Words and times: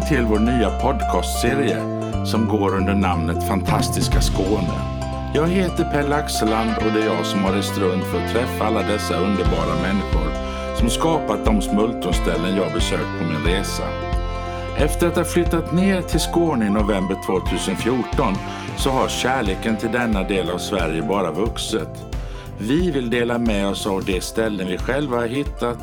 Välkommen 0.00 0.26
till 0.26 0.36
vår 0.36 0.52
nya 0.52 0.70
podcastserie 0.70 1.82
som 2.26 2.48
går 2.48 2.76
under 2.76 2.94
namnet 2.94 3.48
Fantastiska 3.48 4.20
Skåne. 4.20 4.74
Jag 5.34 5.48
heter 5.48 5.84
Pelle 5.84 6.16
Axeland 6.16 6.70
och 6.76 6.92
det 6.92 7.02
är 7.02 7.06
jag 7.06 7.26
som 7.26 7.44
har 7.44 7.52
rest 7.52 7.78
runt 7.78 8.04
för 8.04 8.24
att 8.24 8.32
träffa 8.32 8.64
alla 8.64 8.82
dessa 8.82 9.16
underbara 9.16 9.82
människor 9.82 10.32
som 10.78 10.90
skapat 10.90 11.44
de 11.44 11.62
smultronställen 11.62 12.56
jag 12.56 12.72
besökt 12.72 13.18
på 13.18 13.24
min 13.24 13.54
resa. 13.54 13.82
Efter 14.76 15.06
att 15.06 15.16
ha 15.16 15.24
flyttat 15.24 15.72
ner 15.72 16.02
till 16.02 16.20
Skåne 16.20 16.66
i 16.66 16.70
november 16.70 17.16
2014 17.26 18.34
så 18.76 18.90
har 18.90 19.08
kärleken 19.08 19.76
till 19.76 19.92
denna 19.92 20.22
del 20.22 20.50
av 20.50 20.58
Sverige 20.58 21.02
bara 21.02 21.30
vuxit. 21.30 22.04
Vi 22.58 22.90
vill 22.90 23.10
dela 23.10 23.38
med 23.38 23.68
oss 23.68 23.86
av 23.86 24.04
de 24.04 24.20
ställen 24.20 24.66
vi 24.66 24.78
själva 24.78 25.16
har 25.16 25.26
hittat. 25.26 25.78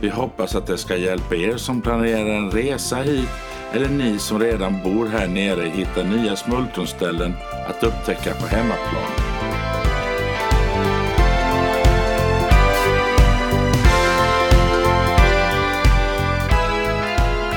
Vi 0.00 0.08
hoppas 0.08 0.54
att 0.54 0.66
det 0.66 0.78
ska 0.78 0.96
hjälpa 0.96 1.34
er 1.34 1.56
som 1.56 1.82
planerar 1.82 2.36
en 2.36 2.50
resa 2.50 2.96
hit 2.96 3.51
eller 3.74 3.88
ni 3.88 4.18
som 4.18 4.38
redan 4.38 4.82
bor 4.82 5.06
här 5.06 5.28
nere 5.28 5.68
hittar 5.68 6.04
nya 6.04 6.36
smultronställen 6.36 7.34
att 7.68 7.84
upptäcka 7.84 8.34
på 8.34 8.46
hemmaplan. 8.46 9.32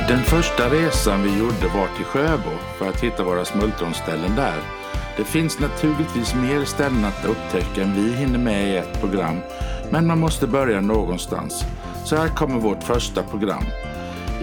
Den 0.07 0.23
första 0.23 0.69
resan 0.69 1.23
vi 1.23 1.39
gjorde 1.39 1.67
var 1.75 1.87
till 1.95 2.05
Sjöbo 2.05 2.51
för 2.77 2.89
att 2.89 3.03
hitta 3.03 3.23
våra 3.23 3.45
smultronställen 3.45 4.35
där. 4.35 4.59
Det 5.17 5.23
finns 5.23 5.59
naturligtvis 5.59 6.35
mer 6.35 6.65
ställen 6.65 7.05
att 7.05 7.25
upptäcka 7.25 7.83
än 7.83 7.95
vi 7.95 8.13
hinner 8.13 8.39
med 8.39 8.67
i 8.69 8.77
ett 8.77 9.01
program, 9.01 9.39
men 9.91 10.07
man 10.07 10.19
måste 10.19 10.47
börja 10.47 10.81
någonstans. 10.81 11.63
Så 12.03 12.15
här 12.15 12.27
kommer 12.27 12.59
vårt 12.59 12.83
första 12.83 13.23
program. 13.23 13.63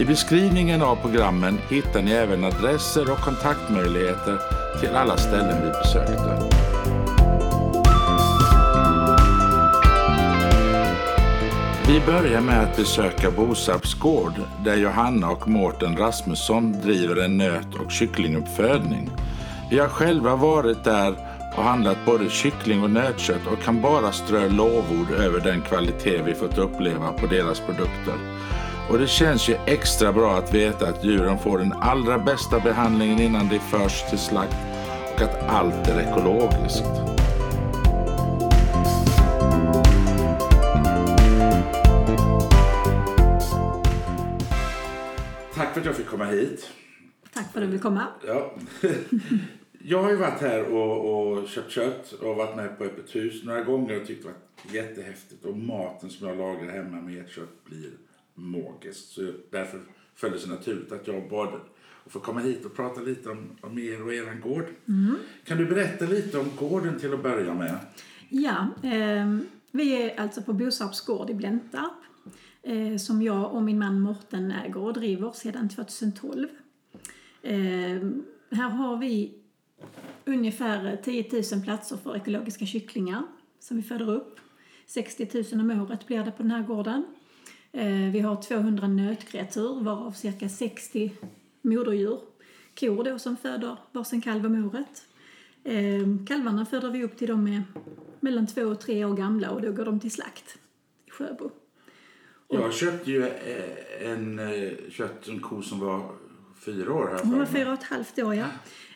I 0.03 0.05
beskrivningen 0.05 0.83
av 0.83 0.97
programmen 0.97 1.59
hittar 1.69 2.03
ni 2.03 2.11
även 2.11 2.45
adresser 2.45 3.13
och 3.13 3.19
kontaktmöjligheter 3.19 4.39
till 4.81 4.97
alla 4.97 5.17
ställen 5.17 5.63
vi 5.65 5.71
besökte. 5.71 6.39
Vi 11.87 12.01
börjar 12.07 12.41
med 12.41 12.63
att 12.63 12.77
besöka 12.77 13.31
Bosarps 13.31 13.95
gård 13.95 14.33
där 14.65 14.77
Johanna 14.77 15.31
och 15.31 15.49
Mårten 15.49 15.97
Rasmusson 15.97 16.73
driver 16.73 17.25
en 17.25 17.39
nöt 17.39 17.75
och 17.85 17.91
kycklinguppfödning. 17.91 19.11
Vi 19.71 19.79
har 19.79 19.89
själva 19.89 20.37
varit 20.37 20.85
där 20.85 21.15
och 21.57 21.63
handlat 21.63 21.99
både 22.07 22.31
kyckling 22.31 22.83
och 22.83 22.91
nötkött 22.91 23.47
och 23.53 23.63
kan 23.63 23.83
bara 23.83 24.13
strö 24.13 24.49
lovord 24.49 25.11
över 25.11 25.41
den 25.41 25.61
kvalitet 25.61 26.23
vi 26.23 26.35
fått 26.35 26.59
uppleva 26.59 27.13
på 27.13 27.27
deras 27.27 27.61
produkter. 27.61 28.32
Och 28.93 28.99
det 28.99 29.07
känns 29.07 29.49
ju 29.49 29.57
extra 29.67 30.13
bra 30.13 30.37
att 30.37 30.55
veta 30.55 30.89
att 30.89 31.05
djuren 31.05 31.39
får 31.39 31.59
den 31.59 31.73
allra 31.73 32.19
bästa 32.19 32.61
behandlingen 32.61 33.21
innan 33.21 33.49
de 33.49 33.59
förs 33.59 34.11
till 34.11 34.19
slakt 34.19 34.57
och 35.15 35.23
att 35.23 35.49
allt 35.49 35.89
är 35.89 36.01
ekologiskt. 36.01 36.85
Tack 45.55 45.73
för 45.73 45.81
att 45.81 45.87
jag 45.87 45.97
fick 45.97 46.07
komma 46.07 46.25
hit. 46.25 46.71
Tack 47.35 47.53
för 47.53 47.61
att 47.61 47.67
du 47.67 47.73
vill 47.73 47.81
komma. 47.81 48.07
Ja. 48.27 48.55
Jag 49.85 50.03
har 50.03 50.11
ju 50.11 50.17
varit 50.17 50.41
här 50.41 50.65
och, 50.65 51.39
och 51.39 51.49
köpt 51.49 51.71
kött 51.71 52.13
och 52.13 52.37
varit 52.37 52.57
med 52.57 52.79
på 52.79 52.85
öppet 52.85 53.15
hus 53.15 53.45
några 53.45 53.63
gånger 53.63 54.01
och 54.01 54.07
tyckt 54.07 54.23
det 54.23 54.29
varit 54.29 54.75
jättehäftigt. 54.75 55.45
Och 55.45 55.57
maten 55.57 56.11
som 56.11 56.29
jag 56.29 56.37
lagar 56.37 56.71
hemma 56.71 57.01
med 57.01 57.19
ert 57.19 57.31
kött 57.31 57.65
blir 57.65 57.91
magiskt. 58.35 59.13
Så 59.13 59.33
därför 59.51 59.81
föll 60.15 60.33
det 60.33 60.39
sig 60.39 60.51
naturligt 60.51 60.93
att 60.93 61.07
jag 61.07 61.29
bad 61.31 61.55
att 62.05 62.13
få 62.13 62.21
komma 62.21 62.41
hit 62.41 62.65
och 62.65 62.77
prata 62.77 63.01
lite 63.01 63.31
om, 63.31 63.51
om 63.61 63.79
er 63.79 64.03
och 64.03 64.15
er 64.15 64.35
gård. 64.35 64.65
Kan 65.45 65.59
du 65.59 65.67
berätta 65.67 66.05
lite 66.05 66.39
om 66.39 66.51
gården 66.59 66.99
till 66.99 67.15
att 67.15 67.23
börja 67.23 67.55
med? 67.55 67.79
Ja, 68.29 68.69
eh, 68.83 69.39
vi 69.71 70.03
är 70.03 70.21
alltså 70.21 70.43
på 70.43 70.53
Bosarps 70.53 71.01
gård 71.01 71.31
i 71.31 71.35
Blentarp 71.35 71.93
eh, 72.63 72.97
som 72.97 73.23
jag 73.23 73.55
och 73.55 73.63
min 73.63 73.79
man 73.79 74.01
Morten 74.01 74.51
äger 74.51 74.77
och 74.77 74.95
driver 74.95 75.33
sedan 75.33 75.69
2012. 75.69 76.49
Eh, 77.43 77.53
här 78.51 78.69
har 78.69 78.97
vi 78.97 79.35
ungefär 80.25 80.97
10 80.97 81.43
000 81.53 81.65
platser 81.65 81.97
för 81.97 82.17
ekologiska 82.17 82.67
kycklingar 82.67 83.23
som 83.61 83.77
vi 83.77 83.83
föder 83.83 84.11
upp. 84.11 84.41
60 84.87 85.55
000 85.55 85.71
om 85.71 85.81
året 85.81 86.07
blir 86.07 86.25
det 86.25 86.31
på 86.31 86.43
den 86.43 86.51
här 86.51 86.63
gården. 86.63 87.05
Eh, 87.73 88.13
vi 88.13 88.21
har 88.21 88.43
200 88.43 88.89
nötkreatur 88.89 89.85
varav 89.85 90.13
cirka 90.13 90.49
60 90.49 91.13
moderdjur. 91.63 92.21
Kor 92.81 93.05
då 93.05 93.19
som 93.19 93.37
föder 93.37 93.77
varsin 93.93 94.21
kalv 94.21 94.47
om 94.47 94.65
året. 94.65 95.05
Eh, 95.65 96.27
kalvarna 96.27 96.67
föder 96.67 96.91
vi 96.91 97.05
upp 97.05 97.17
till 97.17 97.29
de 97.29 97.47
är 97.47 97.63
mellan 98.21 98.47
två 98.47 98.63
och 98.63 98.81
tre 98.81 99.05
år 99.05 99.17
gamla 99.17 99.51
och 99.51 99.63
då 99.63 99.73
går 99.73 99.85
de 99.85 100.01
till 100.01 100.11
slakt 100.11 100.59
i 101.07 101.11
Sjöbo. 101.11 101.51
Jag 102.49 102.75
köpte 102.75 103.11
ju 103.11 103.23
eh, 103.27 104.11
en 104.11 104.41
kött, 104.91 105.29
en 105.29 105.41
ko 105.41 105.63
som 105.63 105.81
var 105.81 106.11
fyra 106.65 106.93
år 106.93 107.09
här 107.09 107.25
Hon 107.25 107.39
var 107.39 107.47
fyra 107.47 107.73
och 107.73 107.79
ett 107.79 107.85
halvt 107.85 108.19
år, 108.19 108.35
ja. 108.35 108.47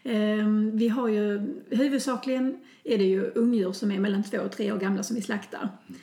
Ehm, 0.02 0.76
Vi 0.76 0.88
har 0.88 1.08
ju, 1.08 1.54
huvudsakligen 1.70 2.60
är 2.84 2.98
det 2.98 3.04
ju 3.04 3.30
ungdjur 3.34 3.72
som 3.72 3.90
är 3.90 3.98
mellan 3.98 4.24
två 4.24 4.38
och 4.38 4.52
tre 4.52 4.72
år 4.72 4.78
gamla 4.78 5.02
som 5.02 5.16
vi 5.16 5.22
slaktar. 5.22 5.68
Ehm, 5.88 5.96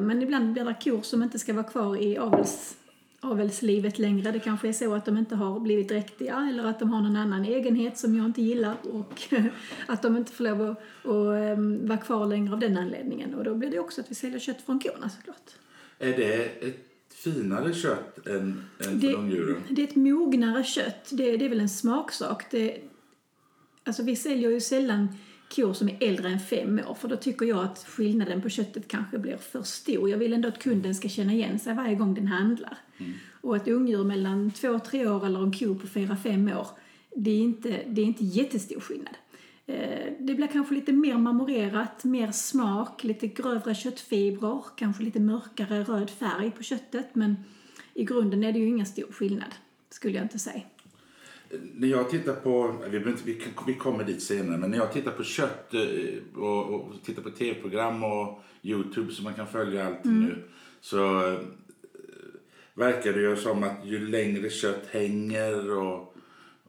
Men 0.00 0.22
ibland 0.22 0.52
blir 0.52 0.64
det 0.64 0.74
kor 0.84 1.02
som 1.02 1.22
inte 1.22 1.38
ska 1.38 1.52
vara 1.52 1.64
kvar 1.64 1.96
i 2.02 2.18
avels, 2.18 2.76
avelslivet 3.20 3.98
längre. 3.98 4.32
Det 4.32 4.40
kanske 4.40 4.68
är 4.68 4.72
så 4.72 4.94
att 4.94 5.04
de 5.04 5.16
inte 5.16 5.36
har 5.36 5.60
blivit 5.60 5.88
dräktiga 5.88 6.48
eller 6.50 6.64
att 6.64 6.78
de 6.78 6.90
har 6.90 7.00
någon 7.00 7.16
annan 7.16 7.44
egenhet 7.44 7.98
som 7.98 8.16
jag 8.16 8.26
inte 8.26 8.42
gillar 8.42 8.76
och 8.82 9.22
att 9.86 10.02
de 10.02 10.16
inte 10.16 10.32
får 10.32 10.44
lov 10.44 10.62
att, 10.62 10.78
att 11.04 11.58
ehm, 11.58 11.86
vara 11.86 11.98
kvar 11.98 12.26
längre 12.26 12.52
av 12.52 12.60
den 12.60 12.78
anledningen. 12.78 13.34
Och 13.34 13.44
då 13.44 13.54
blir 13.54 13.70
det 13.70 13.78
också 13.78 14.00
att 14.00 14.10
vi 14.10 14.14
säljer 14.14 14.38
kött 14.38 14.62
från 14.62 14.80
korna 14.80 15.10
såklart. 15.10 15.50
Är 15.98 16.16
det 16.16 16.44
ett 16.44 17.14
finare 17.14 17.74
kött 17.74 18.26
än, 18.26 18.64
än 18.86 19.00
Det, 19.00 19.10
för 19.10 19.18
ungdjuren? 19.18 19.62
det 19.68 19.82
är 19.82 19.88
ett 19.88 19.96
mognare 19.96 20.64
kött. 20.64 21.08
Det, 21.12 21.36
det 21.36 21.44
är 21.44 21.48
väl 21.48 21.60
en 21.60 21.68
smaksak. 21.68 22.50
Det, 22.50 22.80
alltså 23.84 24.02
vi 24.02 24.16
säljer 24.16 24.50
ju 24.50 24.60
sällan 24.60 25.08
kor 25.48 25.72
som 25.72 25.88
är 25.88 25.96
äldre 26.00 26.28
än 26.28 26.40
fem 26.40 26.80
år 26.88 26.94
för 26.94 27.08
då 27.08 27.16
tycker 27.16 27.46
jag 27.46 27.64
att 27.64 27.78
skillnaden 27.78 28.42
på 28.42 28.48
köttet 28.48 28.88
kanske 28.88 29.18
blir 29.18 29.36
för 29.36 29.62
stor. 29.62 30.10
Jag 30.10 30.18
vill 30.18 30.32
ändå 30.32 30.48
att 30.48 30.62
kunden 30.62 30.94
ska 30.94 31.08
känna 31.08 31.32
igen 31.32 31.58
sig 31.58 31.74
varje 31.74 31.94
gång 31.94 32.14
den 32.14 32.26
handlar. 32.28 32.78
Och 33.40 33.56
ett 33.56 33.68
ungdjur 33.68 34.04
mellan 34.04 34.50
två 34.50 34.68
och 34.68 34.84
tre 34.84 35.06
år 35.06 35.26
eller 35.26 35.42
en 35.42 35.52
ko 35.52 35.74
på 35.74 35.86
fyra, 35.86 36.16
fem 36.16 36.48
år, 36.48 36.66
det 37.16 37.30
är 37.30 37.40
inte, 37.40 37.80
det 37.86 38.00
är 38.00 38.06
inte 38.06 38.24
jättestor 38.24 38.80
skillnad. 38.80 39.14
Eh, 39.66 40.12
Det 40.18 40.34
blir 40.34 40.46
kanske 40.46 40.74
lite 40.74 40.92
mer 40.92 41.16
marmorerat, 41.18 42.04
mer 42.04 42.32
smak, 42.32 43.04
lite 43.04 43.26
grövre 43.26 43.74
köttfibrer, 43.74 44.60
kanske 44.76 45.02
lite 45.02 45.20
mörkare 45.20 45.82
röd 45.82 46.10
färg 46.10 46.50
på 46.50 46.62
köttet 46.62 47.14
men 47.14 47.36
i 47.94 48.04
grunden 48.04 48.44
är 48.44 48.52
det 48.52 48.58
ju 48.58 48.68
ingen 48.68 48.86
stor 48.86 49.12
skillnad, 49.12 49.54
skulle 49.90 50.14
jag 50.14 50.24
inte 50.24 50.38
säga. 50.38 50.62
När 51.74 51.88
jag 51.88 52.10
tittar 52.10 52.34
på, 52.34 52.74
vi, 52.90 52.98
vi, 52.98 53.42
vi 53.66 53.74
kommer 53.74 54.04
dit 54.04 54.22
senare, 54.22 54.58
men 54.58 54.70
när 54.70 54.78
jag 54.78 54.92
tittar 54.92 55.10
på 55.10 55.22
kött 55.22 55.74
eh, 55.74 56.40
och, 56.42 56.74
och 56.74 56.92
tittar 57.04 57.22
på 57.22 57.30
tv-program 57.30 58.04
och 58.04 58.40
Youtube 58.62 59.12
så 59.12 59.22
man 59.22 59.34
kan 59.34 59.46
följa 59.46 59.86
allt 59.86 60.04
nu 60.04 60.44
så 60.80 61.26
eh, 61.26 61.38
verkar 62.74 63.12
det 63.12 63.20
ju 63.20 63.36
som 63.36 63.62
att 63.62 63.76
ju 63.84 64.08
längre 64.08 64.50
kött 64.50 64.86
hänger 64.90 65.78
och, 65.78 66.16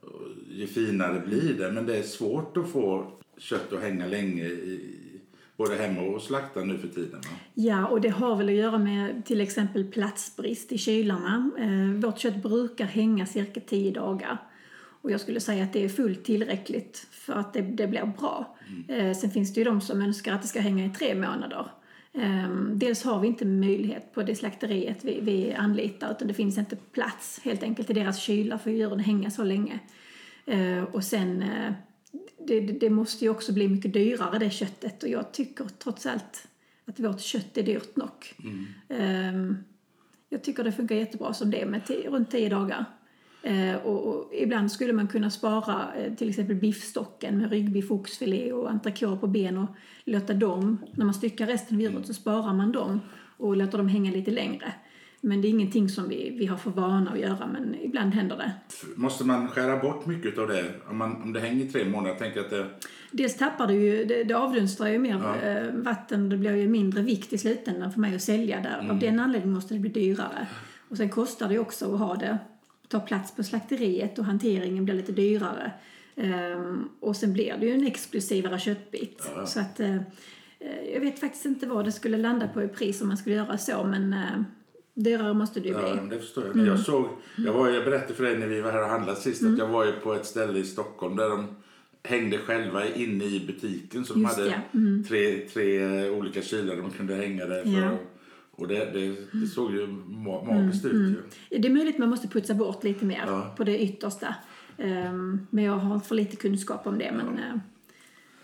och 0.01 0.27
ju 0.49 0.67
finare 0.67 1.19
blir 1.19 1.53
det. 1.53 1.71
Men 1.71 1.85
det 1.85 1.97
är 1.97 2.03
svårt 2.03 2.57
att 2.57 2.69
få 2.69 3.11
kött 3.37 3.73
att 3.73 3.81
hänga 3.81 4.07
länge 4.07 4.43
i, 4.43 4.91
både 5.57 5.75
hemma 5.75 6.01
och 6.01 6.21
slakta 6.21 6.63
nu 6.63 6.77
för 6.77 6.87
tiden. 6.87 7.21
Va? 7.21 7.37
Ja, 7.53 7.87
och 7.87 8.01
det 8.01 8.09
har 8.09 8.35
väl 8.35 8.49
att 8.49 8.55
göra 8.55 8.77
med 8.77 9.25
till 9.25 9.41
exempel 9.41 9.85
platsbrist 9.85 10.71
i 10.71 10.77
kylarna. 10.77 11.51
Eh, 11.59 12.01
vårt 12.01 12.19
kött 12.19 12.43
brukar 12.43 12.85
hänga 12.85 13.25
cirka 13.25 13.59
10 13.59 13.91
dagar. 13.91 14.37
Och 15.05 15.11
jag 15.11 15.21
skulle 15.21 15.39
säga 15.39 15.63
att 15.63 15.73
det 15.73 15.83
är 15.83 15.89
fullt 15.89 16.23
tillräckligt 16.23 17.07
för 17.11 17.33
att 17.33 17.53
det, 17.53 17.61
det 17.61 17.87
blir 17.87 18.13
bra. 18.19 18.57
Eh, 18.87 19.13
sen 19.13 19.31
finns 19.31 19.53
det 19.53 19.59
ju 19.59 19.63
de 19.63 19.81
som 19.81 20.01
önskar 20.01 20.33
att 20.33 20.41
det 20.41 20.47
ska 20.47 20.59
hänga 20.59 20.85
i 20.85 20.89
tre 20.89 21.15
månader. 21.15 21.71
Eh, 22.13 22.49
dels 22.73 23.03
har 23.03 23.19
vi 23.19 23.27
inte 23.27 23.45
möjlighet 23.45 24.13
på 24.13 24.23
det 24.23 24.35
slakteriet 24.35 25.03
vi, 25.03 25.19
vi 25.21 25.53
anlitar 25.53 26.11
utan 26.11 26.27
det 26.27 26.33
finns 26.33 26.57
inte 26.57 26.75
plats 26.75 27.39
helt 27.43 27.63
enkelt 27.63 27.89
i 27.89 27.93
deras 27.93 28.19
kylar 28.19 28.57
för 28.57 28.71
djuren 28.71 28.99
hänga 28.99 29.31
så 29.31 29.43
länge. 29.43 29.79
Eh, 30.45 30.83
och 30.83 31.03
sen 31.03 31.41
eh, 31.41 31.73
det, 32.47 32.59
det 32.59 32.89
måste 32.89 33.25
ju 33.25 33.31
också 33.31 33.53
bli 33.53 33.67
mycket 33.67 33.93
dyrare 33.93 34.39
det 34.39 34.49
köttet 34.49 35.03
och 35.03 35.09
jag 35.09 35.31
tycker 35.31 35.65
trots 35.65 36.05
allt 36.05 36.47
att 36.85 36.99
vårt 36.99 37.21
kött 37.21 37.57
är 37.57 37.63
dyrt 37.63 37.95
nog. 37.95 38.35
Ehm, 38.89 39.57
jag 40.29 40.43
tycker 40.43 40.63
det 40.63 40.71
funkar 40.71 40.95
jättebra 40.95 41.33
som 41.33 41.51
det 41.51 41.65
med 41.65 41.85
tio, 41.85 42.09
runt 42.09 42.31
10 42.31 42.49
dagar. 42.49 42.85
Eh, 43.45 43.75
och, 43.75 44.07
och 44.07 44.31
ibland 44.33 44.71
skulle 44.71 44.93
man 44.93 45.07
kunna 45.07 45.29
spara 45.29 45.87
eh, 45.97 46.13
till 46.13 46.29
exempel 46.29 46.55
biffstocken 46.55 47.37
med 47.37 47.51
ryggbiff, 47.51 47.91
oxfilé 47.91 48.51
och 48.51 48.69
entrecote 48.69 49.17
på 49.21 49.27
ben 49.27 49.57
och 49.57 49.69
låta 50.05 50.33
dem, 50.33 50.77
när 50.93 51.05
man 51.05 51.13
styckar 51.13 51.47
resten 51.47 51.77
av 51.77 51.81
djuret 51.81 52.07
så 52.07 52.13
sparar 52.13 52.53
man 52.53 52.71
dem 52.71 53.01
och 53.37 53.57
låter 53.57 53.77
dem 53.77 53.87
hänga 53.87 54.11
lite 54.11 54.31
längre. 54.31 54.73
Men 55.21 55.41
det 55.41 55.47
är 55.47 55.49
ingenting 55.49 55.89
som 55.89 56.09
vi, 56.09 56.35
vi 56.39 56.45
har 56.45 56.57
för 56.57 56.71
vana 56.71 57.11
att 57.11 57.19
göra, 57.19 57.47
men 57.53 57.75
ibland 57.81 58.13
händer 58.13 58.37
det. 58.37 58.51
Måste 58.95 59.23
man 59.23 59.47
skära 59.47 59.77
bort 59.77 60.05
mycket 60.05 60.37
av 60.37 60.47
det? 60.47 60.65
Om, 60.89 60.97
man, 60.97 61.21
om 61.21 61.33
det 61.33 61.39
hänger 61.39 61.65
i 61.65 61.69
tre 61.69 61.85
månader, 61.85 62.15
tänker 62.15 62.39
att 62.39 62.49
det... 62.49 62.65
Dels 63.11 63.37
tappar 63.37 63.67
det 63.67 63.73
ju, 63.73 64.05
det, 64.05 64.23
det 64.23 64.33
avdunstrar 64.33 64.87
ju 64.87 64.99
mer 64.99 65.21
Ja. 65.23 65.49
eh, 65.49 65.73
vatten, 65.73 66.29
det 66.29 66.37
blir 66.37 66.55
ju 66.55 66.67
mindre 66.67 67.01
vikt 67.01 67.33
i 67.33 67.37
slutändan 67.37 67.91
för 67.91 67.99
mig 67.99 68.15
att 68.15 68.21
sälja 68.21 68.61
där. 68.61 68.79
Mm. 68.79 68.91
Av 68.91 68.99
den 68.99 69.19
anledningen 69.19 69.55
måste 69.55 69.73
det 69.73 69.79
bli 69.79 69.89
dyrare. 69.89 70.47
Och 70.89 70.97
sen 70.97 71.09
kostar 71.09 71.49
det 71.49 71.59
också 71.59 71.93
att 71.93 71.99
ha 71.99 72.15
det, 72.15 72.37
ta 72.99 73.05
plats 73.07 73.35
på 73.35 73.43
slakteriet 73.43 74.19
och 74.19 74.25
hanteringen 74.25 74.85
blir 74.85 74.95
lite 74.95 75.11
dyrare. 75.11 75.71
Ehm, 76.15 76.89
och 76.99 77.15
sen 77.15 77.33
blir 77.33 77.57
det 77.59 77.65
ju 77.65 77.73
en 77.73 77.87
exklusivare 77.87 78.59
köttbit. 78.59 79.29
Ja. 79.35 79.45
Så 79.45 79.59
att, 79.59 79.79
eh, 79.79 79.97
jag 80.93 80.99
vet 81.01 81.19
faktiskt 81.19 81.45
inte 81.45 81.67
vad 81.67 81.85
det 81.85 81.91
skulle 81.91 82.17
landa 82.17 82.47
på 82.47 82.63
i 82.63 82.67
pris 82.67 83.01
om 83.01 83.07
man 83.07 83.17
skulle 83.17 83.35
göra 83.35 83.57
så, 83.57 83.83
men 83.83 84.13
eh, 84.13 84.41
dyrare 84.93 85.33
måste 85.33 85.59
det 85.59 85.67
ju 85.67 85.73
Ja, 85.73 85.95
bli. 85.95 86.09
det 86.15 86.21
förstår 86.21 86.43
jag. 86.55 86.67
Jag, 86.67 86.79
såg, 86.79 87.05
jag, 87.37 87.53
var, 87.53 87.69
jag 87.69 87.85
berättade 87.85 88.13
för 88.13 88.23
dig 88.23 88.37
när 88.39 88.47
vi 88.47 88.61
var 88.61 88.71
här 88.71 88.83
och 88.83 88.89
handlade 88.89 89.19
sist 89.19 89.41
Mm. 89.41 89.53
att 89.53 89.59
jag 89.59 89.67
var 89.67 89.85
ju 89.85 89.91
på 89.91 90.13
ett 90.13 90.25
ställe 90.25 90.59
i 90.59 90.63
Stockholm 90.63 91.15
där 91.15 91.29
de 91.29 91.47
hängde 92.03 92.37
själva 92.37 92.85
inne 92.87 93.25
i 93.25 93.43
butiken. 93.47 94.05
Så 94.05 94.13
de 94.13 94.21
Just 94.21 94.35
hade 94.37 94.49
det, 94.49 94.61
mm. 94.73 95.03
tre, 95.07 95.39
tre 95.53 96.09
olika 96.09 96.41
kylar 96.41 96.75
de 96.75 96.91
kunde 96.91 97.15
hänga 97.15 97.45
där. 97.45 97.63
För, 97.63 97.69
Ja. 97.69 97.97
Och 98.55 98.67
det, 98.67 98.85
det, 98.93 99.17
det 99.39 99.47
såg 99.47 99.71
ju 99.71 99.87
ma- 99.87 100.45
magiskt 100.53 100.85
ut. 100.85 100.93
Ju. 101.49 101.59
Det 101.59 101.67
är 101.67 101.71
möjligt 101.73 101.95
att 101.95 101.99
man 101.99 102.09
måste 102.09 102.27
putsa 102.27 102.53
bort 102.53 102.83
lite 102.83 103.05
mer 103.05 103.23
Ja. 103.27 103.53
på 103.57 103.63
det 103.63 103.79
yttersta. 103.83 104.35
Ehm, 104.77 105.47
men 105.49 105.63
jag 105.63 105.73
har 105.73 105.99
för 105.99 106.15
lite 106.15 106.35
kunskap 106.35 106.87
om 106.87 106.97
det. 106.97 107.11
Men 107.11 107.27
eh, 107.39 107.57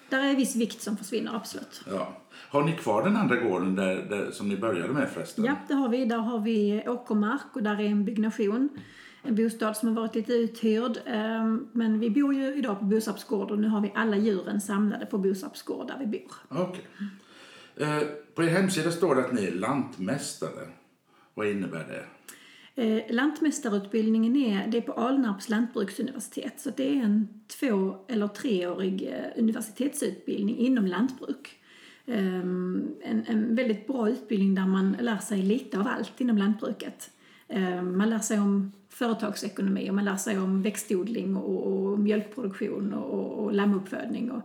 där 0.09 0.23
är 0.31 0.35
viss 0.35 0.55
vikt 0.55 0.81
som 0.81 0.97
försvinner, 0.97 1.35
absolut. 1.35 1.81
Ja. 1.89 2.17
Har 2.49 2.63
ni 2.63 2.71
kvar 2.71 3.03
den 3.03 3.15
andra 3.15 3.35
gården 3.35 3.75
där, 3.75 3.95
där, 3.95 4.31
som 4.31 4.49
ni 4.49 4.57
började 4.57 4.93
med 4.93 5.09
förresten? 5.09 5.45
Ja, 5.45 5.55
det 5.67 5.73
har 5.73 5.89
vi. 5.89 6.05
Där 6.05 6.17
har 6.17 6.39
vi 6.39 6.83
åkermark 6.87 7.41
och 7.55 7.63
där 7.63 7.79
är 7.81 7.85
en 7.85 8.05
byggnation. 8.05 8.69
En 9.23 9.35
bostad 9.35 9.77
som 9.77 9.87
har 9.89 9.95
varit 9.95 10.15
lite 10.15 10.33
uthyrd. 10.33 10.97
Ehm, 11.05 11.67
Men 11.71 11.99
vi 11.99 12.09
bor 12.09 12.33
ju 12.33 12.55
idag 12.55 12.79
på 12.79 12.85
Bosarps 12.85 13.23
gård 13.23 13.51
och 13.51 13.59
nu 13.59 13.67
har 13.67 13.81
vi 13.81 13.91
alla 13.95 14.17
djuren 14.17 14.61
samlade 14.61 15.05
på 15.05 15.17
Bosarps 15.17 15.61
gård 15.63 15.87
där 15.87 15.97
vi 15.99 16.05
bor. 16.07 16.59
Okej. 16.61 16.87
Eh, 17.75 17.97
på 18.35 18.43
er 18.43 18.47
hemsida 18.47 18.91
står 18.91 19.15
det 19.15 19.25
att 19.25 19.33
ni 19.33 19.45
är 19.45 19.51
lantmästare. 19.51 20.67
Vad 21.33 21.47
innebär 21.47 21.85
det? 21.87 22.05
Eh, 22.75 23.03
Lantmästarutbildningen 23.09 24.35
är, 24.35 24.67
det 24.67 24.77
är 24.77 24.81
på 24.81 24.93
Alnarps 24.93 25.49
lantbruksuniversitet. 25.49 26.59
Så 26.59 26.69
det 26.77 26.89
är 26.89 27.03
en 27.03 27.27
två 27.59 27.95
eller 28.07 28.27
treårig 28.27 29.03
eh, 29.03 29.39
universitetsutbildning 29.41 30.57
inom 30.57 30.85
lantbruk. 30.85 31.59
Eh, 32.05 32.39
en, 32.39 32.95
en 33.27 33.55
väldigt 33.55 33.87
bra 33.87 34.09
utbildning 34.09 34.55
där 34.55 34.65
man 34.65 34.97
lär 34.99 35.17
sig 35.17 35.41
lite 35.41 35.79
av 35.79 35.87
allt 35.87 36.21
inom 36.21 36.37
lantbruket. 36.37 37.11
Eh, 37.47 37.81
man 37.81 38.09
lär 38.09 38.19
sig 38.19 38.39
om 38.39 38.71
företagsekonomi 38.89 39.89
och 39.89 39.95
man 39.95 40.05
lär 40.05 40.15
sig 40.15 40.39
om 40.39 40.61
växtodling 40.61 41.35
och, 41.35 41.67
och 41.67 41.99
mjölkproduktion 41.99 42.93
och, 42.93 43.13
och, 43.13 43.43
och 43.43 43.53
lammuppfödning 43.53 44.31
och, 44.31 44.41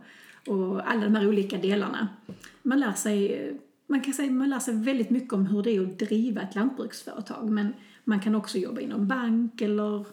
och 0.47 0.91
alla 0.91 1.03
de 1.03 1.15
här 1.15 1.27
olika 1.27 1.57
delarna. 1.57 2.07
Man 2.61 2.79
lär 2.79 2.93
sig 2.93 3.51
man 3.87 4.01
kan 4.01 4.13
säga 4.13 4.31
man 4.31 4.49
lär 4.49 4.59
sig 4.59 4.75
väldigt 4.75 5.09
mycket 5.09 5.33
om 5.33 5.45
hur 5.45 5.63
det 5.63 5.71
är 5.75 5.81
att 5.81 5.99
driva 5.99 6.41
ett 6.41 6.55
lantbruksföretag 6.55 7.49
men 7.49 7.73
man 8.03 8.19
kan 8.19 8.35
också 8.35 8.57
jobba 8.57 8.81
inom 8.81 9.07
bank 9.07 9.61
eller 9.61 10.05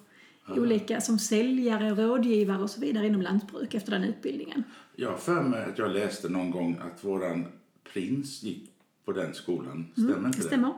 olika 0.49 1.01
som 1.01 1.19
säljare, 1.19 1.91
rådgivare 1.91 2.63
och 2.63 2.71
så 2.71 2.81
vidare 2.81 3.07
inom 3.07 3.23
lantbruk 3.23 3.75
efter 3.75 3.93
den 3.93 4.05
utbildningen. 4.05 4.63
Jag 4.97 5.11
har 5.11 5.17
för 5.19 5.43
mig 5.43 5.65
att 5.65 5.79
jag 5.79 5.91
läste 5.91 6.29
någon 6.29 6.51
gång 6.51 6.77
att 6.81 7.05
våran 7.05 7.45
prins 7.93 8.43
gick 8.43 8.71
på 9.05 9.13
den 9.13 9.35
skolan. 9.35 9.87
Stämmer 9.93 10.17
inte 10.27 10.29
Det 10.31 10.37
det? 10.43 10.43
stämmer. 10.43 10.73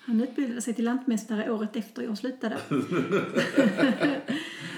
Han 0.00 0.20
utbildade 0.20 0.62
sig 0.62 0.74
till 0.74 0.84
lantmästare 0.84 1.50
året 1.50 1.76
efter 1.76 2.02
jag 2.02 2.18
slutade. 2.18 2.56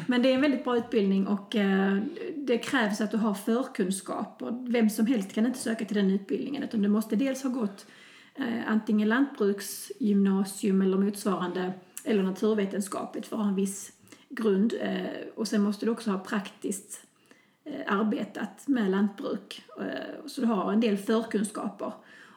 Men 0.06 0.22
det 0.22 0.30
är 0.30 0.34
en 0.34 0.40
väldigt 0.40 0.64
bra 0.64 0.76
utbildning 0.76 1.26
och 1.26 1.56
eh, 1.56 1.98
det 2.36 2.58
krävs 2.58 3.00
att 3.00 3.10
du 3.10 3.16
har 3.16 3.34
förkunskaper. 3.34 4.72
Vem 4.72 4.90
som 4.90 5.06
helst 5.06 5.32
kan 5.32 5.46
inte 5.46 5.58
söka 5.58 5.84
till 5.84 5.96
den 5.96 6.10
utbildningen 6.10 6.62
utan 6.62 6.82
du 6.82 6.88
måste 6.88 7.16
dels 7.16 7.42
ha 7.42 7.50
gått 7.50 7.86
eh, 8.34 8.60
antingen 8.66 9.08
lantbruksgymnasium 9.08 10.82
eller 10.82 10.98
motsvarande 10.98 11.72
eller 12.04 12.22
naturvetenskapligt 12.22 13.26
för 13.26 13.36
att 13.36 13.42
ha 13.42 13.48
en 13.48 13.54
viss 13.54 13.92
grund. 14.28 14.74
Eh, 14.80 15.06
och 15.34 15.48
sen 15.48 15.62
måste 15.62 15.86
du 15.86 15.90
också 15.90 16.10
ha 16.10 16.18
praktiskt 16.18 17.06
arbetat 17.86 18.68
med 18.68 18.90
lantbruk. 18.90 19.62
Så 20.26 20.40
du 20.40 20.46
har 20.46 20.72
en 20.72 20.80
del 20.80 20.96
förkunskaper. 20.96 21.92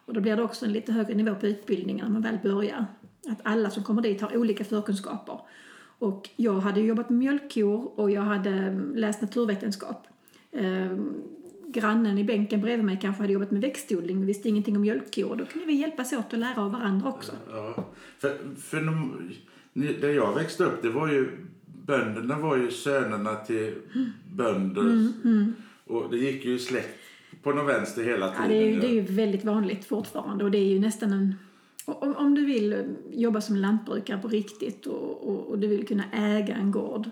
Och 0.05 0.13
då 0.13 0.21
blir 0.21 0.35
det 0.35 0.43
också 0.43 0.65
en 0.65 0.73
lite 0.73 0.91
högre 0.91 1.13
nivå 1.13 1.35
på 1.35 1.47
utbildningen 1.47 2.05
när 2.05 2.13
man 2.13 2.21
väl 2.21 2.39
börjar. 2.43 2.85
Att 3.27 3.39
alla 3.43 3.69
som 3.69 3.83
kommer 3.83 4.01
dit 4.01 4.21
har 4.21 4.37
olika 4.37 4.63
förkunskaper. 4.63 5.39
Och 5.99 6.29
jag 6.35 6.53
hade 6.53 6.81
jobbat 6.81 7.09
med 7.09 7.19
mjölkkor 7.19 7.99
och 7.99 8.11
jag 8.11 8.21
hade 8.21 8.49
mm, 8.49 8.95
läst 8.95 9.21
naturvetenskap. 9.21 10.07
Eh, 10.51 10.97
grannen 11.67 12.17
i 12.17 12.23
bänken 12.23 12.61
bredvid 12.61 12.85
mig 12.85 12.99
kanske 13.01 13.21
hade 13.23 13.33
jobbat 13.33 13.51
med 13.51 13.61
växtodling 13.61 14.17
och 14.21 14.29
visste 14.29 14.49
ingenting 14.49 14.75
om 14.75 14.81
mjölkkor. 14.81 15.35
Då 15.35 15.45
kunde 15.45 15.67
vi 15.67 15.73
hjälpas 15.73 16.13
åt 16.13 16.33
att 16.33 16.39
lära 16.39 16.61
av 16.61 16.71
varandra 16.71 17.09
också. 17.09 17.31
Ja, 17.51 17.85
för, 18.19 18.37
för 18.57 18.81
de, 18.81 19.31
där 19.73 20.09
jag 20.09 20.35
växte 20.35 20.63
upp, 20.63 20.81
det 20.81 20.89
var 20.89 21.07
ju 21.07 21.29
bönderna 21.85 22.39
var 22.39 22.57
ju 22.57 22.71
sönerna 22.71 23.35
till 23.35 23.73
bönder. 24.31 24.81
Mm, 24.81 25.53
Och 25.85 26.11
det 26.11 26.17
gick 26.17 26.45
ju 26.45 26.55
i 26.55 26.59
släkt 26.59 26.99
på 27.45 27.51
någon 27.53 27.65
vänster 27.65 28.03
hela 28.03 28.25
Ja, 28.25 28.31
tiden. 28.31 28.49
det, 28.49 28.55
är, 28.57 28.67
ju- 28.73 28.79
det 28.79 28.87
är 28.87 28.93
ju 28.93 29.01
väldigt 29.01 29.43
vanligt 29.45 29.85
fortfarande 29.85 30.43
och 30.43 30.51
det 30.51 30.57
är 30.57 30.65
ju 30.73 30.79
nästan 30.79 31.11
en... 31.13 31.35
Om, 31.85 32.15
om 32.15 32.35
du 32.35 32.45
vill 32.45 32.73
eh, 32.73 32.79
jobba 33.11 33.41
som 33.41 33.55
lantbrukare 33.55 34.17
på 34.17 34.27
riktigt 34.27 34.85
och, 34.85 35.29
och, 35.29 35.39
och 35.47 35.59
du 35.59 35.67
vill 35.67 35.87
kunna 35.87 36.03
äga 36.13 36.55
en 36.55 36.71
gård 36.71 37.09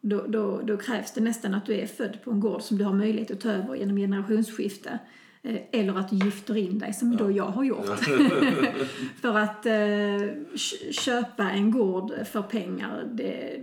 då, 0.00 0.24
då, 0.28 0.60
då 0.64 0.76
krävs 0.76 1.12
det 1.14 1.20
nästan 1.20 1.54
att 1.54 1.66
du 1.66 1.74
är 1.74 1.86
född 1.86 2.18
på 2.24 2.30
en 2.30 2.40
gård 2.40 2.62
som 2.62 2.78
du 2.78 2.84
har 2.84 2.92
möjlighet 2.94 3.30
att 3.30 3.40
ta 3.40 3.50
över 3.50 3.74
genom 3.74 3.96
generationsskifte. 3.96 4.98
Eh, 5.42 5.56
Eller 5.72 5.98
att 5.98 6.08
du 6.10 6.16
gifter 6.16 6.56
in 6.56 6.78
dig, 6.78 6.92
som 6.92 7.16
då 7.16 7.30
jag 7.30 7.44
har 7.44 7.64
gjort. 7.64 7.86
för 9.20 9.38
att 9.38 9.66
eh, 9.66 9.72
kö- 10.56 10.92
köpa 10.92 11.50
en 11.50 11.70
gård 11.70 12.12
för 12.32 12.42
pengar, 12.42 13.04
det, 13.12 13.60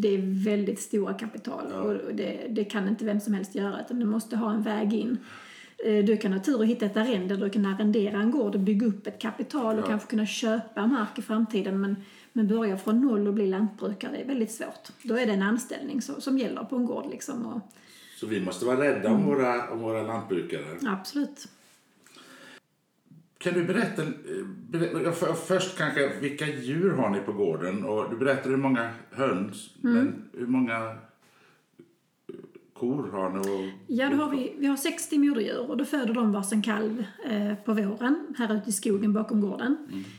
det 0.00 0.08
är 0.14 0.44
väldigt 0.44 0.80
stora 0.80 1.14
kapital 1.14 1.72
och 1.72 2.14
det, 2.14 2.46
det 2.50 2.64
kan 2.64 2.88
inte 2.88 3.04
vem 3.04 3.20
som 3.20 3.34
helst 3.34 3.54
göra 3.54 3.80
utan 3.84 4.00
du 4.00 4.06
måste 4.06 4.36
ha 4.36 4.52
en 4.52 4.62
väg 4.62 4.92
in. 4.94 5.18
Eh, 5.86 6.04
Du 6.04 6.16
kan 6.16 6.32
ha 6.32 6.40
tur 6.40 6.58
och 6.58 6.66
hitta 6.66 6.86
ett 6.86 6.96
arrende, 6.96 7.36
du 7.36 7.50
kan 7.50 7.66
arrendera 7.66 8.16
en 8.20 8.30
gård 8.30 8.54
och 8.54 8.60
bygga 8.60 8.86
upp 8.86 9.06
ett 9.06 9.18
kapital 9.18 9.78
och 9.78 9.84
Ja. 9.84 9.88
kanske 9.88 10.08
kunna 10.10 10.26
köpa 10.26 10.86
mark 10.86 11.18
i 11.18 11.22
framtiden 11.22 11.80
men, 11.80 11.96
men 12.32 12.48
börja 12.48 12.76
från 12.76 13.00
noll 13.00 13.26
och 13.28 13.34
bli 13.34 13.46
lantbrukare 13.46 14.16
är 14.16 14.26
väldigt 14.26 14.50
svårt. 14.52 14.88
Då 15.02 15.14
är 15.18 15.26
det 15.26 15.32
en 15.32 15.42
anställning 15.42 16.02
som, 16.02 16.20
som 16.20 16.38
gäller 16.38 16.64
på 16.64 16.76
en 16.76 16.86
gård 16.86 17.06
liksom. 17.10 17.46
Och, 17.46 17.60
Så 18.20 18.26
vi 18.26 18.40
måste 18.40 18.64
vara 18.64 18.80
rädda 18.80 19.08
Mm. 19.08 19.20
om, 19.20 19.26
våra, 19.26 19.70
om 19.70 19.78
våra 19.80 20.02
lantbrukare. 20.02 20.62
absolut. 20.86 21.48
Kan 23.42 23.54
du 23.54 23.64
berätta, 23.64 24.02
eh, 24.02 24.08
ber- 24.70 25.00
ja, 25.04 25.12
för- 25.12 25.32
först 25.32 25.78
kanske, 25.78 26.20
vilka 26.20 26.46
djur 26.46 26.90
har 26.92 27.10
ni 27.10 27.20
på 27.20 27.32
gården? 27.32 27.84
Och 27.84 28.10
du 28.10 28.16
berättade 28.16 28.48
hur 28.50 28.56
många 28.56 28.90
höns, 29.10 29.70
Mm. 29.84 29.94
men 29.96 30.28
hur 30.32 30.46
många 30.46 30.74
eh, 30.74 30.94
kor 32.72 33.08
har 33.12 33.30
ni? 33.30 33.38
Och, 33.38 33.72
Ja, 33.86 34.08
då 34.10 34.16
har 34.16 34.30
vi, 34.30 34.54
vi 34.58 34.66
har 34.66 34.76
60 34.76 35.18
moderdjur 35.18 35.70
och 35.70 35.76
då 35.76 35.84
föder 35.84 36.14
de 36.14 36.32
varsin 36.32 36.62
kalv 36.62 37.04
eh, 37.30 37.54
på 37.54 37.74
våren 37.74 38.34
här 38.38 38.54
ute 38.54 38.68
i 38.70 38.72
skogen 38.72 39.12
bakom 39.12 39.40
gården. 39.40 39.76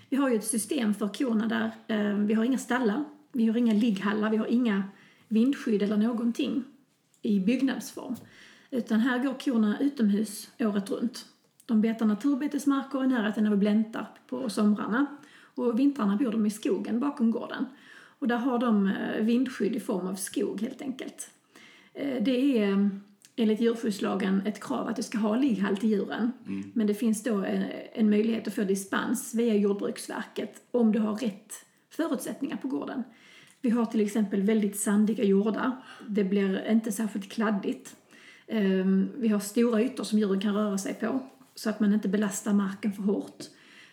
Vi 0.09 0.17
har 0.17 0.29
ju 0.29 0.35
ett 0.35 0.43
system 0.45 0.93
för 0.93 1.07
korna 1.07 1.47
där 1.47 1.71
eh, 1.87 2.17
vi 2.17 2.33
har 2.33 2.43
inga 2.43 2.57
stallar, 2.57 3.03
vi 3.31 3.47
har 3.47 3.57
inga 3.57 3.73
ligghallar, 3.73 4.29
vi 4.31 4.37
har 4.37 4.45
inga 4.47 4.83
vindskydd 5.27 5.81
eller 5.81 5.97
någonting 5.97 6.63
i 7.21 7.39
byggnadsform. 7.39 8.15
Utan 8.71 8.99
här 8.99 9.23
går 9.23 9.33
korna 9.33 9.77
utomhus 9.79 10.49
året 10.59 10.91
runt. 10.91 11.25
De 11.71 11.81
betar 11.81 12.05
naturbetesmarker 12.05 13.03
i 13.03 13.07
närheten 13.07 13.47
av 13.47 13.57
Bläntarp 13.57 14.27
på 14.27 14.49
somrarna 14.49 15.05
och 15.55 15.79
vintrarna 15.79 16.15
bor 16.15 16.31
de 16.31 16.45
i 16.45 16.49
skogen 16.49 16.99
bakom 16.99 17.31
gården. 17.31 17.65
Och 18.19 18.27
där 18.27 18.37
har 18.37 18.59
de 18.59 18.87
eh, 18.87 19.23
vindskydd 19.23 19.75
i 19.75 19.79
form 19.79 20.07
av 20.07 20.15
skog 20.15 20.61
helt 20.61 20.81
enkelt. 20.81 21.29
Eh, 21.93 22.23
Det 22.23 22.57
är 22.57 22.71
eh, 22.71 22.87
enligt 23.35 23.61
djurskyddslagen 23.61 24.41
ett 24.45 24.63
krav 24.63 24.87
att 24.87 24.95
det 24.95 25.03
ska 25.03 25.17
ha 25.17 25.35
ligghall 25.35 25.77
till 25.77 25.89
djuren. 25.89 26.31
Men 26.73 26.87
det 26.87 26.93
finns 26.93 27.23
då 27.23 27.35
en, 27.35 27.63
en 27.93 28.09
möjlighet 28.09 28.47
att 28.47 28.55
få 28.55 28.63
dispens 28.63 29.33
via 29.33 29.55
Jordbruksverket 29.55 30.61
om 30.71 30.91
du 30.91 30.99
har 30.99 31.15
rätt 31.15 31.53
förutsättningar 31.89 32.57
på 32.57 32.67
gården. 32.67 33.03
Vi 33.61 33.69
har 33.69 33.85
till 33.85 34.01
exempel 34.01 34.41
väldigt 34.41 34.79
sandiga 34.79 35.23
jordar. 35.23 35.71
Det 36.07 36.23
blir 36.23 36.71
inte 36.71 36.91
särskilt 36.91 37.31
kladdigt. 37.31 37.95
Ehm, 38.47 39.09
Vi 39.17 39.27
har 39.27 39.39
stora 39.39 39.81
ytor 39.81 40.03
som 40.03 40.19
djuren 40.19 40.39
kan 40.39 40.55
röra 40.55 40.77
sig 40.77 40.93
på 40.93 41.19
så 41.61 41.69
att 41.69 41.79
man 41.79 41.93
inte 41.93 42.07
belastar 42.07 42.53
marken 42.53 42.93
för 42.93 43.03
hårt. 43.03 43.43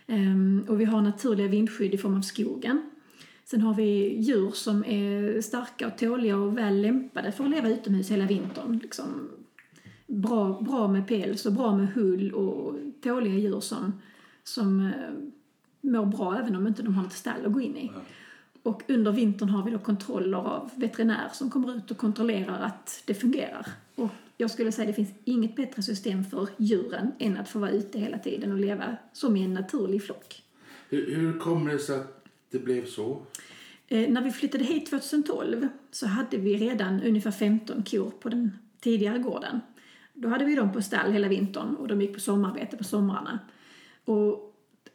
Ehm, 0.07 0.65
och 0.69 0.81
vi 0.81 0.85
har 0.85 1.03
naturliga 1.03 1.49
vindskydd 1.49 1.95
i 1.95 1.99
form 1.99 2.17
av 2.17 2.21
skogen. 2.21 2.91
Sen 3.45 3.61
har 3.61 3.75
vi 3.75 4.19
djur 4.21 4.51
som 4.51 4.85
är 4.85 5.41
starka 5.41 5.87
och 5.87 5.99
tåliga 5.99 6.37
och 6.37 6.59
väl 6.59 6.83
lämpade 6.83 7.33
för 7.33 7.45
att 7.45 7.51
leva 7.51 7.69
utomhus 7.69 8.11
hela 8.11 8.27
vintern. 8.27 8.79
Liksom 8.83 9.29
bra, 10.07 10.61
bra 10.61 10.89
med 10.89 11.09
päls 11.09 11.47
och 11.47 11.53
bra 11.53 11.77
med 11.77 11.89
hull 11.89 12.33
och 12.33 12.75
tåliga 13.03 13.35
djur 13.35 13.61
som, 13.61 13.93
som 14.45 14.81
eh, 14.81 14.93
mår 15.81 16.07
bra 16.07 16.39
även 16.39 16.57
om 16.57 16.67
inte 16.67 16.83
de 16.83 16.95
har 16.95 17.07
ett 17.07 17.13
stall 17.13 17.47
att 17.47 17.53
gå 17.53 17.61
in 17.61 17.77
i. 17.77 17.91
Och 18.63 18.83
under 18.89 19.13
vintern 19.13 19.49
har 19.49 19.65
vi 19.65 19.71
då 19.71 19.79
kontroller 19.79 20.39
av 20.39 20.71
veterinär 20.75 21.29
som 21.33 21.51
kommer 21.51 21.77
ut 21.77 21.91
och 21.91 21.97
kontrollerar 21.97 22.61
att 22.61 23.03
det 23.07 23.15
fungerar. 23.15 23.67
Och 23.95 24.11
jag 24.37 24.51
skulle 24.51 24.73
säga 24.73 24.89
att 24.89 24.97
det 24.97 25.05
finns 25.05 25.15
inget 25.25 25.57
bättre 25.57 25.83
system 25.83 26.25
för 26.25 26.49
djuren 26.57 27.13
än 27.19 27.37
att 27.37 27.49
få 27.49 27.59
vara 27.59 27.71
ute 27.71 27.99
hela 27.99 28.19
tiden 28.19 28.53
och 28.53 28.59
leva 28.59 28.97
som 29.13 29.37
i 29.37 29.45
en 29.45 29.55
naturlig 29.55 30.03
flock. 30.03 30.43
Hur, 30.89 31.17
hur 31.17 31.39
kommer 31.39 31.73
det 31.73 31.79
sig 31.79 31.97
att 31.97 32.25
det 32.51 32.59
blev 32.59 32.87
så? 32.87 33.23
Eh, 33.89 34.11
när 34.11 34.23
vi 34.23 34.31
flyttade 34.31 34.65
hit 34.65 34.91
2012 34.91 35.69
så 35.91 36.07
hade 36.07 36.37
vi 36.37 36.57
redan 36.57 37.03
ungefär 37.03 37.31
15 37.31 37.83
kor 37.83 38.13
på 38.21 38.29
den 38.29 38.59
tidigare 38.81 39.19
gården. 39.19 39.61
Då 40.15 40.29
hade 40.29 40.45
vi 40.45 40.55
dem 40.55 40.73
på 40.73 40.83
stall 40.83 41.13
hela 41.13 41.29
vintern 41.29 41.75
och 41.75 41.89
de 41.89 42.01
gick 42.01 42.15
på 42.15 42.21
sommarbete 42.21 42.77
på 42.77 42.85
somrarna. 42.85 43.39
Och 44.05 44.48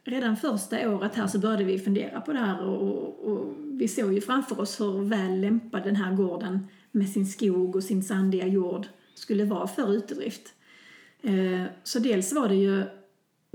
redan 0.04 0.36
första 0.36 0.90
året 0.90 1.14
här 1.14 1.26
så 1.26 1.38
började 1.38 1.64
vi 1.64 1.78
fundera 1.78 2.20
på 2.20 2.32
det 2.32 2.38
här 2.38 2.64
och, 2.64 3.30
och, 3.30 3.54
vi 3.72 3.88
såg 3.88 4.12
ju 4.12 4.20
framför 4.20 4.60
oss 4.60 4.80
hur 4.80 5.04
väl 5.04 5.40
lämpad 5.40 5.84
den 5.84 5.96
här 5.96 6.14
gården 6.14 6.66
med 6.90 7.08
sin 7.08 7.26
skog 7.26 7.76
och 7.76 7.84
sin 7.84 8.02
sandiga 8.02 8.46
jord 8.46 8.86
skulle 9.14 9.44
vara 9.44 9.66
för 9.66 9.92
utedrift. 9.92 10.54
Eh, 11.22 11.64
så 11.82 11.98
dels 11.98 12.32
var 12.32 12.48
det 12.48 12.54
ju 12.54 12.82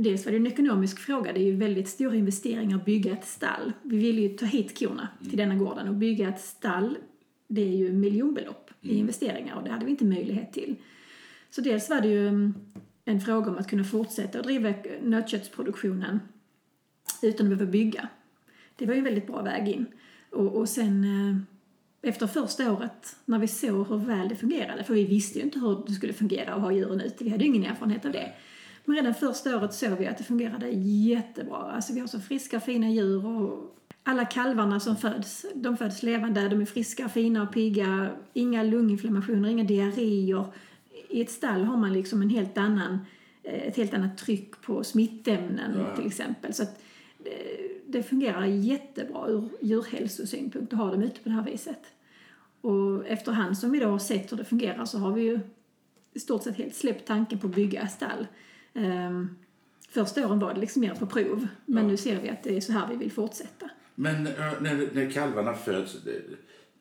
Dels 0.02 0.26
var 0.26 0.32
det 0.32 0.38
en 0.38 0.48
ekonomisk 0.48 1.00
fråga. 1.00 1.34
Det 1.34 1.40
är 1.40 1.44
ju 1.44 1.56
väldigt 1.56 1.90
stora 1.90 2.16
investeringar 2.16 2.78
att 2.78 2.86
bygga 2.86 3.14
ett 3.14 3.26
stall. 3.26 3.74
Vi 3.84 3.98
ville 3.98 4.22
ju 4.22 4.30
ta 4.30 4.46
hit 4.46 4.80
korna 4.80 5.08
till 5.30 5.38
denna 5.38 5.56
gården 5.56 5.88
och 5.88 5.96
bygga 5.96 6.30
ett 6.30 6.42
stall, 6.42 6.98
det 7.48 7.62
är 7.62 7.78
ju 7.78 7.94
miljonbelopp 7.94 8.72
i 8.82 8.90
mm. 8.90 9.00
investeringar 9.00 9.56
och 9.56 9.64
det 9.64 9.72
hade 9.72 9.86
vi 9.86 9.92
inte 9.92 10.06
möjlighet 10.06 10.54
till. 10.54 10.76
Så 11.50 11.62
dels 11.62 11.90
var 11.90 12.02
det 12.02 12.08
ju 12.08 12.52
en 13.06 13.22
fråga 13.22 13.52
om 13.52 13.58
att 13.58 13.70
kunna 13.70 13.84
fortsätta 13.84 14.40
att 14.40 14.46
driva 14.46 14.74
nötköttsproduktionen 15.04 16.20
utan 17.28 17.46
att 17.46 17.50
behöva 17.50 17.72
bygga. 17.72 18.08
Det 18.76 18.86
var 18.86 18.94
ju 18.94 18.98
en 18.98 19.04
väldigt 19.04 19.28
bra 19.28 19.42
väg 19.42 19.68
in. 19.68 19.86
Och, 20.32 20.56
och 20.56 20.70
sen 20.70 21.04
eh, 21.04 22.10
efter 22.10 22.28
första 22.28 22.72
året 22.72 23.16
när 23.26 23.40
vi 23.40 23.48
såg 23.48 23.88
hur 23.88 23.98
väl 23.98 24.30
det 24.30 24.36
fungerade, 24.36 24.84
för 24.84 24.94
vi 24.94 25.06
visste 25.06 25.40
ju 25.40 25.46
inte 25.46 25.60
hur 25.60 25.84
det 25.88 25.94
skulle 25.94 26.14
fungera 26.14 26.54
att 26.54 26.62
ha 26.62 26.72
djuren 26.72 27.02
ute, 27.02 27.24
vi 27.24 27.30
hade 27.30 27.44
ju 27.44 27.50
ingen 27.50 27.72
erfarenhet 27.72 28.06
av 28.06 28.12
det. 28.12 28.34
Men 28.86 28.96
redan 28.96 29.14
första 29.14 29.58
året 29.58 29.74
såg 29.74 29.98
vi 29.98 30.08
att 30.08 30.18
det 30.18 30.24
fungerade 30.24 30.70
jättebra. 30.70 31.58
Alltså 31.58 31.94
vi 31.94 32.00
har 32.00 32.08
så 32.08 32.20
friska 32.20 32.60
fina 32.60 32.90
djur 32.90 33.26
och 33.26 33.76
alla 34.04 34.26
kalvarna 34.26 34.80
som 34.80 34.98
föds, 34.98 35.46
de 35.56 35.78
föds 35.78 36.04
levande, 36.04 36.50
de 36.50 36.62
är 36.62 36.66
friska, 36.66 37.10
fina 37.10 37.44
och 37.44 37.54
pigga. 37.54 38.10
Inga 38.34 38.64
lunginflammationer, 38.64 39.50
inga 39.50 39.64
diarréer. 39.64 40.46
I 41.10 41.22
ett 41.22 41.32
stall 41.32 41.64
har 41.64 41.78
man 41.78 41.94
liksom 41.94 42.22
en 42.22 42.30
helt 42.30 42.58
annan, 42.58 43.00
eh, 43.44 43.68
ett 43.68 43.78
helt 43.78 43.94
annat 43.94 44.18
tryck 44.18 44.62
på 44.62 44.84
smittämnen 44.84 45.72
ja. 45.78 45.96
till 45.96 46.06
exempel. 46.06 46.54
Så 46.54 46.64
att 46.64 46.82
det, 47.30 47.64
eh, 47.64 47.70
det 47.88 48.04
fungerar 48.04 48.46
jättebra 48.46 49.28
ur 49.28 49.50
djurhälsosynpunkt 49.62 50.74
att 50.74 50.80
ha 50.80 50.92
dem 50.92 51.04
ute 51.04 51.22
på 51.22 51.30
det 51.30 51.36
här 51.36 51.44
viset. 51.44 51.82
Och 52.62 53.08
efterhand 53.08 53.58
som 53.58 53.72
vi 53.72 53.80
då 53.80 53.88
har 53.88 54.00
sett 54.00 54.32
hur 54.32 54.38
det 54.38 54.46
fungerar 54.46 54.86
så 54.86 54.98
har 54.98 55.12
vi 55.14 55.22
ju 55.22 55.40
i 56.14 56.20
stort 56.20 56.44
sett 56.44 56.58
helt 56.58 56.76
släppt 56.76 57.08
tanken 57.08 57.40
på 57.40 57.48
att 57.48 57.56
bygga 57.56 57.88
stall. 57.88 58.28
Um, 58.74 59.36
första 59.90 60.28
åren 60.28 60.40
var 60.40 60.54
det 60.54 60.60
liksom 60.60 60.82
mer 60.82 60.96
på 60.96 61.06
prov, 61.06 61.48
men 61.66 61.84
ja. 61.84 61.90
nu 61.90 61.98
ser 61.98 62.22
vi 62.22 62.30
att 62.30 62.44
det 62.44 62.58
är 62.58 62.62
så 62.62 62.72
här 62.72 62.88
vi 62.90 62.96
vill 62.96 63.12
fortsätta. 63.12 63.70
Men 63.96 64.24
när, 64.24 64.94
när 64.94 65.12
kalvarna 65.12 65.54
föds, 65.54 65.98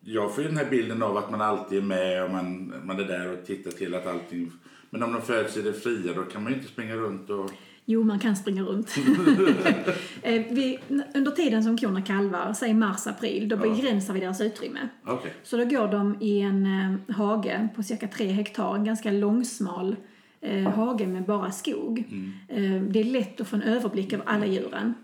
jag 0.00 0.34
får 0.34 0.44
ju 0.44 0.48
den 0.48 0.58
här 0.58 0.70
bilden 0.70 1.02
av 1.02 1.16
att 1.16 1.30
man 1.30 1.40
alltid 1.40 1.78
är 1.78 1.82
med 1.82 2.24
och 2.24 2.30
man, 2.30 2.74
man 2.84 3.00
är 3.00 3.04
där 3.04 3.32
och 3.32 3.46
tittar 3.46 3.70
till 3.70 3.94
att 3.94 4.06
allting... 4.06 4.52
Men 4.90 5.02
om 5.02 5.12
de 5.12 5.22
föds 5.22 5.56
i 5.56 5.62
det 5.62 5.72
fria 5.72 6.12
då 6.12 6.22
kan 6.22 6.42
man 6.42 6.52
ju 6.52 6.58
inte 6.58 6.70
springa 6.70 6.94
runt 6.94 7.30
och... 7.30 7.50
Jo, 7.90 8.02
man 8.04 8.18
kan 8.18 8.36
springa 8.36 8.62
runt. 8.62 8.94
Eh, 10.22 10.42
vi, 10.50 10.78
under 11.14 11.30
tiden 11.30 11.64
som 11.64 11.78
korna 11.78 12.02
kalvar, 12.02 12.52
säg 12.52 12.74
mars-april, 12.74 13.48
då 13.48 13.56
begränsar 13.56 14.14
vi 14.14 14.20
deras 14.20 14.40
utrymme. 14.40 14.88
Okay. 15.06 15.30
Så 15.42 15.56
då 15.56 15.64
går 15.64 15.88
de 15.88 16.16
i 16.20 16.40
en 16.40 16.66
eh, 16.66 17.14
hage 17.16 17.68
på 17.76 17.82
cirka 17.82 18.08
tre 18.08 18.26
hektar, 18.26 18.74
en 18.74 18.84
ganska 18.84 19.10
långsmal 19.10 19.96
eh, 20.40 20.68
hage 20.68 21.06
med 21.06 21.24
bara 21.24 21.50
skog. 21.50 22.04
Mm. 22.10 22.32
Eh, 22.48 22.82
det 22.82 23.00
är 23.00 23.04
lätt 23.04 23.40
att 23.40 23.48
få 23.48 23.56
en 23.56 23.62
överblick 23.62 24.12
över 24.12 24.24
alla 24.28 24.46
djuren. 24.46 24.94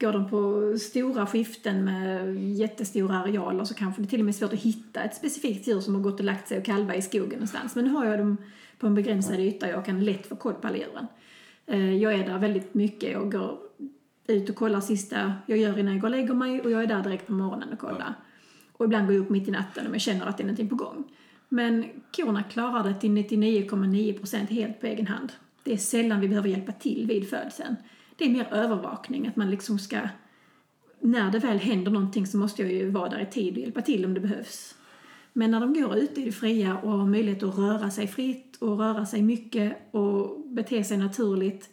Går 0.00 0.12
de 0.12 0.30
på 0.30 0.74
stora 0.78 1.26
skiften 1.26 1.84
med 1.84 2.36
jättestora 2.36 3.16
arealer 3.16 3.64
så 3.64 3.74
kanske 3.74 4.02
det 4.02 4.08
till 4.08 4.20
och 4.20 4.24
med 4.24 4.34
är 4.34 4.38
svårt 4.38 4.52
att 4.52 4.58
hitta 4.58 5.02
ett 5.02 5.14
specifikt 5.14 5.68
djur 5.68 5.80
som 5.80 5.94
har 5.94 6.02
gått 6.02 6.20
och 6.20 6.26
lagt 6.26 6.48
sig 6.48 6.58
och 6.58 6.64
kalva 6.64 6.94
i 6.94 7.02
skogen 7.02 7.30
någonstans. 7.30 7.74
Men 7.74 7.84
nu 7.84 7.90
har 7.90 8.04
jag 8.04 8.18
dem 8.18 8.36
på 8.78 8.86
en 8.86 8.94
begränsad 8.94 9.40
yta 9.40 9.66
och 9.66 9.72
jag 9.72 9.84
kan 9.84 10.04
lätt 10.04 10.26
få 10.26 10.36
koll 10.36 10.54
på 10.54 10.68
alla 10.68 10.76
djuren. 10.76 11.06
Eh, 11.66 11.94
jag 11.94 12.14
är 12.14 12.26
där 12.26 12.38
väldigt 12.38 12.74
mycket 12.74 13.16
och 13.16 13.32
går 13.32 13.58
ut 14.26 14.50
och 14.50 14.56
kollar 14.56 14.80
sista 14.80 15.34
jag 15.46 15.58
gör 15.58 15.78
innan 15.78 15.92
jag 15.92 16.00
går 16.00 16.08
och 16.08 16.16
lägger 16.16 16.34
mig 16.34 16.60
och 16.60 16.70
jag 16.70 16.82
är 16.82 16.86
där 16.86 17.02
direkt 17.02 17.26
på 17.26 17.32
morgonen 17.32 17.72
och 17.72 17.78
kollar. 17.78 18.14
Och 18.72 18.84
ibland 18.84 19.06
går 19.06 19.14
jag 19.14 19.22
upp 19.22 19.30
mitt 19.30 19.48
i 19.48 19.50
natten 19.50 19.86
om 19.86 19.92
jag 19.92 20.00
känner 20.00 20.26
att 20.26 20.36
det 20.36 20.42
är 20.42 20.46
någonting 20.46 20.68
på 20.68 20.74
gång. 20.74 21.04
Men 21.48 21.84
korna 22.16 22.42
klarar 22.42 22.84
det 22.84 22.94
till 22.94 23.10
99,9 23.10 24.18
procent 24.18 24.50
helt 24.50 24.80
på 24.80 24.86
egen 24.86 25.06
hand. 25.06 25.32
Det 25.62 25.72
är 25.72 25.76
sällan 25.76 26.20
vi 26.20 26.28
behöver 26.28 26.48
hjälpa 26.48 26.72
till 26.72 27.06
vid 27.06 27.28
födseln. 27.30 27.76
Det 28.16 28.24
är 28.24 28.30
mer 28.30 28.48
övervakning, 28.52 29.26
att 29.26 29.36
man 29.36 29.50
liksom 29.50 29.78
ska... 29.78 30.00
När 31.00 31.30
det 31.30 31.38
väl 31.38 31.58
händer 31.58 31.90
någonting 31.90 32.26
så 32.26 32.36
måste 32.36 32.62
jag 32.62 32.72
ju 32.72 32.90
vara 32.90 33.08
där 33.08 33.20
i 33.20 33.26
tid 33.26 33.54
och 33.54 33.60
hjälpa 33.60 33.82
till 33.82 34.04
om 34.04 34.14
det 34.14 34.20
behövs. 34.20 34.74
Men 35.32 35.50
när 35.50 35.60
de 35.60 35.74
går 35.74 35.96
ut 35.96 36.18
i 36.18 36.24
det 36.24 36.32
fria 36.32 36.78
och 36.78 36.90
har 36.90 37.06
möjlighet 37.06 37.42
att 37.42 37.58
röra 37.58 37.90
sig 37.90 38.06
fritt 38.06 38.56
och 38.56 38.78
röra 38.78 39.06
sig 39.06 39.22
mycket 39.22 39.76
och 39.90 40.40
bete 40.46 40.84
sig 40.84 40.98
naturligt. 40.98 41.68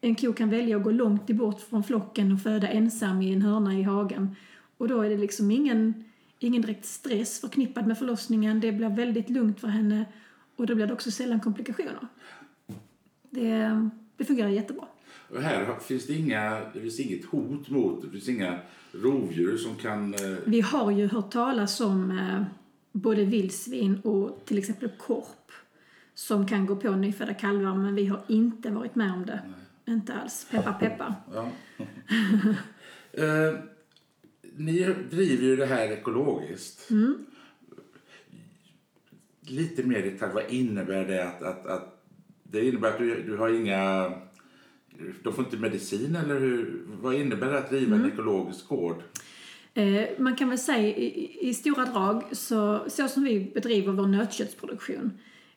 En 0.00 0.14
ko 0.14 0.32
kan 0.32 0.50
välja 0.50 0.76
att 0.76 0.82
gå 0.82 0.90
långt 0.90 1.26
bort 1.26 1.60
från 1.60 1.84
flocken 1.84 2.32
och 2.32 2.42
föda 2.42 2.68
ensam 2.68 3.22
i 3.22 3.32
en 3.32 3.42
hörna 3.42 3.74
i 3.74 3.82
hagen. 3.82 4.36
Och 4.76 4.88
då 4.88 5.02
är 5.02 5.10
det 5.10 5.16
liksom 5.16 5.50
ingen 5.50 6.04
ingen 6.40 6.62
direkt 6.62 6.84
stress 6.84 7.40
förknippad 7.40 7.86
med 7.86 7.98
förlossningen. 7.98 8.60
Det 8.60 8.72
blir 8.72 8.88
väldigt 8.88 9.30
lugnt 9.30 9.60
för 9.60 9.68
henne 9.68 10.04
och 10.56 10.66
då 10.66 10.74
blir 10.74 10.86
det 10.86 10.92
också 10.92 11.10
sällan 11.10 11.40
komplikationer. 11.40 12.06
Det, 13.30 13.88
det 14.16 14.24
fungerar 14.24 14.48
jättebra. 14.48 14.84
Och 15.28 15.42
här 15.42 15.78
finns 15.80 16.06
det, 16.06 16.14
inga, 16.14 16.60
det 16.72 16.80
finns 16.80 17.00
inget 17.00 17.24
hot 17.24 17.68
mot, 17.68 18.02
det 18.02 18.10
finns 18.10 18.28
inga 18.28 18.58
rovdjur 18.92 19.56
som 19.56 19.76
kan... 19.76 20.14
Eh... 20.14 20.36
Vi 20.44 20.60
har 20.60 20.90
ju 20.90 21.08
hört 21.08 21.30
talas 21.30 21.80
om 21.80 22.10
eh, 22.10 22.42
både 22.92 23.24
vildsvin 23.24 24.00
och 24.00 24.44
till 24.44 24.58
exempel 24.58 24.90
korp 24.98 25.52
som 26.14 26.46
kan 26.46 26.66
gå 26.66 26.76
på 26.76 26.90
nyfödda 26.90 27.34
kalvar 27.34 27.74
men 27.74 27.94
vi 27.94 28.06
har 28.06 28.22
inte 28.26 28.70
varit 28.70 28.94
med 28.94 29.12
om 29.12 29.26
det. 29.26 29.40
Nej. 29.46 29.94
Inte 29.94 30.14
alls. 30.14 30.46
Peppa 30.50 30.72
peppa. 30.72 31.14
Ja. 31.34 31.50
eh, 33.12 33.54
ni 34.56 34.94
driver 35.10 35.44
ju 35.44 35.56
det 35.56 35.66
här 35.66 35.88
ekologiskt. 35.88 36.90
Mm. 36.90 37.26
Lite 39.40 39.82
mer 39.82 40.02
detalj, 40.02 40.32
vad 40.34 40.50
innebär 40.50 41.04
det 41.04 41.28
att, 41.28 41.42
att, 41.42 41.66
att 41.66 42.02
det 42.42 42.68
innebär 42.68 42.88
att 42.88 42.98
du, 42.98 43.22
du 43.22 43.36
har 43.36 43.48
inga 43.48 44.12
de 45.22 45.32
får 45.32 45.44
inte 45.44 45.56
medicin 45.56 46.16
eller 46.16 46.40
hur, 46.40 46.82
vad 47.00 47.14
innebär 47.14 47.50
det 47.50 47.58
att 47.58 47.70
driva 47.70 47.94
mm. 47.94 48.04
en 48.04 48.12
ekologisk 48.12 48.68
gård? 48.68 49.02
Eh, 49.80 50.08
man 50.18 50.36
kan 50.36 50.48
väl 50.48 50.58
säga 50.58 50.96
i, 50.96 51.48
i, 51.48 51.54
stora 51.54 51.84
drag 51.84 52.24
så, 52.32 52.84
så 52.88 53.08
som 53.08 53.22
vi 53.24 53.50
bedriver 53.54 53.92
vår 53.92 54.06
nötköttsproduktion 54.06 55.12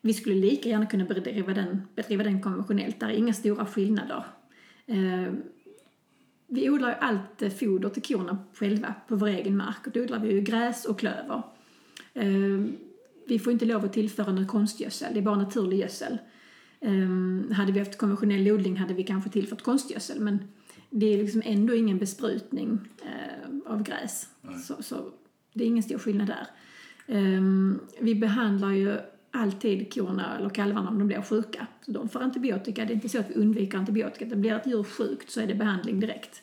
vi 0.06 0.14
skulle 0.14 0.36
lika 0.36 0.70
gärna 0.70 0.86
kunna 0.86 1.06
bedriva 1.06 1.54
den, 1.54 1.82
bedriva 1.96 2.24
den 2.24 2.42
konventionellt. 2.42 3.00
Där 3.00 3.08
är 3.08 3.14
inga 3.14 3.34
stora 3.34 3.66
skillnader. 3.66 4.24
Eh, 4.86 5.34
vi 6.48 6.70
odlar 6.70 6.90
ju 6.90 6.96
allt 6.96 7.54
foder 7.60 7.90
till 7.90 8.04
korna 8.04 8.38
själva 8.54 8.96
på 9.08 9.16
vår 9.16 9.28
egen 9.28 9.58
mark. 9.58 9.88
Och 9.88 9.92
då 9.92 10.02
odlar 10.02 10.20
vi 10.20 10.32
ju 10.32 10.42
gräs 10.42 10.86
och 10.86 11.00
klöver. 11.00 11.42
Eh, 12.14 12.66
vi 13.28 13.40
får 13.40 13.54
inte 13.54 13.66
lov 13.66 13.86
att 13.86 13.94
tillföra 13.94 14.32
någon 14.32 14.48
konstgödsel, 14.48 15.14
det 15.14 15.20
är 15.20 15.24
bara 15.24 15.36
naturlig 15.36 15.80
gödsel. 15.80 16.18
Hade 17.52 17.72
vi 17.72 17.80
haft 17.80 17.98
konventionell 17.98 18.52
odling 18.52 18.78
hade 18.78 18.94
vi 18.94 19.04
kanske 19.04 19.30
tillfört 19.30 19.62
konstgödsel 19.62 20.20
men 20.20 20.40
det 20.90 21.06
är 21.06 21.18
liksom 21.18 21.42
ändå 21.46 21.74
ingen 21.74 21.98
besprutning 21.98 22.80
av 23.66 23.84
gräs. 23.84 24.28
Så, 24.68 24.84
så, 24.84 25.12
det 25.54 25.64
är 25.64 25.68
ingen 25.68 25.84
stor 25.84 25.98
skillnad 25.98 26.28
där. 26.28 26.48
Vi 28.00 28.16
behandlar 28.16 28.72
ju 28.72 28.98
alltid 29.32 29.94
korna 29.94 30.38
eller 30.38 30.50
kalvarna 30.50 30.90
om 30.90 31.00
de 31.00 31.08
blir 31.08 31.22
sjuka. 31.22 31.68
Så 31.86 31.92
de 31.92 32.10
får 32.10 32.20
antibiotika. 32.20 32.86
Det 32.86 32.94
är 32.94 32.96
inte 32.96 33.10
så 33.10 33.20
att 33.20 33.30
vi 33.30 33.34
undviker 33.34 33.78
antibiotika. 33.78 34.26
Det 34.26 34.36
blir 34.36 34.54
ett 34.54 34.68
djur 34.68 34.84
sjukt 34.84 35.32
så 35.32 35.42
är 35.42 35.48
det 35.48 35.56
behandling 35.56 36.00
direkt. 36.00 36.42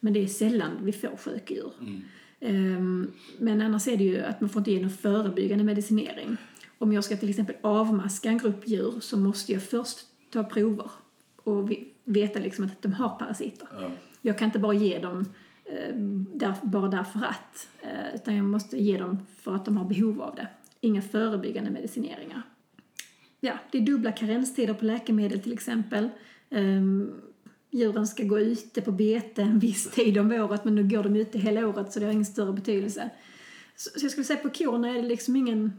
Men 0.00 0.12
det 0.12 0.22
är 0.22 0.26
sällan 0.26 0.70
vi 0.82 0.92
får 0.92 1.16
sjuka 1.16 1.54
djur. 1.54 1.72
Mm. 1.80 2.02
Um, 2.40 3.12
men 3.38 3.60
annars 3.60 3.88
är 3.88 3.96
det 3.96 4.04
ju 4.04 4.20
att 4.20 4.40
man 4.40 4.50
får 4.50 4.60
inte 4.60 4.70
ge 4.70 4.80
någon 4.80 4.90
förebyggande 4.90 5.64
medicinering. 5.64 6.36
Om 6.78 6.92
jag 6.92 7.04
ska 7.04 7.16
till 7.16 7.30
exempel 7.30 7.56
avmaska 7.60 8.28
en 8.28 8.38
grupp 8.38 8.68
djur 8.68 8.94
så 9.00 9.16
måste 9.16 9.52
jag 9.52 9.62
först 9.62 9.98
ta 10.30 10.44
prover 10.44 10.90
och 11.36 11.70
veta 12.04 12.38
liksom 12.38 12.64
att 12.64 12.82
de 12.82 12.92
har 12.92 13.08
parasiter. 13.08 13.68
Ja. 13.80 13.90
Jag 14.22 14.38
kan 14.38 14.46
inte 14.46 14.58
bara 14.58 14.74
ge 14.74 14.98
dem 14.98 15.24
Eh, 15.72 15.94
där, 16.34 16.54
bara 16.62 16.88
därför 16.88 17.20
att, 17.20 17.68
eh, 17.82 18.14
utan 18.14 18.36
jag 18.36 18.44
måste 18.44 18.82
ge 18.82 18.98
dem 18.98 19.18
för 19.38 19.54
att 19.54 19.64
de 19.64 19.76
har 19.76 19.84
behov 19.84 20.22
av 20.22 20.34
det 20.34 20.48
inga 20.82 21.02
förebyggande 21.02 21.70
medicineringar. 21.70 22.42
Ja, 23.40 23.58
det 23.70 23.78
är 23.78 23.82
dubbla 23.82 24.12
karenstider 24.12 24.74
på 24.74 24.84
läkemedel 24.84 25.40
till 25.40 25.52
exempel. 25.52 26.08
Ehm, 26.50 27.12
djuren 27.70 28.06
ska 28.06 28.24
gå 28.24 28.38
ute 28.38 28.80
på 28.80 28.92
bete 28.92 29.42
en 29.42 29.58
viss 29.58 29.90
tid 29.90 30.18
om 30.18 30.32
året 30.32 30.64
men 30.64 30.74
nu 30.74 30.88
går 30.88 31.02
de 31.02 31.16
ute 31.16 31.38
hela 31.38 31.66
året 31.66 31.92
så 31.92 32.00
det 32.00 32.06
har 32.06 32.12
ingen 32.12 32.24
större 32.24 32.52
betydelse. 32.52 33.10
Så, 33.76 33.98
så 33.98 34.04
jag 34.04 34.10
skulle 34.10 34.24
säga 34.24 34.38
på 34.38 34.50
korna 34.50 34.88
är 34.88 34.94
det 34.94 35.08
liksom 35.08 35.36
ingen... 35.36 35.72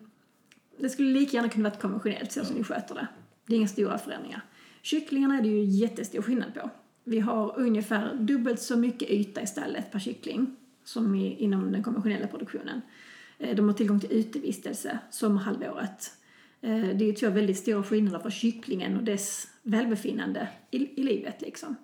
Det 0.78 0.90
skulle 0.90 1.12
lika 1.12 1.38
gärna 1.38 1.50
kunna 1.50 1.70
vara 1.70 1.80
konventionellt 1.80 2.32
så 2.32 2.46
som 2.46 2.56
ni 2.56 2.64
sköter 2.64 2.96
det. 2.96 3.08
Det 3.46 3.54
är 3.54 3.58
inga 3.58 3.68
stora 3.68 3.98
förändringar. 3.98 4.42
Kycklingarna 4.82 5.38
är 5.38 5.42
det 5.42 5.48
ju 5.50 5.64
jättestor 5.64 6.22
skillnad 6.22 6.54
på. 6.54 6.70
Vi 7.04 7.20
har 7.20 7.54
ungefär 7.60 8.16
dubbelt 8.16 8.60
så 8.62 8.78
mycket 8.78 9.10
yta 9.10 9.42
i 9.42 9.48
stallet 9.48 9.92
per 9.92 10.00
kyckling 10.00 10.56
som 10.84 11.16
i, 11.16 11.36
inom 11.36 11.72
den 11.72 11.84
konventionella 11.84 12.28
produktionen. 12.28 12.82
Eh, 13.40 13.56
De 13.56 13.68
har 13.68 13.74
tillgång 13.74 14.00
till 14.00 14.12
utevistelse 14.12 15.00
sommarhalvåret. 15.12 16.12
Eh, 16.62 16.88
Det 16.96 17.10
är 17.10 17.14
två 17.14 17.30
väldigt 17.30 17.58
stora 17.58 17.84
skillnader 17.84 18.20
för 18.20 18.30
kycklingen 18.30 18.98
och 18.98 19.04
dess 19.04 19.48
välbefinnande 19.64 20.48
i, 20.72 21.02
i 21.02 21.04
livet. 21.04 21.42
Liksom. 21.42 21.76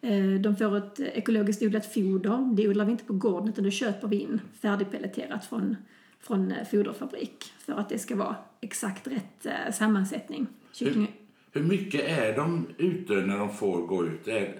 Eh, 0.00 0.40
De 0.40 0.56
får 0.56 0.76
ett 0.76 1.00
ekologiskt 1.00 1.62
odlat 1.62 1.94
foder. 1.94 2.54
Det 2.56 2.68
odlar 2.68 2.84
vi 2.84 2.90
inte 2.92 3.04
på 3.04 3.12
gården 3.12 3.48
utan 3.48 3.64
det 3.64 3.70
köper 3.70 4.08
vi 4.08 4.16
in 4.16 4.40
färdigpelleterat 4.60 5.44
från, 5.44 5.76
från 6.20 6.54
foderfabrik 6.70 7.52
för 7.58 7.72
att 7.72 7.88
det 7.88 7.98
ska 7.98 8.16
vara 8.16 8.36
exakt 8.60 9.06
rätt 9.06 9.46
sammansättning. 9.74 10.46
Kyckling, 10.72 11.12
Hur 11.58 11.64
mycket 11.64 12.00
är 12.18 12.36
de 12.36 12.66
ute 12.78 13.12
när 13.12 13.38
de 13.38 13.54
får 13.54 13.86
gå 13.86 14.06
ut? 14.06 14.28
Är, 14.28 14.54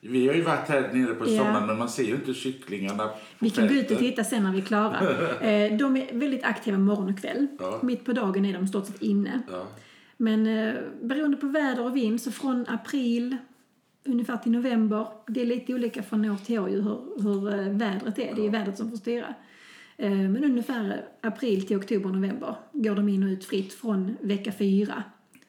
vi 0.00 0.26
har 0.28 0.34
ju 0.34 0.42
varit 0.42 0.68
här 0.68 0.90
nere 0.92 1.14
på 1.14 1.24
Ja. 1.30 1.38
sommaren 1.38 1.66
men 1.66 1.78
man 1.78 1.88
ser 1.88 2.02
ju 2.04 2.14
inte 2.14 2.34
kycklingarna 2.34 3.10
Vi 3.38 3.50
kan 3.50 3.68
gå 3.68 3.74
ut 3.74 3.90
och 3.90 3.98
titta 3.98 4.24
sen 4.24 4.42
när 4.42 4.52
vi 4.52 4.58
är 4.58 4.62
klara. 4.64 5.00
Eh, 5.40 5.76
De 5.76 5.96
är 5.96 6.18
väldigt 6.18 6.44
aktiva 6.44 6.78
morgon 6.78 7.12
och 7.12 7.18
kväll. 7.18 7.46
Ja. 7.60 7.80
Mitt 7.82 8.04
på 8.04 8.12
dagen 8.12 8.44
är 8.44 8.52
de 8.52 8.66
stort 8.68 8.86
sett 8.86 9.02
inne. 9.02 9.42
Ja. 9.50 9.66
Men 10.16 10.46
eh, 10.46 10.74
beroende 11.02 11.36
på 11.36 11.46
väder 11.46 11.84
och 11.84 11.96
vind, 11.96 12.20
så 12.20 12.32
från 12.32 12.64
april 12.68 13.36
ungefär 14.04 14.36
till 14.36 14.52
november, 14.52 15.06
det 15.26 15.40
är 15.42 15.46
lite 15.46 15.74
olika 15.74 16.02
från 16.02 16.30
år 16.30 16.36
till 16.36 16.58
år 16.58 16.68
hur, 16.68 17.22
hur 17.22 17.48
eh, 17.48 17.68
vädret 17.76 18.18
är. 18.18 18.34
Det 18.34 18.46
är 18.46 18.50
vädret 18.50 18.76
som 18.76 18.90
får 18.90 18.96
styra. 18.96 19.34
Men 19.96 20.44
ungefär 20.44 21.04
april 21.20 21.66
till 21.66 21.76
oktober, 21.76 22.08
november 22.10 22.54
går 22.72 22.94
de 22.94 23.08
in 23.08 23.22
och 23.22 23.28
ut 23.28 23.44
fritt 23.44 23.72
från 23.74 24.16
vecka 24.20 24.52
fyra 24.52 25.02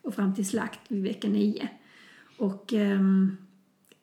och 0.04 0.16
fram 0.16 0.36
till 0.36 0.48
slakt 0.48 0.80
vid 0.88 1.04
vecka 1.04 1.30
nio. 1.30 1.70
Och 2.38 2.74
ehm, 2.74 3.38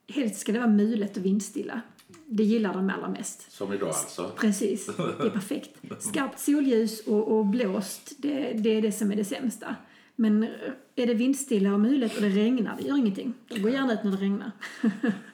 helst 0.09 0.41
ska 0.41 0.53
det 0.53 0.59
vara 0.59 0.71
mulet 0.71 1.17
och 1.17 1.25
vindstilla. 1.25 1.81
Det 2.27 2.45
gillar 2.45 2.75
de 2.75 2.91
allra 2.91 3.09
mest. 3.09 3.53
Som 3.53 3.73
idag 3.73 3.89
alltså. 3.89 4.31
Precis, 4.37 4.87
det 4.97 5.03
är 5.03 5.31
perfekt. 5.31 5.71
Skarpt 5.99 6.39
solljus 6.39 7.01
och, 7.01 7.39
och 7.39 7.47
blåst, 7.47 8.13
det, 8.19 8.53
det 8.53 8.71
är 8.71 8.83
det 8.83 8.93
som 8.93 9.13
är 9.13 9.17
det 9.17 9.25
sämsta. 9.25 9.77
Men 10.17 10.43
är 10.95 11.07
det 11.07 11.15
vindstilla 11.15 11.75
och 11.75 11.81
mulet 11.81 12.17
och 12.17 12.23
det 12.23 12.29
regnar, 12.29 12.77
det 12.81 12.89
gör 12.89 12.97
ingenting. 12.97 13.35
Jag 13.49 13.63
går 13.63 13.71
gärna 13.71 13.93
ut 13.93 14.05
när 14.05 14.11
det 14.11 14.17
regnar. 14.17 14.51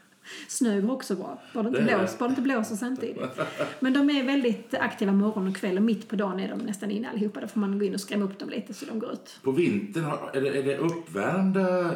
Snö 0.49 0.80
går 0.80 0.92
också 0.92 1.16
bra, 1.16 1.42
bara 1.52 1.62
det 1.62 1.68
inte, 1.68 1.80
Det 1.80 1.90
är 1.90 1.99
blåser, 1.99 2.18
bara 2.18 2.28
det 2.28 2.33
inte 2.33 2.42
blåser 2.42 2.76
samtidigt. 2.76 3.23
Men 3.80 3.92
de 3.92 4.11
är 4.11 4.25
väldigt 4.25 4.75
aktiva 4.75 5.12
morgon 5.12 5.49
och 5.49 5.56
kväll 5.56 5.76
och 5.76 5.83
mitt 5.83 6.09
på 6.09 6.16
dagen 6.16 6.40
är 6.40 6.49
de 6.49 6.59
nästan 6.59 6.90
inne 6.90 7.11
allihopa. 7.11 7.40
Då 7.40 7.47
får 7.47 7.61
man 7.61 7.78
gå 7.78 7.85
in 7.85 7.95
och 7.95 8.00
skrämma 8.00 8.25
upp 8.25 8.38
dem 8.38 8.50
lite 8.50 8.75
så 8.75 8.87
de 8.87 8.99
går 8.99 9.12
ut. 9.12 9.38
På 9.42 9.52
vintern, 9.52 10.04
är 10.35 10.40
det, 10.40 10.58
är 10.58 10.62
det 10.62 10.76
uppvärmda... 10.76 11.95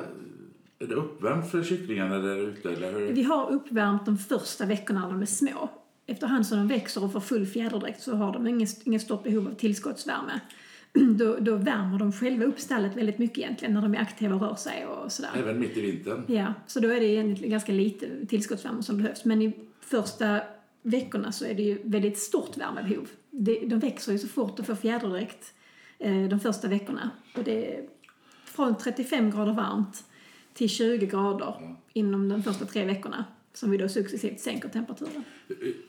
Är 0.83 0.87
det 0.87 0.95
uppvärmt 0.95 1.51
för 1.51 1.63
kycklingarna 1.63 2.19
där 2.19 2.37
ute 2.37 2.71
eller 2.71 2.93
hur? 2.93 3.13
Vi 3.13 3.23
har 3.23 3.51
uppvärmt 3.51 4.07
de 4.07 4.19
första 4.19 4.67
veckorna 4.67 5.01
när 5.01 5.09
de 5.09 5.23
är 5.23 5.27
små. 5.27 5.69
Efterhand 6.07 6.47
som 6.47 6.59
de 6.59 6.69
växer 6.69 7.05
och 7.05 7.13
får 7.13 7.21
full 7.21 7.47
fjäderdräkt 7.47 8.03
så 8.03 8.15
har 8.15 8.33
de 8.33 8.47
inget, 8.47 8.87
inget 8.87 9.03
stort 9.03 9.23
behov 9.23 9.47
av 9.47 9.55
tillskottsvärme. 9.55 10.41
Då, 11.19 11.37
då 11.41 11.57
värmer 11.57 11.99
de 11.99 12.13
själva 12.13 12.45
upp 12.45 12.61
stallet 12.61 12.97
väldigt 12.97 13.19
mycket 13.19 13.39
egentligen 13.39 13.75
när 13.75 13.83
de 13.83 13.95
är 13.95 13.99
aktiva 13.99 14.35
och 14.35 14.41
rör 14.41 14.55
sig 14.55 14.87
och 14.87 15.13
sådär. 15.13 15.31
Även 15.37 15.61
mitt 15.61 15.77
i 15.77 15.81
vintern? 15.81 16.25
Ja, 16.27 16.55
så 16.67 16.81
då 16.81 16.89
är 16.89 17.01
det 17.01 17.07
egentligen 17.07 17.51
ganska 17.51 17.73
lite 17.73 18.27
tillskottsvärme 18.27 18.83
som 18.83 18.97
behövs. 18.97 19.25
Men 19.25 19.43
i 19.43 19.53
första 19.81 20.41
veckorna 20.83 21.33
så 21.33 21.45
är 21.45 21.55
det 21.55 21.63
ju 21.63 21.79
väldigt 21.85 22.19
stort 22.19 22.57
värmebehov. 22.57 23.09
De 23.67 23.79
växer 23.79 24.13
ju 24.13 24.19
så 24.19 24.29
fort 24.29 24.59
och 24.59 24.67
får 24.67 24.75
fjäderdräkt 24.75 25.55
eh, 25.99 26.29
de 26.29 26.41
första 26.41 26.69
veckorna. 26.69 27.11
Och 27.37 27.45
det 27.45 27.75
är 27.75 27.85
från 28.45 28.79
35 28.79 29.31
grader 29.31 29.53
varmt 29.53 30.05
till 30.55 30.69
20 30.69 31.07
grader 31.07 31.77
inom 31.93 32.29
de 32.29 32.43
första 32.43 32.65
tre 32.65 32.85
veckorna 32.85 33.25
som 33.53 33.71
vi 33.71 33.77
då 33.77 33.89
successivt 33.89 34.41
sänker 34.41 34.69
temperaturen. 34.69 35.25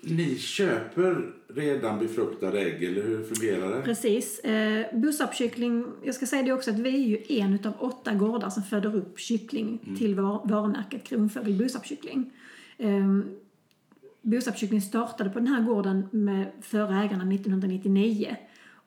Ni 0.02 0.38
köper 0.38 1.32
redan 1.48 2.00
befruktade 2.00 2.60
ägg, 2.60 2.84
eller 2.84 3.04
hur 3.04 3.24
fungerar 3.24 3.76
det? 3.76 3.82
Precis. 3.82 4.40
Eh, 4.40 5.00
Bossapkyckling, 5.00 5.86
jag 6.04 6.16
ska 6.16 6.26
säga 6.26 6.44
det 6.44 6.54
också 6.54 6.72
att 6.72 6.80
vi 6.80 6.90
är 6.90 7.08
ju 7.08 7.42
en 7.42 7.54
utav 7.54 7.74
åtta 7.80 8.14
gårdar 8.14 8.50
som 8.50 8.64
föder 8.64 8.96
upp 8.96 9.20
kyckling 9.20 9.96
till 9.98 10.16
var, 10.16 10.42
varumärket 10.46 11.04
Kronfågel 11.04 11.58
Bossapkyckling. 11.58 12.32
Eh, 12.78 13.20
Bossapkyckling 14.22 14.82
startade 14.82 15.30
på 15.30 15.40
den 15.40 15.48
här 15.48 15.62
gården 15.62 16.08
med 16.12 16.52
förra 16.62 17.04
ägarna 17.04 17.34
1999 17.34 18.36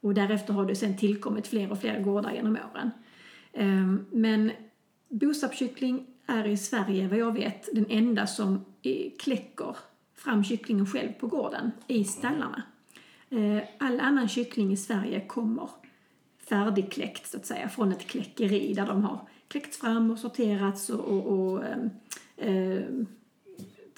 och 0.01 0.15
därefter 0.15 0.53
har 0.53 0.67
det 0.67 0.75
sen 0.75 0.97
tillkommit 0.97 1.47
fler 1.47 1.71
och 1.71 1.81
fler 1.81 2.01
gårdar 2.01 2.33
genom 2.33 2.59
åren. 2.75 2.91
Eh, 3.53 3.95
men 4.11 4.51
boskapskyckling 5.09 6.07
är 6.27 6.47
i 6.47 6.57
Sverige, 6.57 7.09
vad 7.09 7.19
jag 7.19 7.33
vet, 7.33 7.69
den 7.73 7.87
enda 7.89 8.27
som 8.27 8.65
kläcker 9.19 9.77
fram 10.15 10.45
kycklingen 10.45 10.87
själv 10.87 11.13
på 11.13 11.27
gården 11.27 11.71
i 11.87 12.05
stallarna. 12.05 12.63
Eh, 13.31 13.63
all 13.79 14.01
annan 14.01 14.29
kyckling 14.29 14.73
i 14.73 14.77
Sverige 14.77 15.21
kommer 15.21 15.71
färdigkläckt 16.49 17.31
så 17.31 17.37
att 17.37 17.47
säga 17.47 17.69
från 17.69 17.93
ett 17.93 18.07
kläckeri 18.07 18.75
där 18.75 18.87
de 18.87 19.05
har 19.05 19.29
kläckts 19.49 19.79
fram 19.79 20.11
och 20.11 20.19
sorterats 20.19 20.91
och, 20.91 21.01
och, 21.01 21.27
och 21.27 21.65
ehm, 21.65 21.91
eh, 22.37 22.83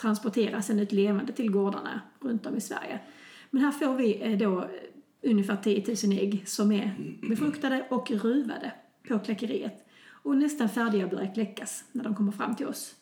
transporteras 0.01 0.67
sen 0.67 0.81
ut 0.81 0.93
levande 0.93 1.33
till 1.33 1.51
gårdarna 1.51 2.01
runt 2.21 2.47
om 2.47 2.57
i 2.57 2.61
Sverige. 2.61 3.01
Men 3.51 3.62
här 3.62 3.71
får 3.71 3.97
vi 3.97 4.23
eh, 4.23 4.39
då 4.39 4.69
ungefär 5.23 5.57
10 5.57 6.09
000 6.09 6.19
ägg 6.19 6.49
som 6.49 6.73
är 6.73 6.95
befruktade 7.29 7.87
och 7.91 8.11
ruvade 8.11 8.73
på 9.09 9.19
kläckeriet 9.19 9.86
och 10.27 10.37
nästan 10.37 10.69
färdiga 10.69 11.05
att 11.05 11.11
börja 11.11 11.27
kläckas 11.27 11.85
när 11.93 12.05
de 12.05 12.15
kommer 12.15 12.33
fram 12.33 12.57
till 12.57 12.67
oss. 12.67 12.95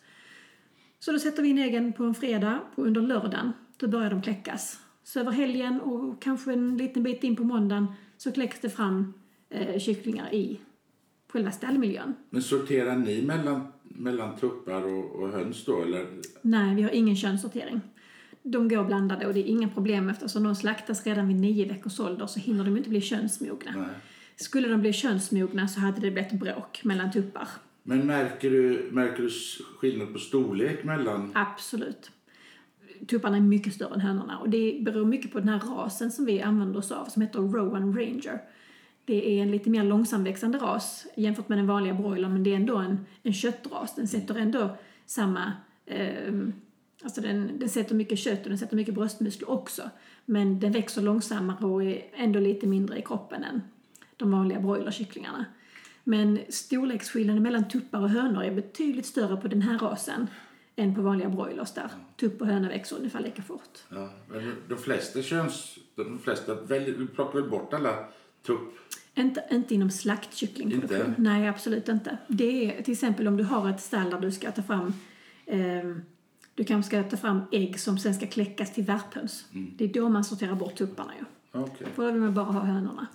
Så 0.99 1.11
då 1.11 1.19
sätter 1.19 1.43
vi 1.43 1.49
in 1.49 1.57
äggen 1.57 1.93
på 1.93 2.03
en 2.03 2.15
fredag 2.15 2.59
och 2.75 2.85
under 2.85 3.01
lördagen 3.01 3.51
då 3.77 3.87
börjar 3.87 4.09
de 4.09 4.21
kläckas. 4.21 4.79
Så 5.03 5.19
över 5.19 5.31
helgen 5.31 5.81
och 5.81 6.21
kanske 6.21 6.53
en 6.53 6.77
liten 6.77 7.03
bit 7.03 7.23
in 7.23 7.35
på 7.35 7.43
måndagen 7.43 7.87
så 8.17 8.31
kläcks 8.31 8.59
det 8.61 8.69
fram 8.69 9.13
eh, 9.49 9.79
kycklingar 9.79 10.33
i 10.33 10.59
själva 11.27 11.51
stallmiljön. 11.51 12.13
Men 12.29 12.41
sorterar 12.41 12.95
ni 12.95 13.21
mellan, 13.21 13.67
mellan 13.83 14.35
tuppar 14.35 14.83
och, 14.83 15.15
och 15.15 15.29
höns 15.29 15.65
då, 15.65 15.83
eller? 15.83 16.07
Nej, 16.41 16.75
vi 16.75 16.81
har 16.81 16.89
ingen 16.89 17.15
könssortering. 17.15 17.81
De 18.43 18.67
går 18.67 18.83
blandade 18.83 19.27
och 19.27 19.33
det 19.33 19.39
är 19.39 19.47
inga 19.47 19.69
problem 19.69 20.09
eftersom 20.09 20.43
de 20.43 20.55
slaktas 20.55 21.05
redan 21.05 21.27
vid 21.27 21.37
nio 21.37 21.67
veckors 21.67 21.99
ålder 21.99 22.27
så 22.27 22.39
hinner 22.39 22.63
de 22.63 22.77
inte 22.77 22.89
bli 22.89 23.01
könsmogna. 23.01 23.71
Nej. 23.75 23.95
Skulle 24.35 24.67
de 24.67 24.81
bli 24.81 24.93
könsmogna 24.93 25.67
så 25.67 25.79
hade 25.79 26.01
det 26.01 26.11
blivit 26.11 26.31
bråk 26.31 26.83
mellan 26.83 27.11
tuppar. 27.11 27.47
Men 27.83 28.07
märker 28.07 28.49
du, 28.49 28.89
märker 28.91 29.23
du 29.23 29.29
skillnad 29.77 30.13
på 30.13 30.19
storlek 30.19 30.83
mellan... 30.83 31.31
Absolut. 31.35 32.11
Tupparna 33.07 33.37
är 33.37 33.41
mycket 33.41 33.73
större 33.73 33.93
än 33.93 34.01
hönorna 34.01 34.37
och 34.37 34.49
det 34.49 34.79
beror 34.81 35.05
mycket 35.05 35.31
på 35.31 35.39
den 35.39 35.49
här 35.49 35.59
rasen 35.59 36.11
som 36.11 36.25
vi 36.25 36.41
använder 36.41 36.79
oss 36.79 36.91
av 36.91 37.05
som 37.05 37.21
heter 37.21 37.39
Rowan 37.39 37.97
Ranger. 37.97 38.41
Det 39.05 39.39
är 39.39 39.43
en 39.43 39.51
lite 39.51 39.69
mer 39.69 39.83
långsamväxande 39.83 40.57
ras 40.57 41.07
jämfört 41.15 41.49
med 41.49 41.57
den 41.57 41.67
vanliga 41.67 41.93
broilern 41.93 42.33
men 42.33 42.43
det 42.43 42.51
är 42.51 42.55
ändå 42.55 42.77
en, 42.77 43.05
en 43.23 43.33
köttras. 43.33 43.95
Den 43.95 44.07
sätter 44.07 44.35
ändå 44.35 44.77
samma... 45.05 45.53
Eh, 45.85 46.33
alltså 47.03 47.21
den, 47.21 47.59
den 47.59 47.69
sätter 47.69 47.95
mycket 47.95 48.19
kött 48.19 48.43
och 48.43 48.49
den 48.49 48.57
sätter 48.57 48.75
mycket 48.75 48.93
bröstmuskler 48.93 49.49
också. 49.49 49.81
Men 50.25 50.59
den 50.59 50.71
växer 50.71 51.01
långsammare 51.01 51.65
och 51.65 51.83
är 51.83 52.01
ändå 52.13 52.39
lite 52.39 52.67
mindre 52.67 52.97
i 52.97 53.01
kroppen 53.01 53.43
än 53.43 53.61
de 54.17 54.31
vanliga 54.31 54.59
broilerkycklingarna. 54.59 55.45
Men 56.03 56.39
storleksskillnaden 56.49 57.43
mellan 57.43 57.67
tuppar 57.67 58.01
och 58.01 58.09
hönor 58.09 58.43
är 58.43 58.51
betydligt 58.51 59.05
större 59.05 59.37
på 59.37 59.47
den 59.47 59.61
här 59.61 59.79
rasen 59.79 60.27
än 60.75 60.95
på 60.95 61.01
vanliga 61.01 61.29
broilers 61.29 61.73
där 61.73 61.89
tupp 62.17 62.41
och 62.41 62.47
höna 62.47 62.69
växer 62.69 62.97
ungefär 62.97 63.19
lika 63.19 63.41
fort. 63.41 63.79
Ja, 63.89 64.09
men 64.27 64.55
de 64.69 64.77
flesta 64.77 65.21
köns... 65.21 65.77
De 65.95 66.19
flesta 66.19 66.55
väljer, 66.55 67.07
plockar 67.15 67.39
väl 67.39 67.49
bort 67.49 67.73
alla 67.73 68.05
tupp... 68.45 68.59
Inte, 69.15 69.43
inte 69.51 69.75
inom 69.75 69.91
slaktkycklingproduktion. 69.91 71.07
Inte? 71.07 71.21
Nej, 71.21 71.47
absolut 71.47 71.89
inte. 71.89 72.17
Det 72.27 72.77
är 72.77 72.81
till 72.81 72.93
exempel 72.93 73.27
om 73.27 73.37
du 73.37 73.43
har 73.43 73.69
ett 73.69 73.81
stall 73.81 74.09
där 74.09 74.19
du 74.19 74.31
ska 74.31 74.51
ta 74.51 74.63
fram 74.63 74.93
ehm, 75.45 76.01
du 76.55 76.63
kanske 76.63 76.89
ska 76.89 77.09
ta 77.09 77.17
fram 77.17 77.41
ägg 77.51 77.79
som 77.79 77.97
sen 77.97 78.13
ska 78.13 78.27
kläckas 78.27 78.73
till 78.73 78.83
värphöns. 78.83 79.45
Det 79.51 79.85
är 79.85 79.93
då 79.93 80.09
man 80.09 80.23
sorterar 80.23 80.55
bort 80.55 80.75
tupparna 80.75 81.11
ju. 81.19 81.25
Okej. 81.61 81.87
För 81.95 82.05
då 82.05 82.11
vill 82.11 82.21
man 82.21 82.33
bara 82.33 82.45
ha 82.45 82.61
hönorna. 82.61 83.07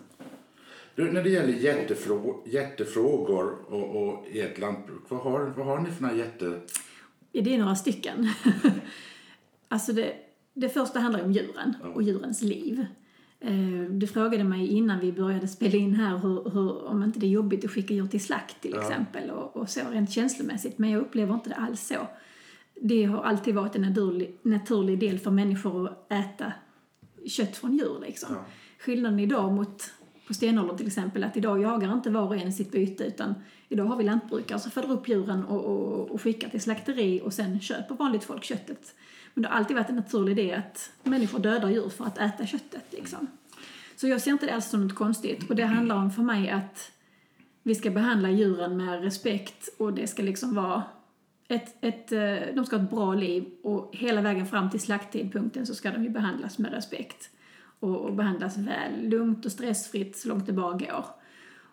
Du, 0.95 1.13
när 1.13 1.23
det 1.23 1.31
gäller 1.31 1.53
hjärtefrå, 1.53 2.43
hjärtefrågor 2.47 3.57
och, 3.69 4.03
och 4.09 4.27
i 4.31 4.41
ett 4.41 4.59
lantbruk, 4.59 5.03
vad 5.09 5.21
har, 5.21 5.41
vad 5.57 5.67
har 5.67 5.79
ni 5.79 5.91
för 5.91 6.03
några 6.03 6.17
hjärte... 6.17 6.61
Ja, 7.33 7.43
det 7.43 7.55
är 7.55 7.59
några 7.59 7.77
stycken. 7.77 8.29
alltså 9.69 9.93
det, 9.93 10.13
det 10.55 10.69
första 10.69 11.01
handlar 11.01 11.25
om 11.25 11.33
djuren 11.33 11.75
och 11.95 12.03
djurens 12.03 12.43
liv. 12.43 12.87
Eh, 13.41 13.91
Du 13.91 14.07
frågade 14.07 14.45
mig 14.45 14.67
innan 14.67 15.01
vi 15.01 15.13
började 15.13 15.49
spela 15.49 15.77
in 15.77 15.95
här 15.95 16.19
hur, 16.19 16.51
hur, 16.51 16.85
om 16.85 17.03
inte 17.03 17.19
det 17.19 17.27
är 17.27 17.31
jobbigt 17.31 17.65
att 17.65 17.71
skicka 17.71 17.95
djur 17.95 18.07
till 18.07 18.25
slakt 18.25 18.61
till 18.63 18.79
exempel 18.79 19.31
och, 19.31 19.57
och 19.57 19.69
så 19.71 19.81
rent 19.91 20.11
känslomässigt. 20.11 20.79
Men 20.79 20.91
jag 20.91 21.03
upplever 21.03 21.35
inte 21.35 21.49
det 21.49 21.55
alls 21.57 21.87
så. 21.87 22.09
det 22.83 23.05
har 23.05 23.23
alltid 23.23 23.55
varit 23.55 23.77
en 23.77 23.83
naturlig, 23.83 24.37
naturlig 24.43 24.99
del 24.99 25.19
för 25.19 25.31
människor 25.31 25.89
att 25.89 26.13
äta 26.13 26.53
kött 27.27 27.57
från 27.57 27.77
djur. 27.77 27.99
Liksom. 28.07 28.29
Ja. 28.35 28.45
Skillnaden 28.79 29.21
idag 29.21 29.53
mot 29.53 29.93
på 30.31 30.35
stenåldern 30.35 30.77
till 30.77 30.87
exempel, 30.87 31.25
att 31.25 31.37
idag 31.37 31.63
jagar 31.63 31.93
inte 31.93 32.11
var 32.11 32.27
och 32.27 32.37
en 32.37 32.53
sitt 32.53 32.73
byte 32.73 33.05
utan 33.05 33.35
idag 33.69 33.85
har 33.85 33.97
vi 33.97 34.05
lantbrukare 34.05 34.59
som 34.59 34.71
föder 34.71 34.91
upp 34.91 35.09
djuren 35.09 35.45
och, 35.45 35.65
och, 35.65 36.11
och 36.11 36.23
skickar 36.23 36.49
till 36.49 36.61
slakteri 36.61 37.21
och 37.25 37.33
sen 37.33 37.61
köper 37.61 37.95
vanligt 37.95 38.25
folk 38.25 38.45
köttet. 38.45 38.95
Men 39.35 39.43
det 39.43 39.49
har 39.49 39.57
alltid 39.57 39.77
varit 39.77 39.89
en 39.89 39.97
naturlig 39.97 40.39
idé 40.39 40.55
att 40.55 40.91
människor 41.03 41.39
dödar 41.39 41.71
djur 41.71 41.89
för 41.89 42.05
att 42.05 42.19
äta 42.19 42.47
köttet. 42.47 42.85
Liksom. 42.91 43.27
Så 43.97 44.09
jag 44.09 44.21
ser 44.21 44.31
inte 44.31 44.47
det 44.47 44.55
alls 44.55 44.71
som 44.71 44.87
något 44.87 44.95
konstigt 44.95 45.51
och 45.51 45.57
det 45.57 45.65
handlar 45.65 45.97
om 45.97 46.11
för 46.11 46.23
mig 46.23 46.51
att 46.51 46.93
vi 47.63 47.75
ska 47.75 47.91
behandla 47.91 48.31
djuren 48.31 48.77
med 48.77 49.03
respekt 49.03 49.69
och 49.79 49.93
det 49.93 50.07
ska 50.07 50.23
liksom 50.23 50.55
vara 50.55 50.83
ett, 51.49 51.77
ett, 51.81 52.13
eh, 52.13 52.55
de 52.55 52.67
ska 52.67 52.77
ha 52.77 52.85
ett 52.85 52.91
bra 52.91 53.15
liv 53.15 53.45
och 53.63 53.91
hela 53.93 54.21
vägen 54.21 54.47
fram 54.47 54.71
till 54.71 54.81
slakttidpunkten 54.81 55.67
så 55.67 55.75
ska 55.75 55.91
de 55.91 56.05
ju 56.05 56.11
behandlas 56.11 56.59
med 56.59 56.73
respekt 56.73 57.31
och, 57.81 57.97
och 57.97 58.15
behandlas 58.15 58.59
väl, 58.59 59.09
lugnt 59.09 59.47
och 59.47 59.53
stressfritt 59.53 60.17
så 60.17 60.29
långt 60.29 60.47
det 60.47 60.53
bara 60.53 60.73
går. 60.73 61.05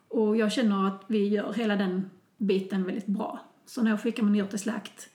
Och 0.07 0.37
jag 0.37 0.51
känner 0.51 0.87
att 0.87 1.03
vi 1.07 1.27
gör 1.27 1.53
hela 1.53 1.75
den 1.75 2.09
biten 2.37 2.83
väldigt 2.83 3.05
bra. 3.05 3.39
Så 3.65 3.83
när 3.83 3.91
jag 3.91 4.01
skickar 4.01 4.23
min 4.23 4.35
djur 4.35 4.45
till 4.45 4.59
slakt, 4.59 5.09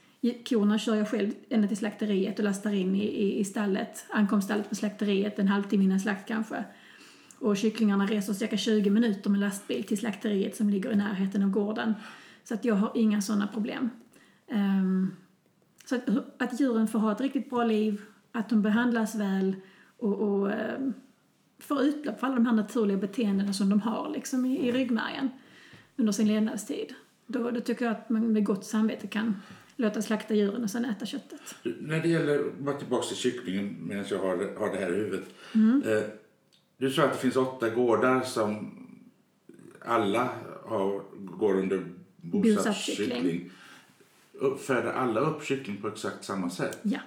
korna 0.49 0.79
kör 0.79 0.95
jag 0.95 1.09
själv 1.09 1.33
ända 1.49 1.69
till 1.69 1.77
slakteriet 1.77 2.39
och 2.39 2.45
lastar 2.45 2.73
in 2.73 2.95
i, 2.95 3.05
i, 3.05 3.39
i 3.39 3.45
stallet, 3.45 4.07
ankomststallet 4.11 4.69
på 4.69 4.75
slakteriet 4.75 5.39
en 5.39 5.49
halvtimme 5.49 5.85
innan 5.85 6.01
slakt 6.01 6.29
kanske. 6.29 6.65
Och 7.39 7.57
kycklingarna 7.57 8.07
reser 8.07 8.33
cirka 8.33 8.57
20 8.57 8.91
minuter 8.91 9.31
med 9.31 9.41
lastbil 9.41 9.85
till 9.85 9.99
slakteriet 9.99 10.57
som 10.57 10.71
ligger 10.71 10.93
i 10.93 10.97
närheten 10.97 11.43
av 11.43 11.51
gården. 11.51 11.95
Så 12.45 12.55
att 12.55 12.65
jag 12.65 12.75
har 12.75 12.93
inga 12.95 13.23
sådana 13.23 13.47
problem. 13.47 13.91
Um, 14.51 15.17
så 15.85 15.95
att, 15.95 16.09
att 16.43 16.61
djuren 16.61 16.89
får 16.89 16.99
ha 16.99 17.13
ett 17.13 17.21
riktigt 17.21 17.51
bra 17.51 17.65
liv, 17.65 18.01
att 18.33 18.49
de 18.49 18.63
behandlas 18.63 19.15
väl 19.15 19.57
och, 20.03 20.21
och 20.21 20.49
um, 20.49 20.95
får 21.59 21.83
utlopp 21.83 22.21
för 22.21 22.27
alla 22.27 22.37
de 22.37 22.47
här 22.47 22.53
naturliga 22.53 22.99
beteendena 22.99 23.53
som 23.53 23.69
de 23.69 23.81
har 23.81 24.11
liksom 24.11 24.47
i, 24.47 24.69
i 24.69 24.73
ryggmärgen 24.73 25.29
under 25.97 26.13
sin 26.13 26.29
levnadstid. 26.29 26.95
Då, 27.27 27.51
då 27.51 27.61
tycker 27.61 27.85
jag 27.85 27.93
att 27.93 28.11
man 28.11 28.33
med 28.33 28.45
gott 28.45 28.65
samvete 28.65 29.07
kan 29.07 29.37
låta 29.77 30.03
slakta 30.03 30.35
djuren 30.35 30.65
och 30.65 30.71
sen 30.71 30.85
äta 30.85 31.07
köttet. 31.07 31.55
När 31.63 32.01
det 32.01 32.09
gäller, 32.09 32.51
bara 32.59 32.79
tillbaka 32.79 33.07
till 33.07 33.17
kycklingen 33.17 33.77
medan 33.81 34.05
jag 34.11 34.19
har, 34.19 34.59
har 34.59 34.73
det 34.73 34.79
här 34.79 34.93
i 34.93 34.95
huvudet. 34.95 35.25
Mm. 35.55 35.83
Eh, 35.87 36.03
du 36.77 36.91
sa 36.91 37.05
att 37.05 37.13
det 37.13 37.19
finns 37.19 37.37
åtta 37.37 37.69
gårdar 37.71 38.21
som 38.21 38.79
alla 39.81 40.31
har, 40.65 41.03
går 41.19 41.55
under 41.55 41.85
bosatt 42.17 42.77
kyckling. 42.77 43.51
Uppföder 44.33 44.93
alla 44.93 45.21
upp 45.21 45.45
kyckling 45.45 45.77
på 45.77 45.89
exakt 45.89 46.25
samma 46.25 46.51
sätt? 46.51 46.79
Ja. 46.83 46.99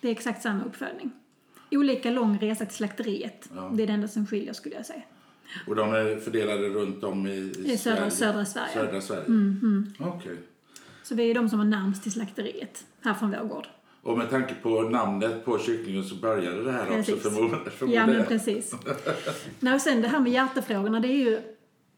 Det 0.00 0.08
är 0.08 0.12
exakt 0.12 0.42
samma 0.42 0.64
uppfödning. 0.64 1.10
Olika 1.70 2.10
lång 2.10 2.38
resa 2.38 2.66
till 2.66 2.76
slakteriet. 2.76 3.48
Ja. 3.56 3.70
Det 3.74 3.82
är 3.82 3.86
det 3.86 3.92
enda 3.92 4.08
som 4.08 4.26
skiljer 4.26 4.52
skulle 4.52 4.74
jag 4.74 4.86
säga. 4.86 5.02
Och 5.66 5.76
de 5.76 5.92
är 5.94 6.16
fördelade 6.20 6.68
runt 6.68 7.04
om 7.04 7.26
i, 7.26 7.30
i, 7.30 7.72
I 7.72 7.78
södra, 7.78 8.10
södra 8.10 8.44
Sverige. 8.44 8.72
Södra 8.74 9.00
Sverige? 9.00 9.24
Mm, 9.26 9.92
Okej. 9.98 10.36
Så 11.02 11.14
vi 11.14 11.30
är 11.30 11.34
de 11.34 11.48
som 11.48 11.58
har 11.58 11.66
närmast 11.66 12.02
till 12.02 12.12
slakteriet 12.12 12.84
här 13.00 13.14
från 13.14 13.30
vår 13.30 13.48
gård. 13.48 13.66
Och 14.02 14.18
med 14.18 14.30
tanke 14.30 14.54
på 14.54 14.82
namnet 14.82 15.44
på 15.44 15.58
kycklingen 15.58 16.04
så 16.04 16.14
började 16.14 16.64
det 16.64 16.72
här 16.72 16.86
Precis. 16.86 17.14
också 17.14 17.30
förmodligen. 17.30 17.90
Ja, 17.92 18.06
men 18.06 18.24
precis. 18.26 18.74
Nej, 19.60 19.74
och 19.74 19.80
sen 19.80 20.02
det 20.02 20.08
här 20.08 20.20
med 20.20 20.32
hjärtefrågorna, 20.32 21.00
det 21.00 21.08
är 21.08 21.24
ju 21.30 21.40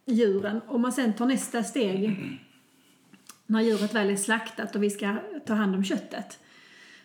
djuren. 0.07 0.61
Om 0.67 0.81
man 0.81 0.93
sen 0.93 1.13
tar 1.13 1.27
nästa 1.27 1.63
steg 1.63 2.17
när 3.47 3.61
djuret 3.61 3.95
väl 3.95 4.11
är 4.11 4.17
slaktat 4.17 4.77
och 4.77 4.83
vi 4.83 4.91
ska 4.91 5.17
ta 5.47 5.55
hand 5.55 5.75
om 5.75 5.85
köttet. 5.85 6.39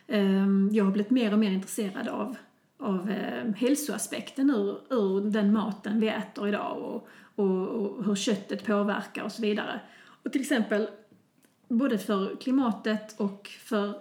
Ehm, 0.07 0.69
Jag 0.71 0.83
har 0.85 0.91
blivit 0.91 1.11
mer 1.11 1.33
och 1.33 1.39
mer 1.39 1.51
intresserad 1.51 2.07
av, 2.07 2.35
av 2.81 3.09
eh, 3.09 3.53
hälsoaspekten 3.53 4.49
ur, 4.49 4.77
ur 4.89 5.31
den 5.31 5.53
maten 5.53 5.99
vi 5.99 6.07
äter 6.07 6.47
idag 6.47 6.77
och, 6.77 7.07
och, 7.35 7.67
och 7.67 8.05
hur 8.05 8.15
köttet 8.15 8.65
påverkar 8.65 9.23
och 9.23 9.31
så 9.31 9.41
vidare. 9.41 9.79
Och 10.23 10.31
till 10.31 10.41
exempel 10.41 10.87
både 11.67 11.97
för 11.97 12.35
klimatet 12.35 13.19
och 13.19 13.47
för, 13.47 13.93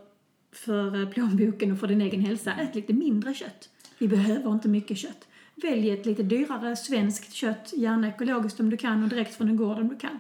för 0.53 1.03
eh, 1.03 1.09
plånboken 1.09 1.73
och 1.73 1.79
för 1.79 1.87
din 1.87 2.01
egen 2.01 2.21
hälsa, 2.21 2.53
ät 2.53 2.75
lite 2.75 2.93
mindre 2.93 3.35
kött. 3.35 3.69
Vi 3.99 4.09
behöver 4.09 4.53
inte 4.53 4.69
mycket 4.69 4.99
kött. 4.99 5.29
Välj 5.55 5.91
ett 5.91 6.07
lite 6.07 6.23
dyrare 6.23 6.77
svenskt 6.77 7.33
kött, 7.33 7.73
gärna 7.77 8.09
ekologiskt 8.09 8.61
om 8.61 8.71
du 8.71 8.77
kan 8.77 9.03
och 9.03 9.09
direkt 9.09 9.35
från 9.35 9.49
en 9.49 9.57
gård 9.57 9.79
om 9.79 9.89
du 9.89 9.97
kan. 9.97 10.19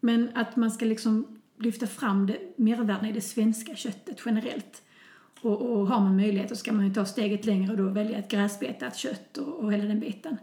Men 0.00 0.30
att 0.34 0.56
man 0.56 0.70
ska 0.70 0.84
liksom 0.84 1.40
lyfta 1.58 1.86
fram 1.86 2.26
det, 2.26 2.38
mervärdena 2.56 3.08
i 3.08 3.12
det 3.12 3.20
svenska 3.20 3.76
köttet 3.76 4.22
generellt. 4.26 4.82
Och, 5.42 5.62
och 5.62 5.86
har 5.86 6.00
man 6.00 6.16
möjlighet 6.16 6.48
så 6.48 6.56
ska 6.56 6.72
man 6.72 6.88
ju 6.88 6.94
ta 6.94 7.04
steget 7.04 7.44
längre 7.44 7.70
och 7.70 7.78
då 7.78 7.88
välja 7.88 8.18
ett 8.18 8.30
gräsbetat 8.30 8.96
kött 8.96 9.36
och, 9.36 9.54
och 9.54 9.72
hela 9.72 9.84
den 9.84 10.00
biten. 10.00 10.36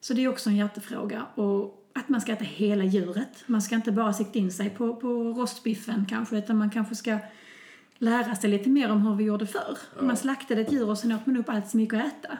Så 0.00 0.14
det 0.14 0.24
är 0.24 0.28
också 0.28 0.50
en 0.50 0.56
hjärtefråga. 0.56 1.26
Och 1.34 1.90
att 1.92 2.08
man 2.08 2.20
ska 2.20 2.32
äta 2.32 2.44
hela 2.44 2.84
djuret. 2.84 3.44
Man 3.46 3.62
ska 3.62 3.74
inte 3.74 3.92
bara 3.92 4.12
sikta 4.12 4.38
in 4.38 4.52
sig 4.52 4.70
på, 4.70 4.96
på 4.96 5.08
rostbiffen 5.08 6.06
kanske, 6.08 6.38
utan 6.38 6.56
man 6.56 6.70
kanske 6.70 6.94
ska 6.94 7.18
lära 7.98 8.34
sig 8.34 8.50
lite 8.50 8.68
mer 8.68 8.90
om 8.90 9.06
hur 9.06 9.14
vi 9.14 9.24
gjorde 9.24 9.46
förr. 9.46 9.78
Man 10.00 10.16
slaktade 10.16 10.60
ett 10.60 10.72
djur 10.72 10.88
och 10.88 10.98
sen 10.98 11.12
åt 11.12 11.26
man 11.26 11.36
upp 11.36 11.48
allt 11.48 11.68
som 11.68 11.80
gick 11.80 11.92
att 11.92 12.06
äta. 12.06 12.38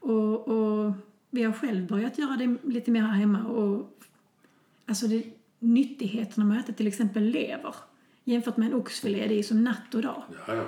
Och, 0.00 0.48
och 0.48 0.92
vi 1.30 1.42
har 1.42 1.52
själv 1.52 1.86
börjat 1.86 2.18
göra 2.18 2.36
det 2.36 2.56
lite 2.62 2.90
mer 2.90 3.02
här 3.02 3.12
hemma. 3.12 3.44
Och, 3.44 3.98
alltså 4.86 5.06
det, 5.06 5.24
nyttigheterna 5.58 6.46
med 6.46 6.58
att 6.58 6.64
äta 6.64 6.72
till 6.72 6.86
exempel 6.86 7.22
lever 7.22 7.74
jämfört 8.24 8.56
med 8.56 8.68
en 8.68 8.74
oxfilé, 8.74 9.26
det 9.28 9.38
är 9.38 9.42
som 9.42 9.64
natt 9.64 9.94
och 9.94 10.02
dag. 10.02 10.22
Ja, 10.46 10.54
ja. 10.54 10.64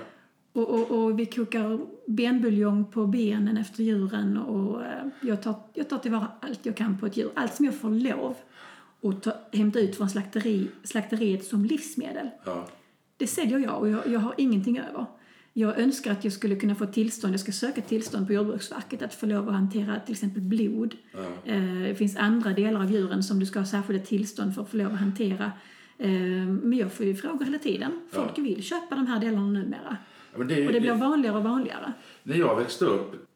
Och, 0.53 0.69
och, 0.71 0.91
och 0.91 1.19
vi 1.19 1.27
kokar 1.27 1.81
benbuljong 2.07 2.85
på 2.85 3.07
benen 3.07 3.57
efter 3.57 3.83
djuren 3.83 4.37
och 4.37 4.83
eh, 4.85 5.07
jag 5.23 5.43
tar, 5.43 5.55
jag 5.75 5.89
tar 5.89 5.99
tillvara 5.99 6.29
allt 6.41 6.67
jag 6.67 6.77
kan 6.77 6.99
på 6.99 7.07
ett 7.07 7.17
djur. 7.17 7.31
Allt 7.35 7.55
som 7.55 7.65
jag 7.65 7.75
får 7.75 7.91
lov 7.91 8.35
att 9.03 9.23
ta, 9.23 9.33
hämta 9.53 9.81
ut 9.81 9.97
från 9.97 10.11
slakteri, 10.11 10.69
slakteriet 10.85 11.45
som 11.45 11.65
livsmedel. 11.65 12.31
ja. 12.45 12.67
Det 13.17 13.27
säljer 13.27 13.59
jag 13.59 13.79
och 13.81 13.89
jag, 13.89 14.07
jag 14.07 14.21
har 14.21 14.35
ingenting 14.39 14.79
över. 14.79 15.07
Jag 15.53 15.79
önskar 15.79 16.13
att 16.13 16.25
jag 16.25 16.33
skulle 16.33 16.57
kunna 16.57 16.75
få 16.75 16.87
tillstånd, 16.87 17.33
jag 17.33 17.41
ska 17.41 17.53
söka 17.53 17.81
tillstånd 17.81 18.27
på 18.27 18.33
Jordbruksverket 18.33 19.03
att 19.03 19.15
få 19.15 19.27
lov 19.27 19.49
att 19.49 19.55
hantera 19.55 20.01
till 20.01 20.13
exempel 20.13 20.43
blod. 20.43 20.95
Eh, 21.45 21.63
Det 21.83 21.95
finns 21.99 22.17
andra 22.17 22.51
delar 22.53 22.81
av 22.81 22.91
djuren 22.93 23.23
som 23.23 23.39
du 23.41 23.47
ska 23.47 23.59
ha 23.59 23.67
särskilda 23.67 24.05
tillstånd 24.05 24.55
för 24.55 24.63
att 24.63 24.69
få 24.71 24.77
lov 24.77 24.93
att 24.93 24.99
hantera. 25.01 25.53
Eh, 25.99 26.11
Men 26.63 26.73
jag 26.79 26.93
får 26.93 27.07
ju 27.07 27.15
frågor 27.15 27.45
hela 27.45 27.59
tiden. 27.59 28.01
Folk 28.11 28.39
vill 28.39 28.63
köpa 28.63 28.95
de 28.95 29.07
här 29.07 29.21
delarna 29.21 29.47
numera. 29.49 29.97
Ja, 30.39 30.45
det 30.45 30.55
är 30.55 30.67
Och 30.67 30.73
det 30.73 30.81
blir 30.81 30.91
det- 30.93 30.97
vanligare 30.99 31.37
och 31.37 31.43
vanligare. 31.45 31.93
När 32.23 32.37
jag 32.37 32.57
växte 32.57 32.85
upp, 32.85 33.29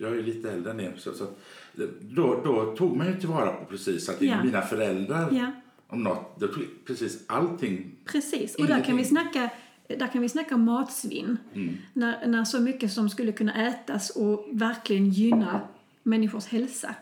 jag 0.00 0.18
är 0.18 0.22
lite 0.22 0.50
äldre 0.52 0.70
än 0.72 0.80
er, 0.80 0.94
så, 0.98 1.12
så 1.14 1.26
då, 2.00 2.40
då 2.44 2.74
tog 2.76 2.96
man 2.96 3.06
ju 3.06 3.14
tillvara 3.20 3.52
på 3.52 3.64
precis 3.64 4.08
att 4.08 4.22
Ja. 4.22 4.44
mina 4.44 4.60
föräldrar, 4.62 5.28
Ja. 5.32 5.50
om 5.86 6.02
något, 6.02 6.40
då 6.40 6.46
tog 6.46 6.62
precis 6.86 7.24
allting. 7.26 7.90
Precis, 8.04 8.54
och 8.54 8.66
där 8.66 8.84
kan, 8.84 8.96
vi 8.96 9.04
snacka, 9.04 9.50
där 9.88 10.06
kan 10.06 10.22
vi 10.22 10.28
snacka 10.28 10.54
om 10.54 10.64
matsvinn. 10.64 11.36
När, 11.92 12.26
när 12.26 12.44
så 12.44 12.60
mycket 12.60 12.92
som 12.92 13.10
skulle 13.10 13.32
kunna 13.32 13.66
ätas 13.68 14.10
och 14.10 14.48
verkligen 14.52 15.08
gynna 15.10 15.60
människors 16.02 16.46
hälsa. 16.46 16.94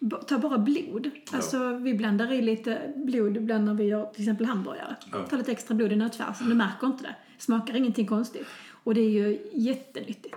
B- 0.00 0.16
Ta 0.26 0.38
bara 0.38 0.58
blod. 0.58 1.10
Alltså, 1.32 1.74
vi 1.74 1.94
blandar 1.94 2.32
i 2.32 2.42
lite 2.42 2.92
blod 2.96 3.36
ibland 3.36 3.64
när 3.64 3.74
vi 3.74 3.84
gör 3.84 4.06
till 4.06 4.22
exempel 4.22 4.46
hamburgare. 4.46 4.96
Ja. 5.12 5.18
Ta 5.30 5.36
lite 5.36 5.52
extra 5.52 5.74
blod 5.74 5.92
i 5.92 5.96
nötfärsen, 5.96 6.48
du 6.48 6.54
märker 6.54 6.86
inte 6.86 7.02
det. 7.02 7.14
Smakar 7.38 7.76
ingenting 7.76 8.06
konstigt. 8.06 8.46
Och 8.84 8.94
det 8.94 9.00
är 9.00 9.10
ju 9.10 9.38
jättenyttigt. 9.52 10.36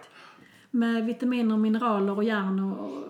Med 0.72 1.06
vitaminer, 1.06 1.58
mineraler 1.58 2.16
och 2.18 2.24
järn 2.24 2.60
och 2.60 3.04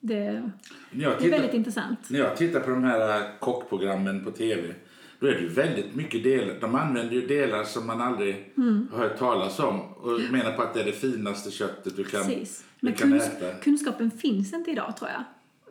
det, 0.00 0.14
jag, 0.24 0.42
det 0.90 1.04
är 1.06 1.16
tittar, 1.16 1.30
väldigt 1.30 1.54
intressant. 1.54 1.98
när 2.10 2.18
jag 2.18 2.36
tittar 2.36 2.60
på 2.60 2.70
de 2.70 2.84
här 2.84 3.16
äh, 3.20 3.26
kockprogrammen 3.40 4.24
på 4.24 4.30
tv, 4.30 4.74
då 5.20 5.26
är 5.26 5.32
det 5.32 5.40
ju 5.40 5.48
väldigt 5.48 5.94
mycket 5.94 6.22
delar. 6.22 6.54
De 6.60 6.74
använder 6.74 7.14
ju 7.14 7.26
delar 7.26 7.64
som 7.64 7.86
man 7.86 8.00
aldrig 8.00 8.52
Mm. 8.56 8.88
har 8.92 8.98
hört 8.98 9.18
talas 9.18 9.58
om 9.58 9.80
och 9.80 10.20
menar 10.30 10.52
på 10.52 10.62
att 10.62 10.74
det 10.74 10.80
är 10.80 10.84
det 10.84 10.92
finaste 10.92 11.50
köttet 11.50 11.96
du 11.96 12.04
kan, 12.04 12.24
Precis. 12.26 12.64
du 12.80 12.86
Men 12.86 12.94
kan 12.94 13.12
kunsk- 13.12 13.36
äta. 13.42 13.58
kunskapen 13.58 14.10
finns 14.10 14.52
inte 14.52 14.70
idag 14.70 14.96
tror 14.96 15.10
jag. 15.10 15.24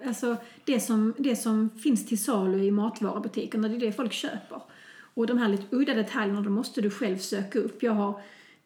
Alltså 0.07 0.35
det 0.65 0.79
som, 0.79 1.13
det 1.17 1.35
som 1.35 1.69
finns 1.83 2.07
till 2.07 2.23
salu 2.23 2.63
i 2.63 2.71
matvarubutikerna, 2.71 3.67
det 3.67 3.75
är 3.75 3.79
det 3.79 3.91
folk 3.91 4.13
köper. 4.13 4.61
Och 5.13 5.27
de 5.27 5.37
här 5.37 5.49
lite 5.49 5.63
udda 5.75 5.93
detaljerna, 5.93 6.41
de 6.41 6.53
måste 6.53 6.81
du 6.81 6.89
själv 6.89 7.17
söka 7.17 7.59
upp. 7.59 7.83
Jag 7.83 7.91
har 7.91 8.21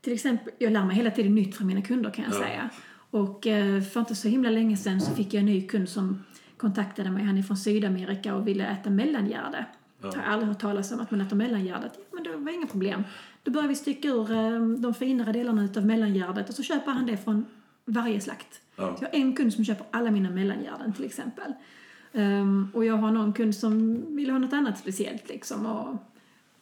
till 0.06 0.14
exempel, 0.14 0.54
jag 0.60 0.74
lär 0.74 0.86
mig 0.86 0.96
hela 0.96 1.12
tiden 1.12 1.36
nytt 1.36 1.56
från 1.56 1.68
mina 1.68 1.82
kunder 1.82 2.10
kan 2.10 2.26
jag 2.26 2.34
Ja. 2.34 2.40
säga. 2.40 2.70
Och 3.12 3.48
eh, 3.48 3.82
för 3.82 4.00
inte 4.00 4.16
så 4.16 4.28
himla 4.28 4.50
länge 4.50 4.78
sedan 4.78 5.02
så 5.02 5.12
fick 5.16 5.34
jag 5.34 5.40
en 5.40 5.46
ny 5.46 5.68
kund 5.68 5.90
som 5.90 6.24
kontaktade 6.58 7.12
mig. 7.12 7.24
Han 7.24 7.38
är 7.38 7.44
från 7.44 7.58
Sydamerika 7.58 8.36
och 8.36 8.48
ville 8.48 8.66
äta 8.68 8.90
mellangärde. 8.90 9.66
Jag 10.02 10.12
har 10.12 10.22
aldrig 10.34 10.48
hört 10.50 10.60
talas 10.60 10.92
om 10.92 11.00
att 11.00 11.12
man 11.12 11.22
äter 11.22 11.36
mellangärdet. 11.36 11.92
Ja, 11.96 12.04
men 12.12 12.24
det 12.24 12.36
var 12.38 12.52
inga 12.52 12.68
problem. 12.68 13.04
Då 13.44 13.52
börjar 13.52 13.68
vi 13.68 13.76
stycka 13.76 14.08
ur 14.08 14.32
eh, 14.32 14.62
de 14.62 14.94
finare 14.94 15.32
delarna 15.32 15.70
av 15.78 15.86
mellangärdet 15.86 16.50
och 16.50 16.56
så 16.56 16.64
köper 16.64 16.92
han 16.92 17.06
det 17.06 17.18
från 17.18 17.46
varje 17.86 18.22
slakt. 18.22 18.62
Ja. 18.76 18.98
Jag 19.02 19.08
har 19.08 19.16
en 19.16 19.34
kund 19.36 19.54
som 19.54 19.66
köper 19.66 19.86
alla 19.92 20.12
mina 20.12 20.30
mellangärden 20.30 20.94
till 20.94 21.06
exempel. 21.06 21.54
Ehm, 22.14 22.68
och 22.74 22.86
jag 22.86 22.96
har 22.98 23.12
någon 23.12 23.34
kund 23.34 23.56
som 23.56 24.04
vill 24.16 24.30
ha 24.30 24.40
något 24.40 24.54
annat 24.54 24.78
speciellt 24.78 25.30
liksom. 25.30 25.66
Och 25.66 25.98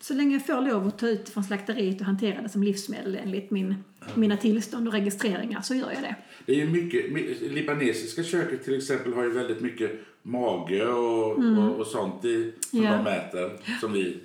så 0.04 0.14
länge 0.14 0.34
jag 0.36 0.46
får 0.46 0.62
lov 0.62 0.88
att 0.88 0.98
ta 1.00 1.08
ut 1.08 1.30
från 1.30 1.44
slakteriet 1.44 2.00
och 2.00 2.06
hantera 2.06 2.42
det 2.42 2.50
som 2.50 2.64
livsmedel 2.64 3.16
enligt 3.24 3.52
min, 3.52 3.76
mina 4.16 4.38
tillstånd 4.38 4.88
och 4.88 4.94
registreringar 4.94 5.62
så 5.62 5.76
gör 5.76 5.92
jag 5.92 6.02
det. 6.02 6.16
Det 6.46 6.52
är 6.52 6.56
ju 6.56 6.70
mycket, 6.70 7.12
my- 7.12 7.50
libanesiska 7.50 8.24
köket 8.24 8.64
till 8.64 8.78
exempel 8.78 9.14
har 9.14 9.24
ju 9.24 9.30
väldigt 9.32 9.62
mycket 9.62 9.92
mage 10.22 10.86
och, 10.88 11.32
och, 11.38 11.76
och 11.80 11.88
sånt 11.88 12.26
i, 12.26 12.54
som 12.70 12.80
Mm. 12.80 12.92
Ja. 12.92 12.98
de 13.04 13.10
äter. 13.12 13.52
Som 13.82 13.94
vi. 13.94 14.20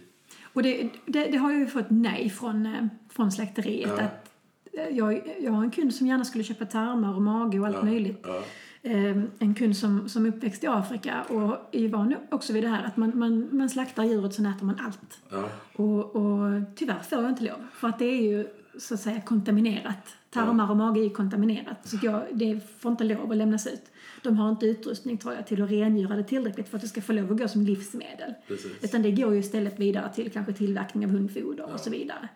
Och 0.52 0.62
det, 0.62 0.88
det, 1.06 1.24
det 1.24 1.36
har 1.36 1.50
jag 1.50 1.60
ju 1.60 1.66
fått 1.66 1.90
nej 1.90 2.30
från, 2.30 2.66
eh, 2.66 2.86
från 3.12 3.32
slakteriet. 3.32 3.90
Ja. 3.96 4.02
Att 4.04 4.30
eh, 4.72 4.96
jag, 4.96 5.34
jag 5.40 5.52
har 5.52 5.64
en 5.64 5.70
kund 5.70 5.94
som 5.94 6.06
gärna 6.06 6.24
skulle 6.24 6.44
köpa 6.44 6.64
tarmar 6.66 7.14
och 7.14 7.22
mage 7.22 7.58
och 7.60 7.66
allt 7.66 7.82
möjligt. 7.84 8.20
Ja. 8.22 8.36
Eh, 8.36 8.42
en 8.82 9.54
kund 9.58 9.76
som, 9.76 10.08
som 10.08 10.26
uppväxt 10.26 10.64
i 10.64 10.66
Afrika 10.66 11.22
och 11.22 11.68
är 11.72 11.88
van 11.88 12.14
också 12.30 12.52
vid 12.52 12.62
det 12.62 12.68
här 12.68 12.84
att 12.84 12.96
man, 12.96 13.18
man, 13.18 13.48
man 13.52 13.70
slaktar 13.70 14.04
djuret 14.04 14.34
så 14.34 14.42
äter 14.42 14.64
man 14.64 14.80
allt. 14.80 15.20
Ja. 15.30 15.48
Och, 15.72 16.16
och 16.16 16.62
tyvärr 16.76 16.98
får 16.98 17.22
jag 17.22 17.30
inte 17.30 17.44
lov. 17.44 17.66
För 17.72 17.88
att 17.88 17.98
det 17.98 18.04
är 18.04 18.22
ju 18.22 18.46
så 18.78 18.94
att 18.94 19.00
säga 19.00 19.20
kontaminerat. 19.20 20.16
Tarmar 20.30 20.70
och 20.70 20.76
mage 20.76 21.00
är 21.00 21.04
ju 21.04 21.10
kontaminerat. 21.10 21.88
Så 21.88 21.98
jag, 22.02 22.22
det 22.32 22.60
får 22.78 22.90
inte 22.90 23.04
lov 23.04 23.30
att 23.30 23.36
lämnas 23.36 23.66
ut. 23.66 23.82
De 24.22 24.36
har 24.36 24.50
inte 24.50 24.66
utrustning 24.66 25.18
tror 25.18 25.34
jag 25.34 25.46
till 25.46 25.62
att 25.62 25.70
rengöra 25.70 26.16
det 26.16 26.24
tillräckligt 26.24 26.68
för 26.68 26.76
att 26.76 26.82
det 26.82 26.88
ska 26.88 27.00
få 27.00 27.12
lov 27.12 27.32
att 27.32 27.38
gå 27.38 27.48
som 27.48 27.62
livsmedel. 27.62 28.34
Precis. 28.48 28.72
Utan 28.84 29.02
det 29.02 29.10
går 29.10 29.32
ju 29.32 29.40
istället 29.40 29.80
vidare 29.80 30.14
till 30.14 30.30
kanske 30.32 30.52
tillverkning 30.52 31.04
av 31.04 31.10
hundfoder 31.10 31.72
och 31.72 31.80
så 31.80 31.90
vidare. 31.90 32.28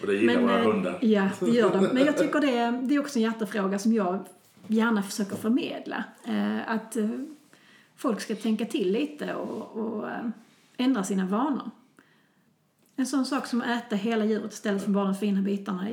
Och 0.00 0.06
det 0.06 0.14
gillar 0.14 0.40
våra 0.40 0.58
eh, 0.58 0.72
hundar. 0.72 0.98
Ja, 1.00 1.28
det 1.40 1.50
gör 1.50 1.72
de. 1.72 1.84
Men 1.84 2.06
jag 2.06 2.16
tycker 2.18 2.40
det 2.40 2.86
det 2.86 2.94
är 2.94 3.00
också 3.00 3.18
en 3.18 3.22
hjärtefråga 3.22 3.78
som 3.78 3.92
jag 3.92 4.24
gärna 4.66 5.02
försöker 5.02 5.36
förmedla. 5.36 6.04
Eh, 6.24 6.70
att 6.70 6.96
eh, 6.96 7.10
folk 7.96 8.20
ska 8.20 8.34
tänka 8.34 8.64
till 8.64 8.92
lite 8.92 9.34
och, 9.34 9.76
och 9.76 10.10
eh, 10.10 10.26
ändra 10.76 11.04
sina 11.04 11.26
vanor. 11.26 11.70
En 12.96 13.06
sån 13.06 13.26
sak 13.26 13.46
som 13.46 13.60
att 13.60 13.84
äta 13.84 13.96
hela 13.96 14.24
djuret 14.24 14.52
istället 14.52 14.82
för 14.82 14.90
bara 14.90 15.04
de 15.04 15.14
fina 15.14 15.42
bitarna, 15.42 15.84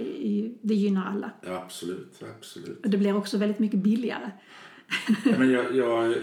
det 0.62 0.76
gynnar 0.76 1.06
alla. 1.06 1.32
Ja, 1.42 1.64
absolut, 1.66 2.24
absolut. 2.38 2.86
Och 2.86 2.90
det 2.90 2.98
blir 2.98 3.16
också 3.16 3.38
väldigt 3.38 3.60
mycket 3.60 3.80
billigare. 3.80 4.32
Ja, 5.26 5.32
Men 5.38 5.52
jag, 5.52 5.76
jag, 5.76 6.16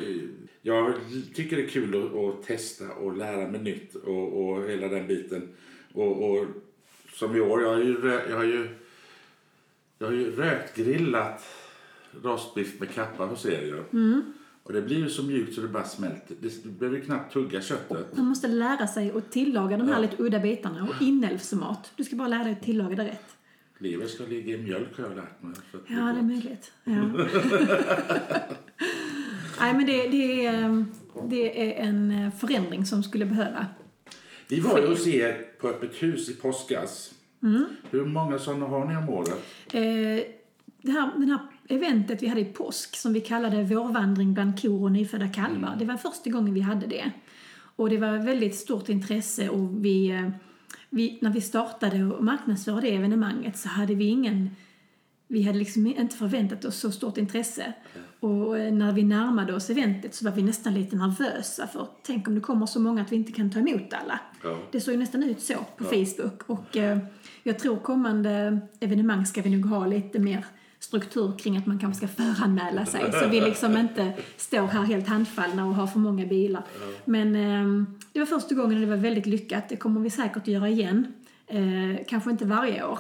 jag 0.63 0.95
tycker 1.35 1.57
det 1.57 1.63
är 1.63 1.69
kul 1.69 2.05
att, 2.05 2.15
att 2.15 2.43
testa 2.43 2.93
och 2.93 3.17
lära 3.17 3.49
mig 3.49 3.63
nytt 3.63 3.95
och, 3.95 4.49
och 4.49 4.71
hela 4.71 4.89
den 4.89 5.07
biten. 5.07 5.55
Och, 5.93 6.31
och 6.31 6.47
som 7.13 7.37
i 7.37 7.41
år, 7.41 7.63
jag 7.63 7.69
har 7.69 7.79
ju, 7.79 8.21
jag 8.29 8.37
har 8.37 8.45
ju, 8.45 8.69
jag 9.99 10.07
har 10.07 10.15
ju 10.15 10.37
rökgrillat 10.37 11.45
rostbiff 12.23 12.81
med 12.81 12.91
kappa 12.91 13.25
hos 13.27 13.47
er 13.47 13.63
ju. 13.63 13.83
Och 14.63 14.73
det 14.73 14.83
blir 14.83 14.97
ju 14.97 15.11
så 15.11 15.23
mjukt 15.23 15.55
så 15.55 15.61
det 15.61 15.69
bara 15.69 15.85
smälter. 15.85 16.37
Det 16.41 16.65
du 16.65 16.71
behöver 16.71 17.01
knappt 17.01 17.33
tugga 17.33 17.61
köttet. 17.61 18.17
Man 18.17 18.27
måste 18.27 18.49
lära 18.49 18.87
sig 18.87 19.13
att 19.17 19.31
tillaga 19.33 19.77
de 19.77 19.89
här 19.89 20.01
lite 20.01 20.23
udda 20.23 20.39
bitarna 20.39 20.83
och 20.83 21.03
inälvsmat. 21.03 21.93
Du 21.97 22.05
ska 22.05 22.17
bara 22.17 22.29
lära 22.29 22.45
dig 22.45 22.53
att 22.53 22.63
tillaga 22.63 22.97
det 22.97 23.05
rätt. 23.05 23.37
Lever 23.79 24.07
ska 24.07 24.25
ligga 24.25 24.55
i 24.55 24.63
mjölk 24.63 24.99
har 24.99 25.05
jag 25.05 25.17
lärt 25.17 25.43
mig. 25.43 25.55
För 25.71 25.79
att 25.79 25.85
Ja, 25.87 25.97
det 25.97 26.19
är 26.19 26.23
möjligt. 26.23 26.73
Ja. 26.85 26.93
Nej, 29.61 29.75
men 29.75 29.87
det, 29.87 30.09
det, 30.09 30.47
är, 30.47 30.85
det 31.29 31.63
är 31.63 31.87
en 31.89 32.33
förändring 32.33 32.87
som 32.87 33.03
skulle 33.03 33.27
behöva. 33.27 33.67
Vi 34.49 34.61
var 34.61 34.79
ju 34.79 34.87
hos 34.87 35.07
er 35.07 35.47
på 35.61 35.69
öppet 35.69 36.03
hus 36.03 36.29
i 36.29 36.35
påskas. 36.35 37.15
Hur 37.91 38.05
många 38.05 38.39
sådana 38.39 38.67
har 38.67 38.85
ni 38.85 38.97
om 38.97 39.09
året? 39.09 39.43
Eh, 39.73 39.83
det 40.83 40.93
här, 40.93 41.11
den 41.17 41.31
här 41.31 41.39
eventet 41.69 42.23
vi 42.23 42.27
hade 42.27 42.41
i 42.41 42.45
påsk 42.45 42.97
som 42.97 43.13
vi 43.13 43.21
kallade 43.21 43.63
Vårvandring 43.63 44.35
bland 44.35 44.63
kor 44.63 44.83
och 44.83 44.93
nyfödda 44.93 45.29
kalvar. 45.29 45.77
Det 45.79 45.85
var 45.85 45.97
första 45.97 46.31
gången 46.31 46.55
vi 46.55 46.61
hade 46.61 46.87
det. 46.87 47.11
Och 47.77 47.91
det 47.91 47.99
var 47.99 48.19
väldigt 48.19 48.55
stort 48.55 48.89
intresse 48.89 49.49
och 49.49 49.85
vi, 49.85 50.11
eh, 50.11 50.31
vi, 50.91 51.19
när 51.21 51.31
vi 51.31 51.41
startade 51.41 52.05
och 52.05 52.25
marknadsförde 52.25 52.81
det 52.81 52.95
evenemanget 52.95 53.57
så 53.57 53.69
hade 53.69 53.95
vi 53.95 54.05
ingen 54.05 54.51
vi 55.29 55.43
hade 55.43 55.59
liksom 55.59 55.87
inte 55.87 56.17
förväntat 56.17 56.65
oss 56.65 56.77
så 56.77 56.93
stort 56.93 57.19
intresse. 57.19 57.73
Och 58.21 58.59
eh, 58.59 58.73
när 58.73 58.93
vi 58.93 59.03
närmade 59.03 59.55
oss 59.55 59.71
eventet 59.71 60.15
så 60.15 60.25
var 60.25 60.33
vi 60.33 60.43
nästan 60.43 60.75
lite 60.75 60.97
nervösa 60.97 61.67
för 61.67 61.89
tänk 62.03 62.29
om 62.29 62.35
det 62.35 62.41
kommer 62.41 62.67
så 62.67 62.81
många 62.81 63.03
att 63.03 63.13
vi 63.13 63.17
inte 63.17 63.33
kan 63.33 63.51
ta 63.51 63.59
emot 63.59 63.93
alla. 63.93 64.21
Ja. 64.43 64.59
Det 64.73 64.81
såg 64.81 64.95
ju 64.95 65.01
nästan 65.01 65.23
ut 65.23 65.41
så 65.41 65.55
på 65.77 65.85
Facebook. 65.85 66.43
Och 66.47 66.77
eh, 66.77 66.99
jag 67.43 67.59
tror 67.59 67.77
kommande 67.77 68.61
evenemang 68.81 69.27
ska 69.27 69.43
vi 69.43 69.51
nog 69.51 69.67
ha 69.71 69.87
lite 69.87 70.19
mer 70.19 70.45
struktur 70.87 71.39
kring 71.39 71.57
att 71.57 71.67
man 71.67 71.79
kanske 71.79 72.07
ska 72.07 72.23
föranmäla 72.23 72.87
sig 72.87 73.13
så 73.13 73.29
vi 73.29 73.41
liksom 73.41 73.77
inte 73.77 74.13
står 74.37 74.67
här 74.67 74.83
helt 74.83 75.09
handfallna 75.09 75.67
och 75.67 75.75
har 75.75 75.87
för 75.87 75.99
många 75.99 76.27
bilar. 76.27 76.63
Men 77.05 77.37
eh, 77.37 77.87
det 78.13 78.19
var 78.19 78.27
första 78.27 78.55
gången 78.55 78.75
och 78.75 78.81
det 78.81 78.97
var 78.97 79.03
väldigt 79.03 79.27
lyckat. 79.27 79.69
Det 79.69 79.77
kommer 79.77 80.01
vi 80.01 80.11
säkert 80.11 80.47
göra 80.49 80.69
igen. 80.69 81.13
Eh, 81.47 82.05
kanske 82.09 82.31
inte 82.31 82.45
varje 82.45 82.85
år. 82.85 82.99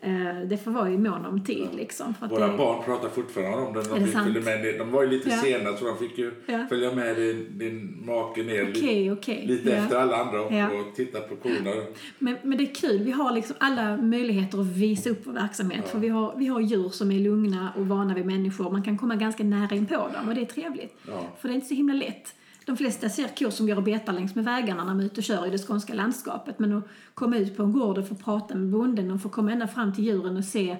Eh, 0.00 0.40
det 0.48 0.56
får 0.56 0.70
vara 0.70 0.90
i 0.90 0.98
mån 0.98 1.26
om 1.26 1.44
tid 1.44 1.68
liksom. 1.76 2.14
För 2.14 2.26
att 2.26 2.32
Våra 2.32 2.48
det, 2.48 2.56
barn 2.58 2.84
pratar 2.84 3.08
fortfarande 3.08 3.58
om. 3.58 3.76
Är 3.76 4.24
De, 4.24 4.32
det 4.34 4.40
med 4.40 4.78
de 4.78 4.90
var 4.90 5.02
ju 5.02 5.08
lite 5.10 5.30
Ja. 5.30 5.36
sena 5.36 5.76
så 5.76 5.84
de 5.84 5.98
fick 5.98 6.18
ju 6.18 6.32
Ja. 6.46 6.66
följa 6.68 6.92
med 6.94 7.16
din, 7.16 7.58
din 7.58 8.02
make 8.06 8.42
ner 8.42 8.70
Okej, 8.70 9.12
okej. 9.12 9.44
lite 9.46 9.70
Ja. 9.70 9.76
efter 9.76 9.96
alla 9.96 10.16
andra 10.16 10.40
och, 10.42 10.52
Ja. 10.52 10.66
och 10.66 10.94
titta 10.96 11.20
på 11.20 11.36
korna. 11.36 11.70
Men, 12.18 12.36
men 12.42 12.58
det 12.58 12.64
är 12.64 12.74
kul, 12.74 12.98
vi 13.04 13.10
har 13.10 13.32
liksom 13.32 13.56
alla 13.60 13.96
möjligheter 13.96 14.60
att 14.60 14.66
visa 14.66 15.10
upp 15.10 15.20
vår 15.24 15.32
verksamhet. 15.32 15.88
För 15.88 15.98
vi 15.98 16.08
har, 16.08 16.34
vi 16.36 16.46
har 16.46 16.60
djur 16.60 16.88
som 16.88 17.10
är 17.10 17.18
lugna 17.20 17.72
och 17.76 17.86
vana 17.88 18.14
vid 18.14 18.26
människor. 18.26 18.70
Man 18.70 18.82
kan 18.82 18.98
komma 18.98 19.16
ganska 19.16 19.44
nära 19.44 19.76
in 19.76 19.86
på 19.86 19.94
dem 19.94 20.28
och 20.28 20.34
det 20.34 20.40
är 20.40 20.44
trevligt. 20.46 20.96
Ja. 21.08 21.22
För 21.40 21.48
det 21.48 21.52
är 21.52 21.56
inte 21.56 21.66
så 21.66 21.74
himla 21.74 21.94
lätt. 21.94 22.34
De 22.66 22.76
flesta 22.76 23.08
ser 23.08 23.28
kor 23.36 23.50
som 23.50 23.66
går 23.66 23.76
och 23.76 23.82
betar 23.82 24.12
längs 24.12 24.34
med 24.34 24.44
vägarna 24.44 24.84
när 24.84 24.90
de 24.90 25.00
är 25.00 25.04
ute 25.04 25.20
och 25.20 25.24
kör 25.24 25.46
i 25.46 25.50
det 25.50 25.58
skånska 25.58 25.94
landskapet. 25.94 26.58
Men 26.58 26.72
att 26.72 26.84
komma 27.14 27.36
ut 27.36 27.56
på 27.56 27.62
en 27.62 27.72
gård 27.72 27.98
och 27.98 28.08
få 28.08 28.14
prata 28.14 28.54
med 28.54 28.70
bonden 28.70 29.10
och 29.10 29.22
få 29.22 29.28
komma 29.28 29.52
ända 29.52 29.68
fram 29.68 29.94
till 29.94 30.04
djuren 30.04 30.36
och 30.36 30.44
se 30.44 30.76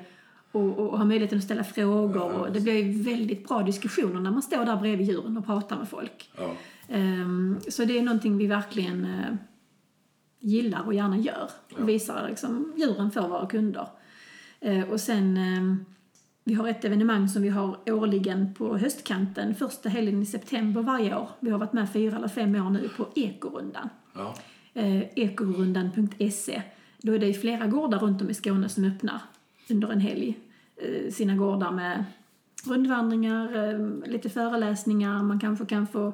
och, 0.52 0.62
och, 0.62 0.90
och 0.90 0.98
ha 0.98 1.04
möjligheten 1.04 1.38
att 1.38 1.44
ställa 1.44 1.64
frågor. 1.64 2.32
Och 2.32 2.52
det 2.52 2.60
blir 2.60 3.04
väldigt 3.04 3.48
bra 3.48 3.62
diskussioner 3.62 4.20
när 4.20 4.30
man 4.30 4.42
står 4.42 4.64
där 4.64 4.76
bredvid 4.76 5.06
djuren 5.08 5.36
och 5.36 5.46
pratar 5.46 5.78
med 5.78 5.88
folk. 5.88 6.30
Ja. 6.36 6.52
Ehm, 6.88 7.58
så 7.68 7.84
det 7.84 7.98
är 7.98 8.02
någonting 8.02 8.38
vi 8.38 8.46
verkligen 8.46 9.04
eh, 9.04 9.34
gillar 10.40 10.82
och 10.86 10.94
gärna 10.94 11.18
gör. 11.18 11.50
Och 11.78 11.88
visar 11.88 12.28
liksom 12.28 12.72
djuren 12.76 13.10
för 13.10 13.28
våra 13.28 13.46
kunder. 13.46 13.88
Eh, 14.60 14.90
och 14.90 15.00
sen, 15.00 15.36
ehm, 15.36 15.84
vi 16.48 16.54
har 16.54 16.68
ett 16.68 16.84
evenemang 16.84 17.28
som 17.28 17.42
vi 17.42 17.48
har 17.48 17.76
årligen 17.86 18.54
på 18.54 18.78
höstkanten, 18.78 19.54
första 19.54 19.88
helgen 19.88 20.22
i 20.22 20.26
september 20.26 20.82
varje 20.82 21.16
år. 21.16 21.28
Vi 21.40 21.50
har 21.50 21.58
varit 21.58 21.72
med 21.72 21.92
fyra 21.92 22.16
eller 22.16 22.28
fem 22.28 22.54
år 22.54 22.70
nu 22.70 22.88
på 22.96 23.08
Ekorundan. 23.14 23.88
Ja. 24.14 24.34
Eh, 24.74 25.02
ekorundan.se. 25.18 26.62
Då 27.02 27.12
är 27.12 27.18
det 27.18 27.34
flera 27.34 27.66
gårdar 27.66 27.98
runt 27.98 28.22
om 28.22 28.30
i 28.30 28.34
Skåne 28.34 28.68
som 28.68 28.84
öppnar 28.84 29.20
under 29.70 29.88
en 29.88 30.00
helg 30.00 30.38
eh, 30.76 31.12
sina 31.12 31.36
gårdar 31.36 31.70
med 31.70 32.04
rundvandringar, 32.66 33.68
eh, 33.68 34.10
lite 34.10 34.30
föreläsningar, 34.30 35.22
man 35.22 35.40
kanske 35.40 35.66
kan 35.66 35.86
få 35.86 36.12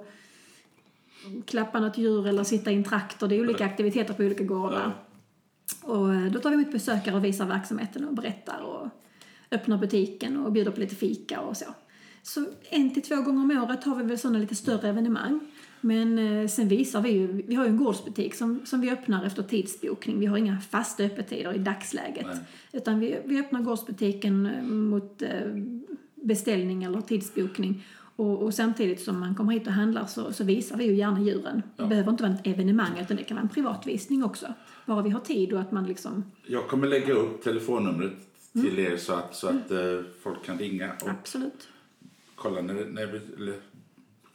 klappa 1.45 1.81
något 1.81 1.99
djur 1.99 2.27
eller 2.27 2.45
sitta 2.45 2.71
i 2.71 2.75
en 2.75 2.85
traktor. 2.85 3.29
Det 3.29 3.35
är 3.37 3.41
olika 3.41 3.65
aktiviteter 3.65 4.15
på 4.15 4.23
olika 4.23 4.45
gårdar. 4.45 4.93
Och 5.83 6.15
eh, 6.15 6.33
då 6.33 6.41
tar 6.41 6.51
vi 6.51 6.57
emot 6.57 6.73
besökare 6.73 7.17
och 7.17 7.25
visar 7.25 7.47
verksamheten 7.47 8.09
och 8.09 8.15
berättar 8.15 8.61
och 8.61 8.89
öppnar 9.53 9.79
butiken 9.79 10.37
och 10.37 10.53
bjuder 10.53 10.71
på 10.71 10.81
lite 10.81 10.95
fika 10.95 11.41
och 11.41 11.57
så. 11.57 11.65
Så 12.23 12.47
en 12.71 12.95
till 12.95 13.03
två 13.03 13.17
gånger 13.17 13.41
om 13.43 13.63
året 13.63 13.85
har 13.85 13.97
vi 13.97 14.03
väl 14.03 14.19
sådana 14.19 14.39
lite 14.39 14.55
större 14.55 14.89
evenemang. 14.89 15.41
Men 15.81 16.19
eh, 16.19 16.49
sen 16.49 16.69
visar 16.69 17.03
vi 17.03 17.11
ju, 17.11 17.27
vi 17.27 17.55
har 17.55 17.65
ju 17.65 17.71
en 17.71 17.77
gårdsbutik 17.77 18.35
som, 18.35 18.61
som 18.65 18.81
vi 18.81 18.91
öppnar 18.91 19.25
efter 19.25 19.43
tidsbokning. 19.43 20.21
Vi 20.21 20.27
har 20.27 20.37
inga 20.37 20.61
fasta 20.61 21.03
öppettider 21.03 21.55
i 21.55 21.59
dagsläget. 21.59 22.27
Nej. 22.27 22.37
Utan 22.73 23.01
vi, 23.01 23.19
vi 23.25 23.41
öppnar 23.41 23.63
gårdsbutiken 23.63 24.47
eh, 24.47 24.63
mot 24.63 25.23
eh, 25.23 25.29
beställning 26.15 26.85
eller 26.85 27.01
tidsbokning. 27.01 27.85
Och, 28.17 28.43
och 28.43 28.55
samtidigt 28.55 29.01
som 29.01 29.21
man 29.21 29.35
kommer 29.35 29.53
hit 29.53 29.67
och 29.67 29.73
handlar 29.73 30.07
så, 30.07 30.33
så 30.33 30.45
visar 30.45 30.77
vi 30.77 30.85
ju 30.85 30.95
gärna 30.95 31.21
djuren. 31.21 31.63
Det 31.77 31.87
behöver 31.87 32.11
inte 32.11 32.23
vara 32.23 32.35
ett 32.35 32.47
evenemang 32.47 32.99
utan 33.01 33.17
det 33.17 33.23
kan 33.23 33.35
vara 33.35 33.43
en 33.43 33.49
privatvisning 33.49 34.25
också. 34.25 34.47
Bara 34.87 35.03
vi 35.03 35.11
har 35.11 35.21
tid 35.21 35.53
och 35.53 35.61
att 35.61 35.73
man 35.73 35.87
liksom, 35.87 36.25
Jag 36.47 36.69
kommer 36.69 36.87
lägga 36.87 37.15
upp 37.15 37.43
telefonnumret. 37.43 38.32
Till 38.53 38.79
er 38.79 38.97
så 38.97 39.15
att, 39.15 39.35
så 39.35 39.49
att 39.49 39.71
eh, 39.71 40.01
folk 40.23 40.45
kan 40.45 40.59
ringa 40.59 40.93
och 41.03 41.09
absolut. 41.09 41.69
kolla 42.35 42.61
när, 42.63 42.75
när 42.75 43.07
vi, 43.07 43.21
eller, 43.37 43.61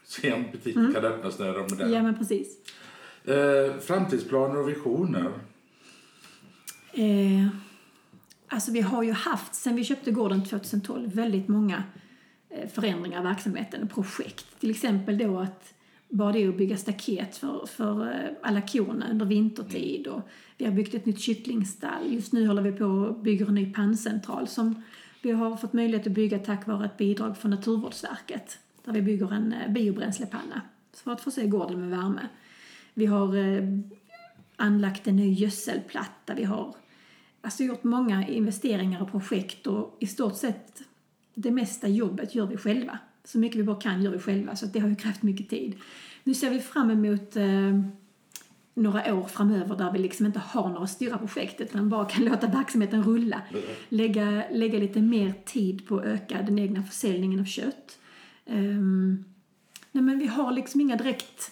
se 0.04 0.34
om 0.34 0.46
butiken 0.52 0.94
kan 0.94 1.06
öppnas 1.06 1.40
när 1.40 1.54
de 1.54 1.66
är 1.66 1.70
där. 1.70 1.86
Mm. 1.86 1.94
Ja 1.94 2.04
men 2.04 2.18
precis. 2.18 2.58
Eh, 3.24 3.80
framtidsplaner 3.80 4.58
och 4.58 4.70
visioner. 4.70 5.32
Eh, 6.94 7.48
alltså 8.48 8.72
vi 8.72 8.82
har 8.82 9.04
ju 9.04 9.12
haft, 9.12 9.56
sen 9.56 9.76
vi 9.76 9.84
köpte 9.84 10.12
gården 10.12 10.46
2012, 10.46 11.10
väldigt 11.14 11.48
många 11.48 11.84
eh, 12.50 12.70
förändringar 12.70 13.18
av 13.18 13.24
verksamheten 13.24 13.84
och 13.84 13.90
projekt. 13.90 14.60
Till 14.60 14.70
exempel 14.70 15.18
då 15.18 15.40
att 15.40 15.74
bara 16.10 16.32
det 16.32 16.48
att 16.48 16.58
bygga 16.58 16.78
staket 16.78 17.38
för, 17.38 17.66
för 17.66 18.02
eh, 18.02 18.30
alla 18.42 18.62
korna 18.62 19.12
under 19.12 19.26
vintertid 19.26 20.08
och 20.08 20.22
vi 20.58 20.66
har 20.66 20.72
byggt 20.72 20.94
ett 20.94 21.06
nytt 21.06 21.20
kycklingstall. 21.20 22.14
Just 22.14 22.34
nu 22.34 22.48
håller 22.48 22.62
vi 22.62 22.72
på 22.72 22.86
och 22.86 23.20
bygger 23.20 23.48
en 23.48 23.56
ny 23.56 23.74
panncentral 23.74 24.48
som 24.48 24.84
vi 25.22 25.32
har 25.32 25.58
fått 25.58 25.74
möjlighet 25.74 26.08
att 26.08 26.14
bygga 26.14 26.40
tack 26.40 26.68
vare 26.68 26.86
ett 26.86 26.98
bidrag 26.98 27.38
från 27.38 27.52
Naturvårdsverket 27.52 28.60
där 28.86 28.94
vi 28.94 29.02
bygger 29.02 29.34
en 29.34 29.54
eh, 29.54 29.72
biobränslepanna 29.72 30.62
för 30.94 31.12
att 31.12 31.22
förse 31.22 31.48
gården 31.48 31.80
med 31.80 31.90
värme. 31.90 32.28
Vi 32.94 33.06
har 33.06 33.38
eh, 33.38 33.64
anlagt 34.56 35.08
en 35.08 35.16
ny 35.16 35.34
gödselplatta. 35.34 36.34
Vi 36.36 36.44
har 36.44 36.76
alltså 37.42 37.64
gjort 37.64 37.84
många 37.84 38.28
investeringar 38.28 39.02
och 39.02 39.12
projekt 39.12 39.68
och 39.68 39.98
i 40.00 40.08
stort 40.08 40.36
sett 40.36 40.82
det 41.34 41.52
mesta 41.52 41.88
jobbet 41.88 42.36
gör 42.36 42.46
vi 42.46 42.58
själva. 42.58 43.00
Så 43.28 43.40
mycket 43.40 43.60
vi 43.60 43.64
bara 43.64 43.82
kan 43.82 44.04
gör 44.04 44.12
vi 44.12 44.20
själva, 44.20 44.56
så 44.56 44.66
det 44.66 44.80
har 44.80 44.90
ju 44.90 44.96
krävt 44.96 45.24
mycket 45.24 45.50
tid. 45.50 45.76
Nu 46.24 46.34
ser 46.34 46.50
vi 46.50 46.60
fram 46.60 46.92
emot 46.92 47.36
eh, 47.36 47.82
några 48.74 49.16
år 49.16 49.24
framöver 49.24 49.76
där 49.76 49.92
vi 49.92 50.00
liksom 50.00 50.26
inte 50.26 50.40
har 50.40 50.70
några 50.70 50.88
stora 50.88 51.18
projekt 51.18 51.62
utan 51.62 51.90
bara 51.90 52.06
kan 52.06 52.26
låta 52.32 52.48
verksamheten 52.48 53.04
rulla. 53.04 53.42
Lägga, 53.90 54.44
lägga 54.52 54.80
lite 54.80 55.02
mer 55.02 55.34
tid 55.46 55.88
på 55.88 55.98
att 55.98 56.06
öka 56.06 56.42
den 56.42 56.60
egna 56.60 56.84
försäljningen 56.84 57.40
av 57.40 57.46
kött. 57.46 58.00
Um, 58.46 59.26
nej 59.92 60.04
men 60.04 60.20
vi 60.20 60.28
har 60.28 60.52
liksom 60.52 60.82
inga 60.82 60.96
direkt 60.96 61.52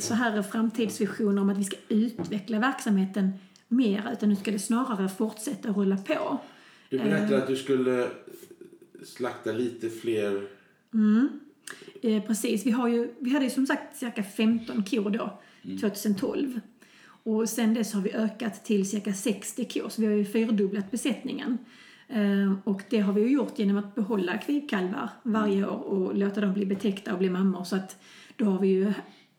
så 0.00 0.14
här 0.14 0.42
framtidsvisioner 0.42 1.42
om 1.42 1.50
att 1.50 1.58
vi 1.58 1.64
ska 1.64 1.76
utveckla 1.88 2.58
verksamheten 2.58 3.32
mer 3.68 4.10
utan 4.12 4.28
nu 4.28 4.36
ska 4.36 4.50
det 4.50 4.58
snarare 4.58 5.08
fortsätta 5.08 5.68
rulla 5.68 5.96
på. 5.96 6.38
Du 6.88 6.98
berättade 6.98 7.36
uh, 7.36 7.42
att 7.42 7.48
du 7.48 7.56
skulle 7.56 8.08
slakta 9.04 9.52
lite 9.52 9.90
fler 9.90 10.59
Mm. 10.94 11.40
Eh, 12.02 12.22
precis. 12.22 12.66
Vi, 12.66 12.70
har 12.70 12.88
ju, 12.88 13.14
vi 13.18 13.30
hade 13.30 13.44
ju 13.44 13.50
som 13.50 13.66
sagt 13.66 13.96
cirka 13.96 14.22
15 14.22 14.84
kor 14.84 15.10
då, 15.10 15.40
mm. 15.62 15.78
2012. 15.78 16.60
Och 17.22 17.48
sen 17.48 17.74
dess 17.74 17.92
har 17.92 18.00
vi 18.00 18.12
ökat 18.12 18.64
till 18.64 18.90
cirka 18.90 19.12
60 19.12 19.64
kor, 19.64 19.88
så 19.88 20.00
vi 20.00 20.06
har 20.06 20.14
ju 20.14 20.24
fyrdubblat 20.24 20.90
besättningen. 20.90 21.58
Eh, 22.08 22.52
och 22.64 22.82
det 22.90 22.98
har 22.98 23.12
vi 23.12 23.20
ju 23.20 23.28
gjort 23.28 23.58
genom 23.58 23.76
att 23.76 23.94
behålla 23.94 24.38
kvigkalvar 24.38 25.08
varje 25.22 25.58
mm. 25.58 25.70
år 25.70 25.76
och 25.76 26.14
låta 26.14 26.40
dem 26.40 26.52
bli 26.52 26.66
betäckta 26.66 27.12
och 27.12 27.18
bli 27.18 27.30
mammor. 27.30 27.64
Så 27.64 27.76
att 27.76 28.02
då 28.36 28.44
har 28.44 28.58
vi 28.58 28.68
ju 28.68 28.92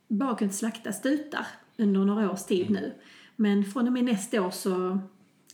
bara 0.07 0.35
kunnat 0.35 0.55
slakta 0.55 0.91
stutar 0.91 1.47
under 1.77 2.05
några 2.05 2.31
års 2.31 2.43
tid 2.43 2.69
nu. 2.69 2.93
Men 3.35 3.65
från 3.65 3.87
och 3.87 3.93
med 3.93 4.03
nästa 4.03 4.41
år 4.41 4.51
så 4.51 4.99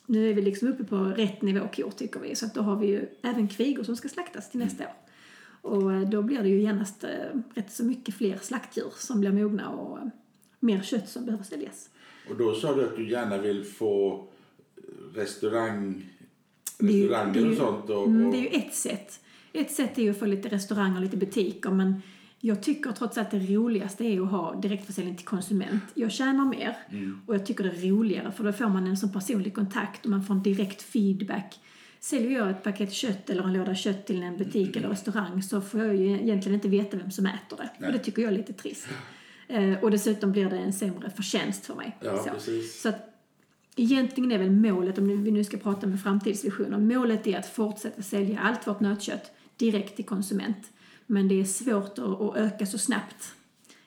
nu 0.05 0.29
är 0.29 0.33
vi 0.33 0.41
liksom 0.41 0.67
uppe 0.67 0.83
på 0.83 0.95
rätt 0.95 1.41
nivå 1.41 1.67
kor 1.75 1.91
tycker 1.91 2.19
vi. 2.19 2.35
Så 2.35 2.45
att 2.45 2.53
då 2.53 2.61
har 2.61 2.75
vi 2.75 2.87
ju 2.87 3.05
även 3.23 3.47
kvigor 3.47 3.83
som 3.83 3.95
ska 3.95 4.09
slaktas 4.09 4.51
till 4.51 4.59
nästa 4.59 4.83
år. 4.83 4.93
Och 5.67 5.93
eh, 5.93 6.09
då 6.09 6.21
blir 6.21 6.43
det 6.43 6.49
ju 6.49 6.61
genast 6.61 7.03
eh, 7.03 7.09
rätt 7.53 7.71
så 7.71 7.83
mycket 7.83 8.15
fler 8.15 8.37
slaktdjur 8.41 8.93
som 8.95 9.19
blir 9.19 9.31
mogna 9.31 9.69
och 9.69 9.97
eh, 9.97 10.05
mer 10.59 10.81
kött 10.81 11.09
som 11.09 11.25
behöver 11.25 11.43
säljas. 11.43 11.89
Och 12.29 12.37
då 12.37 12.55
sa 12.55 12.75
du 12.75 12.85
att 12.85 12.95
du 12.95 13.11
gärna 13.11 13.37
vill 13.37 13.63
få 13.63 14.27
restaurang, 15.13 16.09
restauranger 16.77 17.51
och 17.51 17.57
sånt? 17.57 17.89
Och, 17.89 18.07
mm, 18.07 18.25
och... 18.25 18.31
Det 18.31 18.37
är 18.37 18.41
ju 18.41 18.47
ett 18.47 18.75
sätt. 18.75 19.19
Ett 19.53 19.71
sätt 19.71 19.97
är 19.97 20.01
ju 20.01 20.09
att 20.09 20.19
få 20.19 20.25
lite 20.25 20.49
restauranger 20.49 20.95
och 20.95 21.01
lite 21.01 21.17
butiker 21.17 21.69
men 21.69 22.01
jag 22.39 22.63
tycker 22.63 22.91
trots 22.91 23.17
allt 23.17 23.31
det 23.31 23.39
roligaste 23.39 24.03
är 24.03 24.21
att 24.21 24.31
ha 24.31 24.55
direktförsäljning 24.55 25.15
till 25.15 25.25
konsument. 25.25 25.83
Jag 25.93 26.11
tjänar 26.11 26.45
mer 26.45 26.77
mm. 26.89 27.21
och 27.25 27.35
jag 27.35 27.45
tycker 27.45 27.63
det 27.63 27.69
är 27.69 27.89
roligare 27.89 28.31
för 28.31 28.43
då 28.43 28.53
får 28.53 28.69
man 28.69 28.87
en 28.87 28.97
sån 28.97 29.13
personlig 29.13 29.55
kontakt 29.55 30.05
och 30.05 30.11
man 30.11 30.23
får 30.23 30.33
en 30.33 30.43
direkt 30.43 30.81
feedback 30.81 31.59
Säljer 31.99 32.31
jag 32.31 32.49
ett 32.49 32.63
paket 32.63 32.93
kött 32.93 33.29
eller 33.29 33.43
en 33.43 33.53
låda 33.53 33.75
kött 33.75 34.05
till 34.05 34.23
en 34.23 34.37
butik 34.37 34.75
eller 34.75 34.89
restaurang 34.89 35.43
så 35.43 35.61
får 35.61 35.79
jag 35.79 35.95
ju 35.95 36.11
egentligen 36.11 36.55
inte 36.55 36.67
veta 36.67 36.97
vem 36.97 37.11
som 37.11 37.25
äter 37.25 37.57
det. 37.57 37.69
Nej. 37.77 37.87
Och 37.87 37.93
det 37.93 37.99
tycker 37.99 38.21
jag 38.21 38.31
är 38.31 38.37
lite 38.37 38.53
trist. 38.53 38.87
Eh, 39.47 39.83
och 39.83 39.91
dessutom 39.91 40.31
blir 40.31 40.49
det 40.49 40.57
en 40.57 40.73
sämre 40.73 41.09
förtjänst 41.09 41.65
för 41.65 41.75
mig. 41.75 41.97
Ja, 42.01 42.23
så. 42.23 42.29
Precis. 42.29 42.81
så 42.81 42.89
att 42.89 43.13
egentligen 43.75 44.31
är 44.31 44.37
väl 44.37 44.51
målet, 44.51 44.97
om 44.97 45.23
vi 45.23 45.31
nu 45.31 45.43
ska 45.43 45.57
prata 45.57 45.87
med 45.87 46.01
framtidsvisioner, 46.01 46.77
målet 46.77 47.27
är 47.27 47.39
att 47.39 47.47
fortsätta 47.49 48.01
sälja 48.01 48.39
allt 48.39 48.67
vårt 48.67 48.79
nötkött 48.79 49.31
direkt 49.57 49.95
till 49.95 50.05
konsument. 50.05 50.71
Men 51.05 51.27
det 51.27 51.41
är 51.41 51.45
svårt 51.45 51.99
att 51.99 52.37
öka 52.37 52.65
så 52.65 52.77
snabbt 52.77 53.35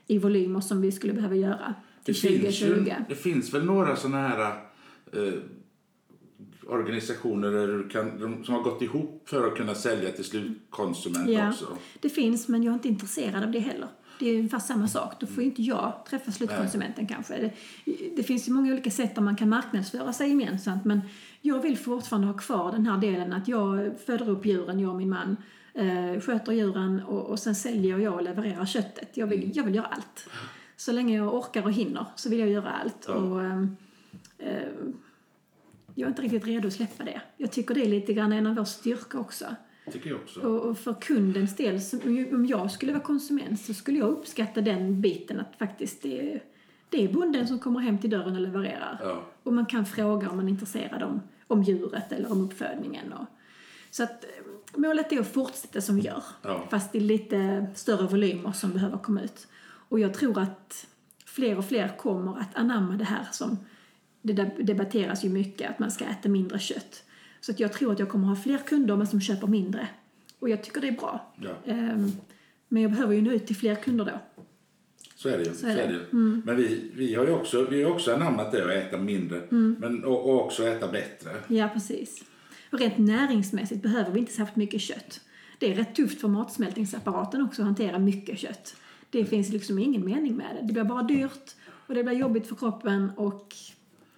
i 0.06 0.18
volymer 0.18 0.60
som 0.60 0.80
vi 0.80 0.92
skulle 0.92 1.12
behöva 1.12 1.34
göra 1.34 1.74
till 2.04 2.14
det 2.14 2.20
2020. 2.20 2.64
Finns 2.66 2.88
ju, 2.88 2.94
det 3.08 3.14
finns 3.14 3.54
väl 3.54 3.64
några 3.64 3.96
sådana 3.96 4.28
här 4.28 4.40
eh, 5.12 5.32
organisationer 6.70 7.90
kan, 7.90 8.44
som 8.44 8.54
har 8.54 8.62
gått 8.62 8.82
ihop 8.82 9.22
för 9.28 9.46
att 9.46 9.56
kunna 9.56 9.74
sälja 9.74 10.10
till 10.10 10.24
slutkonsument 10.24 11.28
ja, 11.28 11.48
också? 11.48 11.66
det 12.00 12.08
finns, 12.08 12.48
men 12.48 12.62
jag 12.62 12.70
är 12.70 12.74
inte 12.74 12.88
intresserad 12.88 13.44
av 13.44 13.50
det 13.50 13.58
heller. 13.58 13.88
Det 14.18 14.28
är 14.30 14.34
ungefär 14.36 14.58
samma 14.58 14.88
sak. 14.88 15.20
Då 15.20 15.26
får 15.26 15.42
inte 15.42 15.62
jag 15.62 15.92
träffa 16.08 16.32
slutkonsumenten 16.32 17.04
Nej. 17.04 17.14
kanske. 17.14 17.52
Det, 17.84 18.16
det 18.16 18.22
finns 18.22 18.48
ju 18.48 18.52
många 18.52 18.72
olika 18.72 18.90
sätt 18.90 19.14
där 19.14 19.22
man 19.22 19.36
kan 19.36 19.48
marknadsföra 19.48 20.12
sig 20.12 20.28
gemensamt 20.28 20.84
men 20.84 21.00
jag 21.40 21.62
vill 21.62 21.78
fortfarande 21.78 22.28
ha 22.28 22.34
kvar 22.34 22.72
den 22.72 22.86
här 22.86 22.98
delen 22.98 23.32
att 23.32 23.48
jag 23.48 23.90
föder 24.06 24.28
upp 24.28 24.46
djuren, 24.46 24.80
jag 24.80 24.90
och 24.90 24.96
min 24.96 25.08
man, 25.08 25.36
eh, 25.74 26.20
sköter 26.20 26.52
djuren 26.52 27.02
och, 27.02 27.30
och 27.30 27.38
sen 27.38 27.54
säljer 27.54 27.98
jag 27.98 28.14
och 28.14 28.22
levererar 28.22 28.66
köttet. 28.66 29.16
Jag 29.16 29.26
vill, 29.26 29.50
jag 29.54 29.64
vill 29.64 29.74
göra 29.74 29.86
allt. 29.86 30.28
Så 30.76 30.92
länge 30.92 31.16
jag 31.16 31.34
orkar 31.34 31.62
och 31.62 31.72
hinner 31.72 32.06
så 32.16 32.30
vill 32.30 32.38
jag 32.38 32.48
göra 32.48 32.70
allt. 32.70 33.04
Ja. 33.08 33.14
Och, 33.14 33.42
eh, 33.42 33.62
eh 34.38 34.68
jag 36.00 36.06
är 36.06 36.10
inte 36.10 36.22
riktigt 36.22 36.46
redo 36.46 36.68
att 36.68 36.74
släppa 36.74 37.04
det. 37.04 37.20
Jag 37.36 37.52
tycker 37.52 37.74
det 37.74 37.80
är 37.80 37.88
lite 37.88 38.12
grann 38.12 38.32
en 38.32 38.46
av 38.46 38.54
vår 38.54 38.64
styrka 38.64 39.18
också. 39.18 39.44
Tycker 39.92 40.10
jag 40.10 40.20
också. 40.20 40.40
Och, 40.40 40.70
och 40.70 40.78
för 40.78 40.94
kundens 41.00 41.56
del, 41.56 41.80
om 42.32 42.46
jag 42.46 42.70
skulle 42.70 42.92
vara 42.92 43.02
konsument 43.02 43.60
så 43.60 43.74
skulle 43.74 43.98
jag 43.98 44.08
uppskatta 44.08 44.60
den 44.60 45.00
biten 45.00 45.40
att 45.40 45.56
faktiskt 45.58 46.02
det 46.02 46.32
är, 46.34 46.42
det 46.88 47.04
är 47.04 47.12
bonden 47.12 47.48
som 47.48 47.58
kommer 47.58 47.80
hem 47.80 47.98
till 47.98 48.10
dörren 48.10 48.34
och 48.34 48.40
levererar. 48.40 48.98
Ja. 49.02 49.24
Och 49.42 49.52
man 49.52 49.66
kan 49.66 49.86
fråga 49.86 50.30
om 50.30 50.36
man 50.36 50.46
är 50.46 50.50
intresserad 50.50 51.02
om, 51.02 51.22
om 51.46 51.62
djuret 51.62 52.12
eller 52.12 52.32
om 52.32 52.40
uppfödningen. 52.40 53.12
Och, 53.12 53.26
så 53.90 54.02
att 54.02 54.24
eh, 54.24 54.30
målet 54.76 55.12
är 55.12 55.20
att 55.20 55.32
fortsätta 55.32 55.80
som 55.80 55.96
vi 55.96 56.02
gör. 56.02 56.22
Ja. 56.42 56.66
Fast 56.70 56.94
i 56.94 57.00
lite 57.00 57.66
större 57.74 58.06
volymer 58.06 58.52
som 58.52 58.72
behöver 58.72 58.98
komma 58.98 59.22
ut. 59.22 59.48
Och 59.62 60.00
jag 60.00 60.14
tror 60.14 60.38
att 60.38 60.86
fler 61.24 61.58
och 61.58 61.64
fler 61.64 61.88
kommer 61.88 62.40
att 62.40 62.56
anamma 62.56 62.96
det 62.96 63.04
här 63.04 63.26
som 63.32 63.58
det 64.22 64.50
debatteras 64.58 65.24
ju 65.24 65.28
mycket 65.28 65.70
att 65.70 65.78
man 65.78 65.90
ska 65.90 66.04
äta 66.04 66.28
mindre 66.28 66.58
kött. 66.58 67.04
Så 67.40 67.52
att 67.52 67.60
jag 67.60 67.72
tror 67.72 67.92
att 67.92 67.98
jag 67.98 68.08
kommer 68.08 68.26
ha 68.28 68.36
fler 68.36 68.58
kunder 68.58 68.96
men 68.96 69.06
som 69.06 69.20
köper 69.20 69.46
mindre. 69.46 69.88
Och 70.38 70.48
jag 70.48 70.64
tycker 70.64 70.80
det 70.80 70.88
är 70.88 70.92
bra. 70.92 71.32
Ja. 71.42 71.72
Um, 71.72 72.12
men 72.68 72.82
jag 72.82 72.90
behöver 72.90 73.14
ju 73.14 73.22
nå 73.22 73.30
ut 73.30 73.46
till 73.46 73.56
fler 73.56 73.74
kunder 73.74 74.04
då. 74.04 74.42
Så 75.16 75.28
är 75.28 75.38
det 75.38 75.44
ju. 75.44 75.54
Så 75.54 75.66
är 75.66 75.76
det. 75.76 76.12
Mm. 76.12 76.42
Men 76.46 76.56
vi, 76.56 76.90
vi 76.94 77.14
har 77.14 77.26
ju 77.26 77.32
också, 77.32 77.66
vi 77.70 77.82
har 77.82 77.92
också 77.92 78.14
anammat 78.14 78.52
det 78.52 78.64
att 78.64 78.86
äta 78.86 78.98
mindre 78.98 79.40
mm. 79.40 79.76
men, 79.80 80.04
och, 80.04 80.30
och, 80.30 80.44
också 80.44 80.66
äta 80.66 80.88
bättre. 80.88 81.30
Ja, 81.48 81.68
precis. 81.72 82.24
Och 82.72 82.78
rent 82.78 82.98
näringsmässigt 82.98 83.82
behöver 83.82 84.10
vi 84.10 84.18
inte 84.18 84.32
så 84.32 84.46
mycket 84.54 84.80
kött. 84.80 85.20
Det 85.58 85.72
är 85.72 85.74
rätt 85.74 85.94
tufft 85.94 86.20
för 86.20 86.28
matsmältningsapparaten 86.28 87.42
också 87.42 87.62
att 87.62 87.66
hantera 87.66 87.98
mycket 87.98 88.38
kött. 88.38 88.76
Det 89.10 89.18
mm. 89.18 89.30
finns 89.30 89.48
liksom 89.48 89.78
ingen 89.78 90.04
mening 90.04 90.36
med 90.36 90.56
det. 90.60 90.66
Det 90.66 90.72
blir 90.72 90.84
bara 90.84 91.02
dyrt 91.02 91.54
och 91.62 91.94
det 91.94 92.04
blir 92.04 92.14
jobbigt 92.14 92.46
för 92.46 92.56
kroppen 92.56 93.10
och 93.16 93.54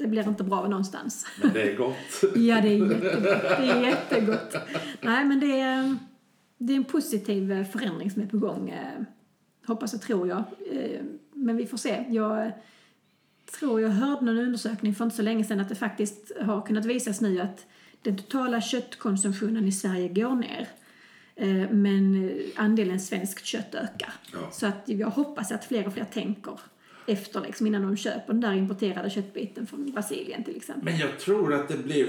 det 0.03 0.09
blir 0.09 0.29
inte 0.29 0.45
bra 0.45 0.69
någonstans. 0.69 1.27
Men 1.43 1.53
det 1.53 1.73
är 1.73 1.77
gott. 1.77 1.97
ja, 2.35 2.61
det 2.61 2.69
är 2.69 2.79
jättegott. 2.79 3.43
Det 3.59 3.71
är 3.71 3.83
jättegott. 3.83 4.57
Nej, 5.01 5.25
men 5.25 5.41
det 5.41 5.61
är, 5.61 5.97
det 6.59 6.73
är 6.73 6.77
en 6.77 6.85
positiv 6.85 7.65
förändring 7.65 8.11
som 8.11 8.23
är 8.23 8.27
på 8.27 8.39
gång. 8.39 8.71
Eh, 8.71 9.03
hoppas 9.67 9.95
och 9.95 10.01
tror 10.01 10.29
jag. 10.29 10.45
Eh, 10.73 11.01
men 11.35 11.57
vi 11.57 11.67
får 11.67 11.77
se. 11.77 12.05
Jag 12.09 12.53
tror 13.59 13.81
jag 13.81 13.89
hörde 13.89 14.25
någon 14.25 14.39
undersökning 14.39 14.95
för 14.95 15.05
inte 15.05 15.17
så 15.17 15.23
länge 15.23 15.45
sedan 15.45 15.61
att 15.61 15.69
det 15.69 15.75
faktiskt 15.75 16.33
har 16.41 16.63
kunnat 16.63 16.85
visas 16.85 17.21
nu 17.21 17.41
att 17.41 17.67
den 18.03 18.17
totala 18.17 18.61
köttkonsumtionen 18.61 19.69
i 19.69 19.73
Sverige 19.73 20.09
går 20.09 20.35
ner. 20.35 20.69
Eh, 21.35 21.71
men 21.71 22.33
andelen 22.57 23.01
svenskt 23.01 23.45
kött 23.45 23.75
ökar. 23.75 24.13
Ja. 24.33 24.39
Så 24.53 24.67
att 24.67 24.83
jag 24.85 25.11
hoppas 25.11 25.53
att 25.53 25.65
fler 25.65 25.87
och 25.87 25.93
fler 25.93 26.05
tänker 26.05 26.61
efter 27.07 27.41
liksom, 27.41 27.67
innan 27.67 27.83
de 27.83 27.97
köper 27.97 28.33
den 28.33 28.41
där 28.41 28.55
importerade 28.55 29.11
köttbiten 29.11 29.67
från 29.67 29.93
Brasilien 29.93 30.45
till 30.45 30.57
exempel. 30.57 30.85
Men 30.85 30.99
jag 30.99 31.19
tror 31.19 31.55
att 31.55 31.69
det 31.69 31.85
blev, 31.85 32.07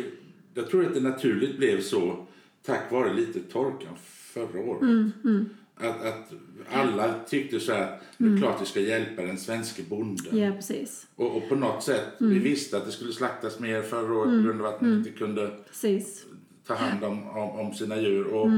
jag 0.53 0.69
tror 0.69 0.85
att 0.85 0.93
det 0.93 1.01
naturligt 1.01 1.57
blev 1.57 1.81
så 1.81 2.25
tack 2.65 2.91
vare 2.91 3.13
lite 3.13 3.39
torkan 3.39 3.93
förra 4.33 4.61
året. 4.61 4.81
Mm, 4.81 5.11
mm. 5.23 5.49
Att, 5.75 6.05
att 6.05 6.33
alla 6.71 7.13
tyckte 7.27 7.59
så 7.59 7.73
här, 7.73 7.99
det 8.17 8.23
är 8.23 8.27
mm. 8.27 8.41
klart 8.41 8.61
vi 8.61 8.65
ska 8.65 8.79
hjälpa 8.79 9.21
den 9.21 9.37
svenska 9.37 9.83
bonden. 9.89 10.37
Ja, 10.37 10.51
precis. 10.51 11.07
Och, 11.15 11.37
och 11.37 11.49
på 11.49 11.55
något 11.55 11.83
sätt, 11.83 12.05
vi 12.19 12.25
mm. 12.25 12.43
visste 12.43 12.77
att 12.77 12.85
det 12.85 12.91
skulle 12.91 13.13
slaktas 13.13 13.59
mer 13.59 13.81
förra 13.81 14.13
året 14.13 14.29
mm. 14.29 14.43
på 14.43 14.47
grund 14.47 14.61
av 14.61 14.67
att 14.67 14.81
man 14.81 14.93
inte 14.93 15.09
kunde 15.09 15.51
precis. 15.67 16.25
ta 16.67 16.73
hand 16.73 17.03
om, 17.03 17.29
om, 17.29 17.49
om 17.49 17.73
sina 17.73 18.01
djur. 18.01 18.27
Och 18.27 18.49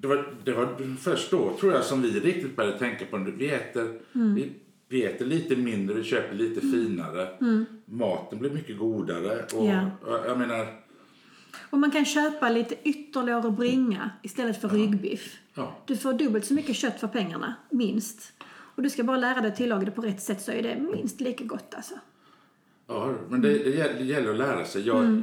det, 0.00 0.06
var, 0.06 0.34
det 0.44 0.52
var 0.52 0.96
först 0.96 1.30
då, 1.30 1.56
tror 1.60 1.72
jag, 1.72 1.84
som 1.84 2.02
vi 2.02 2.20
riktigt 2.20 2.56
började 2.56 2.78
tänka 2.78 3.04
på 3.04 3.18
det. 3.18 3.30
Vi 3.30 3.50
äter, 3.50 4.00
vi 4.12 4.52
vi 4.88 5.04
äter 5.04 5.26
lite 5.26 5.56
mindre, 5.56 5.94
vi 5.94 6.04
köper 6.04 6.34
lite 6.34 6.60
mm. 6.60 6.72
finare. 6.72 7.28
Mm. 7.40 7.66
Maten 7.84 8.38
blir 8.38 8.50
mycket 8.50 8.78
godare. 8.78 9.44
Och, 9.54 9.66
ja. 9.66 9.90
jag 10.26 10.38
menar... 10.38 10.66
Och 11.70 11.78
man 11.78 11.90
kan 11.90 12.04
köpa 12.04 12.48
lite 12.48 12.74
ytterlår 12.84 13.46
och 13.46 13.52
bringa 13.52 14.10
istället 14.22 14.60
för 14.60 14.68
ja. 14.68 14.74
ryggbiff. 14.74 15.36
Ja. 15.54 15.76
Du 15.86 15.96
får 15.96 16.12
dubbelt 16.12 16.44
så 16.44 16.54
mycket 16.54 16.76
kött 16.76 17.00
för 17.00 17.08
pengarna, 17.08 17.54
minst. 17.70 18.32
Och 18.48 18.82
du 18.82 18.90
ska 18.90 19.04
bara 19.04 19.16
lära 19.16 19.40
dig 19.40 19.50
att 19.50 19.56
tillaga 19.56 19.84
det 19.84 19.90
på 19.90 20.02
rätt 20.02 20.22
sätt 20.22 20.42
så 20.42 20.52
är 20.52 20.62
det 20.62 20.76
minst 20.96 21.20
lika 21.20 21.44
gott 21.44 21.74
alltså. 21.74 21.94
Ja, 22.86 23.14
men 23.28 23.40
det, 23.40 23.58
det 23.98 24.04
gäller 24.04 24.30
att 24.30 24.36
lära 24.38 24.64
sig. 24.64 24.86
Jag, 24.86 24.98
mm. 24.98 25.22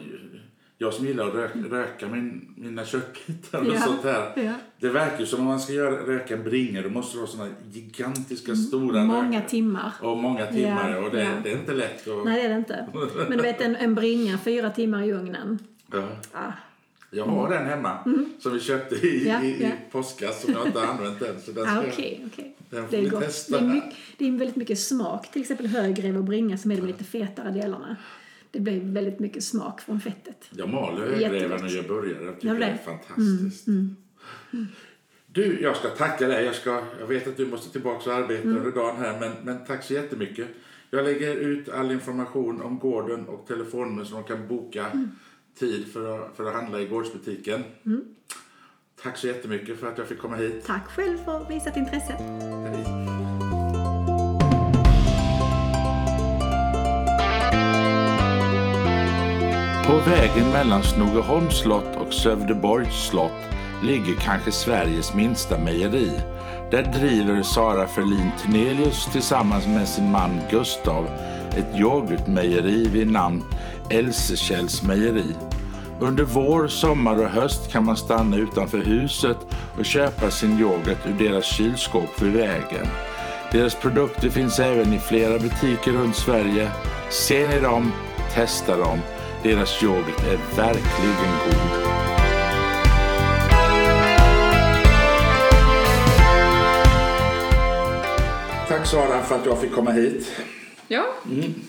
Jag 0.78 0.94
som 0.94 1.06
gillar 1.06 1.28
att 1.28 1.34
röka, 1.34 1.60
röka 1.60 2.08
min, 2.08 2.54
mina 2.58 2.86
köttbitar 2.86 3.60
och 3.60 3.74
Ja, 3.76 3.80
sånt 3.82 4.04
här. 4.04 4.32
ja. 4.36 4.54
Det 4.80 4.90
verkar 4.90 5.20
ju 5.20 5.26
som 5.26 5.40
om 5.40 5.46
man 5.46 5.60
ska 5.60 5.74
göra, 5.74 5.92
röka 5.96 6.34
en 6.34 6.44
bringa 6.44 6.82
då 6.82 6.90
måste 6.90 7.16
det 7.18 7.22
vara 7.22 7.32
såna 7.32 7.48
gigantiska 7.72 8.56
stora 8.56 9.00
Mm. 9.02 9.08
Många 9.08 9.40
rök- 9.40 9.48
timmar. 9.50 9.92
och 10.02 10.18
många 10.18 10.46
timmar 10.46 10.92
Ja, 10.92 10.98
och 11.06 11.12
det, 11.12 11.28
det 11.44 11.52
är 11.52 11.56
inte 11.58 11.74
lätt 11.74 12.08
att... 12.08 12.26
Nej, 12.26 12.40
det 12.42 12.46
är 12.46 12.50
det 12.50 12.56
inte. 12.56 12.88
Men 13.30 13.38
du 13.38 13.44
vet, 13.44 13.62
en, 13.62 13.76
en 13.76 13.96
bringa 13.96 14.38
fyra 14.38 14.70
timmar 14.70 15.04
i 15.04 15.12
ugnen. 15.14 15.60
Ja. 15.92 16.08
Ah, 16.34 16.52
Jag 17.12 17.26
har 17.26 17.50
den 17.50 17.66
hemma 17.66 17.98
som 18.40 18.54
vi 18.54 18.60
köpte 18.60 18.96
i, 18.96 19.30
Mm. 19.30 19.44
Ja, 19.44 19.50
i, 19.50 19.64
ja. 19.64 19.68
i 19.68 19.92
påskas 19.92 20.42
som 20.42 20.54
jag 20.54 20.66
inte 20.68 20.80
har 20.80 20.88
använt 20.88 21.22
än. 21.22 21.42
Så 21.42 21.52
den 21.52 21.66
ska 21.66 21.74
ah, 21.80 21.84
okej, 21.88 22.26
okej. 22.34 22.56
den 22.70 22.84
får 22.84 22.92
Det 22.92 22.98
är 22.98 23.02
vi 23.02 23.08
gott. 23.10 23.22
testa. 23.24 23.60
Det 23.60 23.66
är, 23.66 23.70
mycket, 23.70 23.94
det 24.18 24.28
är 24.28 24.32
väldigt 24.32 24.56
mycket 24.56 24.80
smak. 24.80 25.32
Till 25.32 25.42
exempel 25.42 25.68
högrev 25.68 26.18
och 26.18 26.24
bringa 26.24 26.58
som 26.58 26.72
är 26.72 26.76
de 26.78 26.88
lite 26.88 27.04
fetare 27.04 27.52
delarna. 27.52 27.96
Det 28.56 28.62
blir 28.62 28.82
väldigt 28.82 29.20
mycket 29.20 29.44
smak 29.44 29.82
från 29.82 30.00
fettet. 30.02 30.50
Jag 30.50 30.70
maler 30.70 31.08
högreven 31.08 31.64
och 31.64 31.70
gör 31.70 31.84
burgare. 31.84 32.26
Jag 32.26 32.36
tycker 32.36 32.48
Gör 32.48 32.60
det 32.60 32.66
är 32.66 32.78
fantastiskt. 32.78 33.68
Du, 35.28 35.62
jag 35.62 35.76
ska 35.76 35.90
tacka 35.90 36.28
dig. 36.28 36.46
Jag, 36.46 36.56
ska, 36.56 36.84
jag 37.00 37.08
vet 37.08 37.28
att 37.28 37.38
du 37.38 37.46
måste 37.46 37.72
tillbaka 37.72 38.10
och 38.10 38.16
arbeta 38.16 38.48
under 38.48 38.72
dagen 38.72 38.98
här, 38.98 39.20
men, 39.20 39.32
men 39.44 39.66
tack 39.66 39.84
så 39.84 39.94
jättemycket. 39.94 40.48
Jag 40.90 41.06
lägger 41.06 41.36
ut 41.36 41.70
all 41.70 41.92
information 41.92 42.62
om 42.62 42.80
gården 42.80 43.28
och 43.28 43.48
telefonnummer 43.48 44.04
så 44.04 44.16
de 44.16 44.24
kan 44.24 44.48
boka 44.48 44.86
tid 45.60 45.88
för 45.94 46.20
att, 46.20 46.38
för 46.38 46.46
att 46.46 46.54
handla 46.54 46.82
i 46.82 46.86
gårdsbutiken. 46.86 47.64
Tack 49.04 49.18
så 49.18 49.28
jättemycket 49.28 49.80
för 49.80 49.88
att 49.88 49.98
jag 49.98 50.08
fick 50.08 50.20
komma 50.20 50.36
hit. 50.36 50.66
Tack 50.66 50.88
själv 50.88 51.18
för 51.18 51.50
visat 51.50 51.78
intresse. 51.78 52.14
Hej. 52.14 53.45
På 59.88 60.00
vägen 60.10 60.52
mellan 60.52 60.84
Snogeholms 60.84 61.60
slott 61.60 61.96
och 61.96 62.14
Sövdeborgs 62.14 63.08
slott 63.10 63.42
ligger 63.84 64.16
kanske 64.22 64.52
Sveriges 64.52 65.14
minsta 65.14 65.58
mejeri. 65.58 66.12
Där 66.72 66.84
driver 66.84 67.44
Sara 67.44 67.88
Ferlin 67.88 68.32
Tenelius 68.42 69.06
tillsammans 69.12 69.68
med 69.68 69.88
sin 69.88 70.12
man 70.12 70.40
Gustav 70.52 71.08
ett 71.58 71.80
yoghurtmejeri 71.80 72.88
vid 72.88 73.12
namn 73.12 73.44
Elsekälls 73.90 74.84
mejeri. 74.84 75.36
Under 76.00 76.24
vår, 76.24 76.68
sommar 76.68 77.24
och 77.24 77.30
höst 77.30 77.72
kan 77.72 77.86
man 77.86 77.98
stanna 77.98 78.38
utanför 78.38 78.80
huset 78.80 79.38
och 79.78 79.86
köpa 79.86 80.32
sin 80.32 80.60
yoghurt 80.60 81.08
ur 81.08 81.30
deras 81.30 81.46
kylskåp 81.46 82.22
vid 82.22 82.34
vägen. 82.34 82.88
Deras 83.52 83.76
produkter 83.76 84.30
finns 84.30 84.60
även 84.60 84.94
i 84.94 85.00
flera 85.00 85.40
butiker 85.40 85.92
runt 85.92 86.16
Sverige. 86.16 86.72
Ser 87.10 87.48
ni 87.48 87.60
dem, 87.60 87.92
testa 88.34 88.78
dem. 88.78 89.00
Deras 89.46 89.84
yoghurt 89.84 90.24
är 90.24 90.56
verkligen 90.58 91.32
god. 91.46 91.86
Tack 98.68 98.86
Sara 98.88 99.22
för 99.22 99.36
att 99.36 99.46
jag 99.46 99.62
fick 99.62 99.72
komma 99.72 99.92
hit. 99.92 100.32
Ja, 100.88 101.06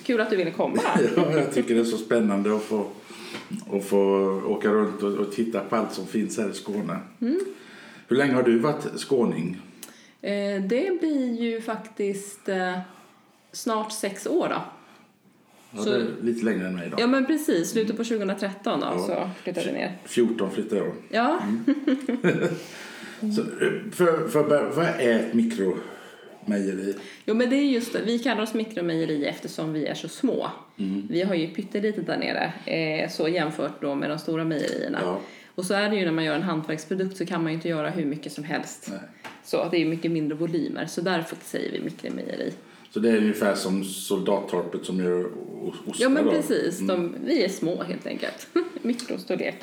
kul 0.05 0.21
att 0.21 0.31
du 0.31 0.37
ville 0.37 0.51
komma. 0.51 0.83
Ja, 1.17 1.33
jag 1.33 1.53
tycker 1.53 1.75
det 1.75 1.81
är 1.81 1.85
så 1.85 1.97
spännande 1.99 2.57
att 2.57 2.63
få, 2.63 2.87
att 3.73 3.85
få 3.85 3.99
åka 4.47 4.69
runt 4.69 5.03
och, 5.03 5.13
och 5.13 5.33
titta 5.33 5.61
på 5.61 5.77
allt 5.77 5.93
som 5.93 6.07
finns 6.07 6.39
här 6.39 6.51
i 6.51 6.55
Skåne. 6.55 6.99
Hur 8.09 8.17
länge 8.17 8.35
har 8.35 8.43
du 8.43 8.59
varit 8.59 9.01
skåning? 9.01 9.61
Eh, 10.23 10.63
Det 10.63 11.01
blir 11.01 11.43
ju 11.43 11.61
faktiskt 11.61 12.49
eh, 12.49 12.79
snart 13.53 13.93
sex 13.93 14.27
år 14.27 14.49
då. 14.49 14.61
Ja, 15.71 15.83
Så- 15.83 16.03
lite 16.23 16.45
längre 16.45 16.67
än 16.67 16.75
mig 16.77 16.89
då. 16.91 16.97
Ja 17.01 17.07
men 17.07 17.27
precis, 17.27 17.71
slutet 17.71 17.97
på 17.97 18.05
2013 18.05 18.81
då 18.81 18.87
Ja. 18.87 18.99
så 19.07 19.31
flyttade 19.43 19.67
vi 19.67 19.73
ner. 19.73 19.93
14 20.05 20.51
flyttade 20.51 20.81
jag. 20.81 20.93
Ja, 21.11 21.41
Så, 23.21 23.41
eh, 23.41 23.91
för, 23.93 24.29
för, 24.29 24.43
vad 24.77 24.87
är 24.87 25.19
ett 25.19 25.35
mikromejeri? 25.35 26.95
jo 27.25 27.35
men 27.35 27.51
det 27.51 27.57
är 27.57 27.63
just. 27.65 27.95
Vi 28.07 28.19
kallar 28.19 28.43
oss 28.43 28.55
mikromejeri 28.55 29.25
eftersom 29.27 29.73
vi 29.73 29.87
är 29.87 29.95
så 29.95 30.09
små. 30.09 30.51
Mm. 30.79 31.07
Vi 31.11 31.23
har 31.23 31.35
ju 31.35 31.47
pyttelitet 31.49 32.07
där 32.07 32.17
nere, 32.19 32.53
eh, 32.77 33.11
så 33.11 33.29
jämfört 33.29 33.81
då 33.83 33.95
med 33.95 34.11
de 34.11 34.19
stora 34.19 34.45
mejerierna. 34.45 34.99
Ja. 35.03 35.21
Och 35.55 35.65
så 35.67 35.75
är 35.75 35.91
det 35.91 35.97
ju 35.97 36.05
när 36.05 36.13
man 36.13 36.25
gör 36.25 36.35
en 36.35 36.43
hantverksprodukt 36.43 37.17
så 37.17 37.27
kan 37.27 37.43
man 37.43 37.53
ju 37.53 37.57
inte 37.57 37.69
göra 37.69 37.91
hur 37.91 38.05
mycket 38.05 38.33
som 38.33 38.45
helst. 38.45 38.87
Nej. 38.91 38.99
Så 39.45 39.69
det 39.71 39.77
är 39.77 39.87
mycket 39.87 40.11
mindre 40.11 40.37
volymer, 40.39 40.87
så 40.87 41.01
därför 41.01 41.37
säger 41.45 41.73
vi 41.73 41.81
mikromejeri. 41.81 42.53
Så 42.97 43.01
det 43.01 43.11
är 43.11 43.17
ungefär 43.17 43.55
som 43.55 43.85
Soldattorpet 43.85 44.85
som 44.85 44.99
gör 44.99 45.31
ostar 45.87 45.95
Ja 46.05 46.09
men 46.09 46.29
precis, 46.29 46.79
de, 46.79 47.15
vi 47.25 47.45
är 47.45 47.49
små 47.49 47.83
helt 47.83 48.07
enkelt. 48.07 48.49
Mikrostorlek. 48.83 49.55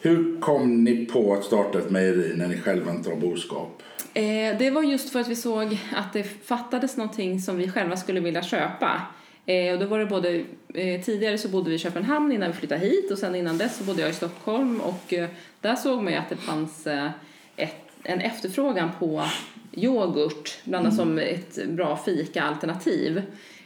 Hur 0.00 0.40
kom 0.40 0.84
ni 0.84 1.06
på 1.06 1.34
att 1.34 1.44
starta 1.44 1.78
ett 1.78 1.90
mejeri 1.90 2.32
när 2.36 2.48
ni 2.48 2.60
själva 2.60 2.90
inte 2.90 3.10
har 3.10 3.16
boskap? 3.16 3.82
Eh, 4.14 4.22
det 4.58 4.70
var 4.70 4.82
just 4.82 5.10
för 5.10 5.20
att 5.20 5.28
vi 5.28 5.36
såg 5.36 5.78
att 5.96 6.12
det 6.12 6.22
fattades 6.22 6.96
någonting 6.96 7.40
som 7.40 7.56
vi 7.56 7.70
själva 7.70 7.96
skulle 7.96 8.20
vilja 8.20 8.42
köpa. 8.42 9.02
Eh, 9.46 9.72
och 9.72 9.80
då 9.80 9.86
var 9.86 9.98
det 9.98 10.06
både, 10.06 10.44
eh, 10.74 11.02
tidigare 11.02 11.38
så 11.38 11.48
bodde 11.48 11.70
vi 11.70 11.76
i 11.76 11.78
Köpenhamn 11.78 12.32
innan 12.32 12.50
vi 12.50 12.56
flyttade 12.56 12.80
hit 12.80 13.10
och 13.10 13.18
sen 13.18 13.34
innan 13.34 13.58
dess 13.58 13.76
så 13.76 13.84
bodde 13.84 14.00
jag 14.00 14.10
i 14.10 14.14
Stockholm 14.14 14.80
och 14.80 15.12
eh, 15.12 15.28
där 15.60 15.76
såg 15.76 16.02
man 16.02 16.12
ju 16.12 16.18
att 16.18 16.28
det 16.28 16.36
fanns 16.36 16.86
eh, 16.86 17.10
ett, 17.56 17.84
en 18.02 18.20
efterfrågan 18.20 18.90
på 18.98 19.24
yoghurt 19.72 20.58
blandat 20.64 20.94
som 20.94 21.18
ett 21.18 21.66
bra 21.68 21.96
fika-alternativ. 21.96 23.22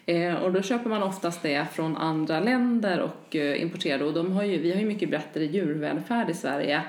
Eh, 0.06 0.34
och 0.34 0.52
då 0.52 0.62
köper 0.62 0.90
man 0.90 1.02
oftast 1.02 1.42
det 1.42 1.66
från 1.72 1.96
andra 1.96 2.40
länder 2.40 3.00
och 3.00 3.36
eh, 3.36 3.62
importerar 3.62 3.98
det. 3.98 4.04
och 4.04 4.12
de 4.12 4.32
har 4.32 4.42
ju, 4.42 4.58
vi 4.58 4.72
har 4.72 4.80
ju 4.80 4.86
mycket 4.86 5.10
bättre 5.10 5.44
djurvälfärd 5.44 6.30
i 6.30 6.34
Sverige. 6.34 6.82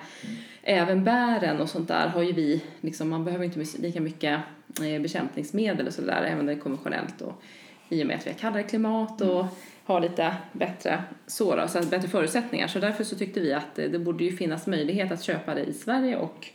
Även 0.63 1.03
bären 1.03 1.61
och 1.61 1.69
sånt 1.69 1.87
där 1.87 2.07
har 2.07 2.21
ju 2.21 2.31
vi, 2.31 2.61
liksom, 2.81 3.09
man 3.09 3.25
behöver 3.25 3.45
inte 3.45 3.65
lika 3.79 4.01
mycket 4.01 4.39
eh, 4.81 5.01
bekämpningsmedel 5.01 5.87
och 5.87 5.93
sådär, 5.93 6.23
även 6.23 6.45
det 6.45 6.51
är 6.51 6.57
konventionellt 6.57 7.21
och 7.21 7.41
i 7.89 8.03
och 8.03 8.07
med 8.07 8.15
att 8.15 8.25
vi 8.25 8.31
har 8.31 8.37
kallare 8.37 8.63
klimat 8.63 9.21
och 9.21 9.45
har 9.83 10.01
lite 10.01 10.35
bättre, 10.51 11.03
så 11.27 11.55
då, 11.55 11.67
så 11.67 11.79
att 11.79 11.89
bättre 11.89 12.07
förutsättningar. 12.07 12.67
Så 12.67 12.79
därför 12.79 13.03
så 13.03 13.15
tyckte 13.15 13.39
vi 13.39 13.53
att 13.53 13.79
eh, 13.79 13.85
det 13.85 13.99
borde 13.99 14.23
ju 14.23 14.37
finnas 14.37 14.67
möjlighet 14.67 15.11
att 15.11 15.23
köpa 15.23 15.55
det 15.55 15.63
i 15.63 15.73
Sverige 15.73 16.17
och 16.17 16.47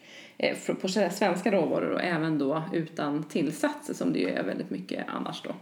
på 0.80 0.88
svenska 0.88 1.53
råvaror 1.53 1.91
och 1.91 2.03
även 2.03 2.38
då 2.38 2.62
utan 2.72 3.22
tillsatser 3.22 3.95
som 3.95 4.12
det 4.12 4.18
ju 4.18 4.28
är 4.28 4.43
väldigt 4.43 4.70
mycket 4.70 5.05
annars 5.09 5.43
då. 5.43 5.55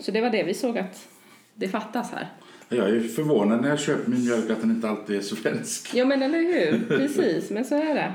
Så 0.00 0.10
det 0.10 0.20
var 0.20 0.30
det 0.30 0.42
vi 0.42 0.54
såg 0.54 0.78
att 0.78 1.08
det 1.54 1.68
fattas 1.68 2.10
här. 2.10 2.28
Jag 2.68 2.88
är 2.88 3.00
förvånad 3.00 3.62
när 3.62 3.68
jag 3.68 3.80
köper 3.80 4.10
min 4.10 4.24
mjölk 4.24 4.50
att 4.50 4.60
den 4.60 4.70
inte 4.70 4.88
alltid 4.88 5.16
är 5.16 5.20
svensk. 5.20 5.94
Ja 5.94 6.04
men 6.04 6.22
eller 6.22 6.38
hur, 6.38 6.86
precis, 6.88 7.50
men 7.50 7.64
så 7.64 7.74
är 7.74 7.94
det. 7.94 8.12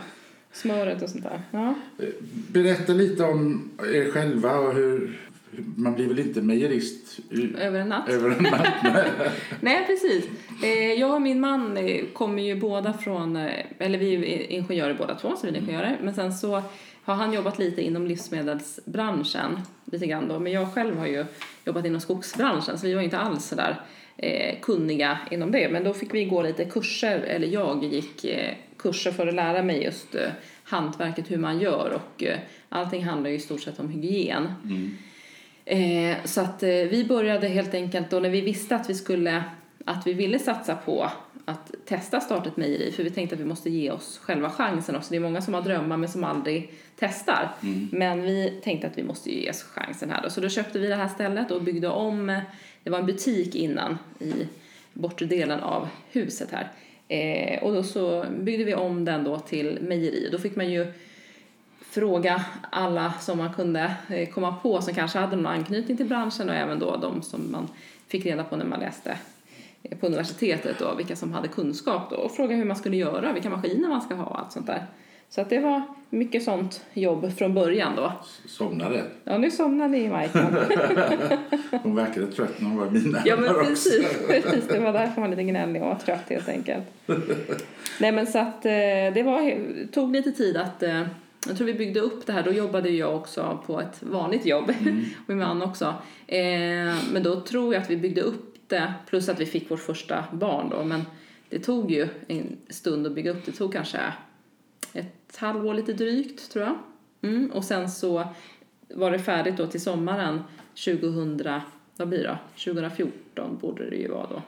Smöret 0.52 1.02
och 1.02 1.10
sånt 1.10 1.24
där. 1.24 1.42
Ja. 1.52 1.76
Berätta 2.48 2.94
lite 2.94 3.24
om 3.24 3.70
er 3.80 4.12
själva 4.12 4.58
och 4.58 4.74
hur... 4.74 5.20
Man 5.76 5.94
blir 5.96 6.08
väl 6.08 6.20
inte 6.20 6.42
mejerist 6.42 7.20
Över 7.58 7.80
en 7.80 7.90
natt. 7.90 8.10
över 8.10 8.30
en 8.30 8.44
natt? 8.44 8.68
Nej. 9.62 9.86
Precis. 9.88 10.26
Eh, 10.64 10.94
jag 10.94 11.14
och 11.16 11.22
min 11.22 11.40
man 11.40 11.78
eh, 11.78 12.06
kommer 12.14 12.44
ju 12.44 12.56
båda 12.56 12.94
från, 12.94 13.36
eh, 13.36 13.66
eller 13.80 13.98
vi 14.00 14.14
är 14.16 14.52
ingenjörer 14.52 14.94
båda 14.94 15.16
två, 15.16 15.36
så 15.36 15.48
vi 15.48 15.54
är 15.54 15.62
ingenjörer. 15.62 15.98
Men 16.04 16.14
sen 16.14 16.34
så 16.34 16.62
har 17.04 17.16
han 17.16 17.34
jobbat 17.34 17.60
lite 17.60 17.82
inom 17.82 18.08
livsmedelsbranschen, 18.08 19.60
lite 19.86 20.08
grann 20.08 20.28
då. 20.28 20.40
Men 20.40 20.52
jag 20.52 20.74
själv 20.74 20.98
har 20.98 21.08
ju 21.08 21.26
jobbat 21.66 21.86
inom 21.86 22.02
skogsbranschen, 22.02 22.78
så 22.78 22.88
vi 22.88 22.94
var 22.94 23.02
inte 23.02 23.18
alls 23.18 23.46
sådär 23.46 23.82
eh, 24.18 24.60
kunniga 24.62 25.18
inom 25.32 25.52
det. 25.52 25.70
Men 25.72 25.84
då 25.84 25.94
fick 25.94 26.14
vi 26.14 26.26
gå 26.26 26.42
lite 26.42 26.66
kurser, 26.66 27.20
eller 27.20 27.48
jag 27.48 27.84
gick 27.84 28.26
eh, 28.26 28.54
kurser 28.78 29.12
för 29.12 29.28
att 29.28 29.34
lära 29.34 29.64
mig 29.64 29.84
just 29.84 30.16
eh, 30.16 30.30
hantverket, 30.64 31.32
hur 31.32 31.38
man 31.38 31.60
gör. 31.60 31.92
Och 31.96 32.24
eh, 32.24 32.38
allting 32.70 33.04
handlar 33.06 33.30
ju 33.30 33.36
i 33.36 33.40
stort 33.40 33.62
sett 33.62 33.80
om 33.80 33.90
hygien. 33.90 34.54
Eh, 35.70 36.18
så 36.26 36.42
att 36.42 36.64
eh, 36.64 36.70
vi 36.70 37.06
började 37.08 37.48
helt 37.48 37.74
enkelt 37.74 38.10
då 38.10 38.20
när 38.20 38.30
vi 38.30 38.42
visste 38.42 38.76
att 38.76 38.90
vi 38.90 38.94
skulle, 38.94 39.44
att 39.86 40.08
vi 40.08 40.14
ville 40.14 40.40
satsa 40.40 40.76
på 40.76 41.12
att 41.46 41.72
testa 41.86 42.20
starta 42.20 42.50
ett 42.50 42.58
mejeri 42.58 42.92
för 42.92 43.04
vi 43.04 43.10
tänkte 43.10 43.36
att 43.36 43.42
vi 43.42 43.46
måste 43.46 43.70
ge 43.70 43.92
oss 43.92 44.20
själva 44.24 44.50
chansen 44.50 44.96
också. 44.96 45.10
Det 45.10 45.16
är 45.16 45.20
många 45.20 45.42
som 45.42 45.54
har 45.54 45.62
drömmar 45.62 45.98
men 45.98 46.10
som 46.10 46.24
aldrig 46.24 46.72
testar. 47.00 47.50
Men 47.92 48.22
vi 48.22 48.60
tänkte 48.64 48.88
att 48.88 48.98
vi 48.98 49.04
måste 49.04 49.32
ge 49.32 49.50
oss 49.50 49.64
chansen 49.64 50.10
här 50.10 50.22
då. 50.24 50.30
Så 50.30 50.42
då 50.42 50.50
köpte 50.50 50.80
vi 50.80 50.88
det 50.88 50.96
här 50.96 51.08
stället 51.08 51.52
och 51.52 51.64
byggde 51.64 51.88
om, 51.88 52.42
det 52.84 52.90
var 52.90 53.00
en 53.00 53.06
butik 53.06 53.56
innan 53.56 53.98
i 54.20 54.34
bortre 54.94 55.26
delen 55.26 55.60
av 55.60 55.88
huset 56.12 56.50
här. 56.52 56.72
Eh, 57.08 57.64
och 57.64 57.74
då 57.74 57.84
så 57.84 58.26
byggde 58.40 58.64
vi 58.64 58.76
om 58.76 59.06
den 59.06 59.24
då 59.24 59.40
till 59.40 59.78
mejeri. 59.82 60.30
Då 60.32 60.38
fick 60.38 60.56
man 60.56 60.72
ju 60.72 60.94
fråga 61.98 62.46
alla 62.70 63.14
som 63.20 63.38
man 63.38 63.54
kunde 63.54 63.96
eh, 64.10 64.30
komma 64.30 64.56
på 64.56 64.82
som 64.82 64.94
kanske 64.94 65.20
hade 65.20 65.36
någon 65.36 65.46
anknytning 65.46 65.98
till 65.98 66.06
branschen 66.06 66.50
och 66.50 66.56
även 66.56 66.80
då 66.80 66.98
de 66.98 67.22
som 67.22 67.52
man 67.52 67.68
fick 68.08 68.26
reda 68.26 68.44
på 68.44 68.56
när 68.56 68.66
man 68.66 68.80
läste 68.80 69.18
eh, 69.84 69.98
på 69.98 70.06
universitetet 70.06 70.80
då, 70.80 70.96
vilka 70.96 71.16
som 71.16 71.34
hade 71.34 71.48
kunskap 71.48 72.10
då 72.10 72.16
och 72.16 72.32
fråga 72.32 72.56
hur 72.56 72.66
man 72.66 72.76
skulle 72.76 72.98
göra, 72.98 73.34
vilka 73.34 73.50
maskiner 73.50 73.90
man 73.90 74.02
ska 74.02 74.16
ha 74.16 74.26
och 74.26 74.40
allt 74.40 74.52
sånt 74.52 74.68
där. 74.68 74.86
Så 75.30 75.42
att 75.42 75.50
det 75.50 75.60
var 75.60 75.82
mycket 76.10 76.44
sånt 76.44 76.82
jobb 76.94 77.38
från 77.38 77.54
början 77.54 77.96
då. 77.96 78.14
Somnade. 78.46 79.04
Ja, 79.24 79.38
nu 79.38 79.52
somnade 79.52 79.98
ju 79.98 80.10
Majken. 80.10 80.58
Hon 81.84 81.96
verkade 81.96 82.28
trött 82.28 82.62
när 82.62 82.70
hon 82.70 82.78
var 82.78 82.88
i 82.88 82.92
mina 82.92 83.22
Ja, 83.26 83.36
men 83.38 83.54
precis, 83.54 84.28
precis. 84.28 84.68
Det 84.68 84.80
var 84.80 84.94
därför 84.94 85.22
man 85.22 85.30
var 85.30 85.38
lite 85.38 85.44
gnällig 85.44 85.84
och 85.84 86.00
trött 86.00 86.30
helt 86.30 86.50
enkelt. 86.50 86.86
Nej, 88.00 88.12
men 88.12 88.28
så 88.28 88.40
att 88.40 88.66
eh, 88.66 88.72
det 89.14 89.24
var, 89.26 89.54
tog 89.92 90.12
lite 90.12 90.32
tid 90.32 90.58
att 90.58 90.84
jag 91.48 91.58
tror 91.58 91.68
vi 91.68 91.74
byggde 91.74 92.00
upp 92.00 92.26
det 92.26 92.34
här. 92.34 92.44
Då 92.44 92.52
jobbade 92.52 92.90
jag 92.90 93.16
också 93.16 93.64
på 93.66 93.82
ett 93.82 94.04
vanligt 94.04 94.46
jobb. 94.46 94.70
och 95.18 95.30
min 95.30 95.38
man 95.38 95.62
också. 95.62 95.86
Eh, 96.28 96.96
men 97.12 97.24
då 97.24 97.42
tror 97.42 97.74
jag 97.74 97.84
att 97.84 97.90
vi 97.90 97.98
byggde 97.98 98.22
upp 98.22 98.56
det. 98.68 98.94
Plus 99.10 99.30
att 99.30 99.40
vi 99.40 99.46
fick 99.46 99.72
vårt 99.72 99.80
första 99.80 100.24
barn 100.32 100.70
då. 100.70 100.84
Men 100.84 101.02
det 101.50 101.60
tog 101.60 101.92
ju 101.92 102.08
en 102.28 102.58
stund 102.70 103.08
att 103.08 103.14
bygga 103.14 103.32
upp. 103.32 103.46
Det 103.46 103.52
tog 103.52 103.74
kanske 103.74 104.00
ett 104.94 105.38
halvår 105.38 105.74
lite 105.74 105.94
drygt 105.94 106.52
tror 106.52 106.66
jag. 106.66 106.78
Mm. 107.22 107.52
Och 107.52 107.64
sen 107.64 107.90
så 107.90 108.28
var 108.88 109.12
det 109.12 109.20
färdigt 109.20 109.58
då 109.58 109.68
till 109.68 109.82
sommaren 109.82 110.44
2000, 110.86 111.62
vad 111.98 112.08
blir 112.08 112.20
det 112.20 112.28
då? 112.28 112.38
2014 112.74 113.58
borde 113.62 113.90
det 113.90 113.96
ju 113.96 114.08
vara 114.08 114.28
då. 114.28 114.42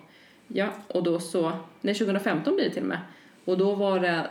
Ja, 0.48 0.70
och 0.88 1.04
då 1.04 1.20
så, 1.20 1.52
nej 1.82 1.96
2015 1.96 2.56
blir 2.56 2.66
det 2.66 2.72
till 2.72 2.84
och 2.84 2.90
med. 2.90 3.00
Och 3.46 3.58
då 3.58 3.76
var 3.76 4.00
det, 4.00 4.30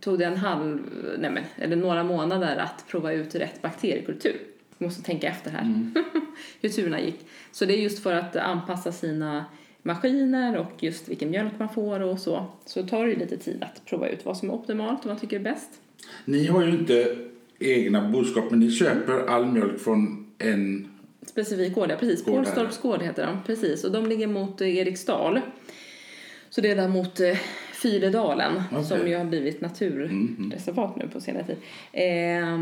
tog 0.00 0.18
det 0.18 0.24
en 0.24 0.36
halv, 0.36 0.78
nej 1.18 1.30
men, 1.30 1.44
eller 1.56 1.76
några 1.76 2.04
månader 2.04 2.56
att 2.56 2.84
prova 2.88 3.12
ut 3.12 3.34
rätt 3.34 3.62
bakteriekultur. 3.62 4.36
Jag 4.78 4.86
måste 4.86 5.02
tänka 5.02 5.28
efter 5.28 5.50
här 5.50 5.90
hur 6.60 6.68
turerna 6.68 7.00
gick. 7.00 7.26
Så 7.52 7.64
det 7.64 7.74
är 7.74 7.82
just 7.82 8.02
för 8.02 8.12
att 8.12 8.36
anpassa 8.36 8.92
sina 8.92 9.44
maskiner 9.82 10.56
och 10.56 10.82
just 10.82 11.08
vilken 11.08 11.30
mjölk 11.30 11.52
man 11.58 11.68
får 11.68 12.00
och 12.00 12.18
så. 12.18 12.46
Så 12.64 12.82
tar 12.82 13.04
det 13.04 13.10
ju 13.10 13.18
lite 13.18 13.36
tid 13.36 13.62
att 13.62 13.84
prova 13.84 14.08
ut 14.08 14.24
vad 14.24 14.36
som 14.36 14.50
är 14.50 14.54
optimalt 14.54 14.98
och 14.98 15.06
vad 15.06 15.14
man 15.14 15.20
tycker 15.20 15.36
är 15.36 15.44
bäst. 15.44 15.70
Ni 16.24 16.46
har 16.46 16.62
ju 16.62 16.70
inte 16.70 17.16
egna 17.58 18.08
boskap, 18.08 18.50
men 18.50 18.60
ni 18.60 18.70
köper 18.70 19.26
all 19.26 19.46
mjölk 19.46 19.80
från 19.80 20.26
en... 20.38 20.88
Specifik 21.26 21.74
gård, 21.74 21.90
ja 21.90 21.96
precis. 21.96 22.24
Pålstorps 22.24 22.80
gård 22.80 23.02
heter 23.02 23.26
de. 23.26 23.42
Precis. 23.46 23.84
Och 23.84 23.92
de 23.92 24.06
ligger 24.06 24.26
mot 24.26 24.60
eh, 24.60 24.76
Eriksdal. 24.76 25.40
Så 26.50 26.60
det 26.60 26.70
är 26.70 26.76
där 26.76 26.88
mot 26.88 27.20
eh, 27.20 27.36
Fyledalen 27.82 28.62
Okej. 28.72 28.84
som 28.84 29.08
ju 29.08 29.16
har 29.16 29.24
blivit 29.24 29.60
naturreservat 29.60 30.96
nu 30.96 31.08
på 31.08 31.20
senare 31.20 31.44
tid. 31.44 31.56
Eh, 31.92 32.58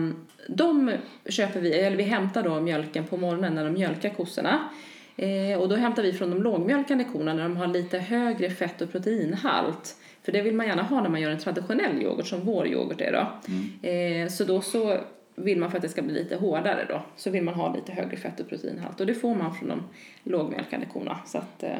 de 0.49 0.93
köper 1.29 1.61
vi, 1.61 1.73
eller 1.75 1.97
vi 1.97 2.03
hämtar 2.03 2.43
då 2.43 2.61
mjölken 2.61 3.05
på 3.05 3.17
morgonen 3.17 3.55
när 3.55 3.65
de 3.65 3.75
mjölkar 3.75 4.11
kossorna. 4.11 4.69
Eh, 5.17 5.61
och 5.61 5.69
då 5.69 5.77
hämtar 5.77 6.03
vi 6.03 6.13
från 6.13 6.31
de 6.31 6.43
lågmjölkande 6.43 7.05
korna 7.05 7.35
när 7.35 7.43
de 7.43 7.57
har 7.57 7.67
lite 7.67 7.99
högre 7.99 8.51
fett 8.51 8.81
och 8.81 8.93
proteinhalt. 8.93 9.97
För 10.23 10.33
det 10.33 10.43
vill 10.43 10.55
man 10.55 10.67
gärna 10.67 10.83
ha 10.83 11.03
när 11.03 11.09
man 11.09 11.21
gör 11.21 11.31
en 11.31 11.39
traditionell 11.39 12.03
yoghurt 12.03 12.27
som 12.27 12.41
vår 12.41 12.67
yoghurt 12.67 13.01
är 13.01 13.13
då. 13.13 13.49
Eh, 13.89 14.29
så 14.29 14.45
då 14.45 14.61
så 14.61 15.01
vill 15.35 15.59
man 15.59 15.71
för 15.71 15.79
att 15.79 15.83
det 15.83 15.89
ska 15.89 16.03
bli 16.03 16.15
lite 16.15 16.37
hårdare 16.37 16.87
då 16.89 17.03
så 17.17 17.31
vill 17.31 17.43
man 17.43 17.55
ha 17.55 17.75
lite 17.75 17.93
högre 17.93 18.17
fett 18.17 18.41
och 18.41 18.49
proteinhalt 18.49 19.01
och 19.01 19.07
det 19.07 19.15
får 19.15 19.35
man 19.35 19.55
från 19.55 19.69
de 19.69 19.83
lågmjölkande 20.23 20.87
korna. 20.87 21.19
Så 21.27 21.39
att 21.39 21.63
eh, 21.63 21.79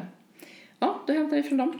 ja, 0.79 1.03
då 1.07 1.13
hämtar 1.13 1.37
vi 1.37 1.43
från 1.43 1.57
dem. 1.57 1.79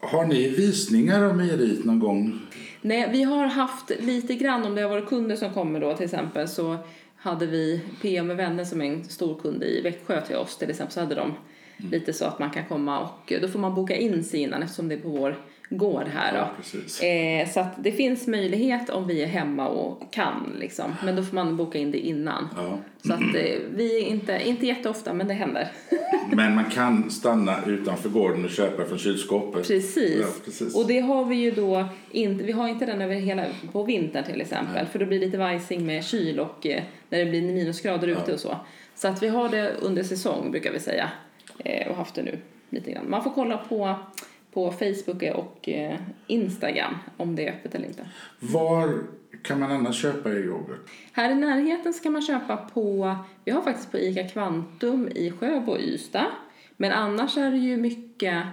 Har 0.00 0.26
ni 0.26 0.48
visningar 0.48 1.24
av 1.24 1.36
mejeriet 1.36 1.84
någon 1.84 1.98
gång? 1.98 2.40
Nej, 2.80 3.08
vi 3.12 3.22
har 3.22 3.46
haft 3.46 3.90
lite 4.00 4.34
grann 4.34 4.64
om 4.64 4.74
det 4.74 4.82
har 4.82 4.88
varit 4.88 5.08
kunder 5.08 5.36
som 5.36 5.54
kommer 5.54 5.80
då 5.80 5.96
till 5.96 6.04
exempel 6.04 6.48
så 6.48 6.76
hade 7.16 7.46
vi 7.46 7.80
PM 8.02 8.26
med 8.26 8.36
vänner 8.36 8.64
som 8.64 8.82
är 8.82 8.86
en 8.86 9.04
stor 9.04 9.40
kund 9.40 9.62
i 9.62 9.80
Växjö 9.80 10.20
till 10.20 10.36
oss 10.36 10.58
till 10.58 10.70
exempel 10.70 10.94
så 10.94 11.00
hade 11.00 11.14
de 11.14 11.34
lite 11.76 12.12
så 12.12 12.24
att 12.24 12.38
man 12.38 12.50
kan 12.50 12.64
komma 12.64 13.00
och 13.00 13.32
då 13.40 13.48
får 13.48 13.58
man 13.58 13.74
boka 13.74 13.96
in 13.96 14.24
sig 14.24 14.40
innan 14.40 14.62
eftersom 14.62 14.88
det 14.88 14.94
är 14.94 14.98
på 14.98 15.08
vår 15.08 15.36
gård 15.68 16.08
här. 16.14 16.34
Ja. 16.34 17.06
Eh, 17.06 17.48
så 17.48 17.66
det 17.78 17.92
finns 17.92 18.26
möjlighet 18.26 18.90
om 18.90 19.06
vi 19.06 19.22
är 19.22 19.26
hemma 19.26 19.68
och 19.68 20.12
kan 20.12 20.56
liksom. 20.58 20.94
Men 21.04 21.16
då 21.16 21.22
får 21.22 21.34
man 21.34 21.56
boka 21.56 21.78
in 21.78 21.90
det 21.90 21.98
innan. 21.98 22.48
Ja. 22.56 22.78
Så 23.06 23.12
att 23.12 23.20
eh, 23.20 23.58
vi 23.74 24.02
är 24.02 24.06
inte, 24.06 24.40
inte 24.44 24.66
jätteofta 24.66 25.12
men 25.12 25.28
det 25.28 25.34
händer. 25.34 25.68
Men 26.32 26.54
man 26.54 26.64
kan 26.64 27.10
stanna 27.10 27.64
utanför 27.66 28.08
gården 28.08 28.44
och 28.44 28.50
köpa 28.50 28.84
från 28.84 28.98
kylskåpet. 28.98 29.68
Precis. 29.68 30.20
Ja, 30.20 30.26
precis. 30.44 30.76
Och 30.76 30.86
det 30.86 31.00
har 31.00 31.24
vi 31.24 31.36
ju 31.36 31.50
då 31.50 31.84
inte, 32.10 32.44
vi 32.44 32.52
har 32.52 32.68
inte 32.68 32.86
den 32.86 33.02
över 33.02 33.14
hela, 33.14 33.44
på 33.72 33.82
vintern 33.82 34.24
till 34.24 34.40
exempel. 34.40 34.86
För 34.86 34.98
då 34.98 35.06
blir 35.06 35.20
det 35.20 35.26
lite 35.26 35.38
vajsing 35.38 35.86
med 35.86 36.04
kyl 36.04 36.40
och 36.40 36.66
eh, 36.66 36.82
när 37.08 37.18
det 37.18 37.26
blir 37.26 37.42
minusgrader 37.42 38.08
ute 38.08 38.32
och 38.32 38.40
så. 38.40 38.56
Så 38.94 39.08
att 39.08 39.22
vi 39.22 39.28
har 39.28 39.48
det 39.48 39.72
under 39.80 40.02
säsong 40.02 40.50
brukar 40.50 40.72
vi 40.72 40.80
säga. 40.80 41.10
Eh, 41.58 41.88
och 41.88 41.96
haft 41.96 42.14
det 42.14 42.22
nu 42.22 42.38
lite 42.70 42.90
grann. 42.90 43.10
Man 43.10 43.24
får 43.24 43.30
kolla 43.30 43.56
på, 43.56 43.94
på 44.56 44.70
Facebook 44.70 45.22
och 45.34 45.68
eh, 45.68 45.98
Instagram 46.26 46.94
om 47.16 47.36
det 47.36 47.48
är 47.48 47.52
öppet 47.52 47.74
eller 47.74 47.86
inte. 47.86 48.08
Var 48.38 49.02
kan 49.42 49.60
man 49.60 49.72
annars 49.72 50.02
köpa 50.02 50.30
er 50.30 50.44
yoghurt? 50.44 50.90
Här 51.12 51.30
i 51.30 51.34
närheten 51.34 51.94
så 51.94 52.02
kan 52.02 52.12
man 52.12 52.22
köpa 52.22 52.56
på, 52.56 53.16
vi 53.44 53.52
har 53.52 53.62
faktiskt 53.62 53.92
på 53.92 53.98
ICA 53.98 54.28
Kvantum 54.28 55.08
i 55.14 55.30
Sjöbo 55.30 55.72
och 55.72 55.80
Ystad. 55.80 56.30
Men 56.76 56.92
annars 56.92 57.36
är 57.36 57.50
det 57.50 57.56
ju 57.56 57.76
mycket 57.76 58.44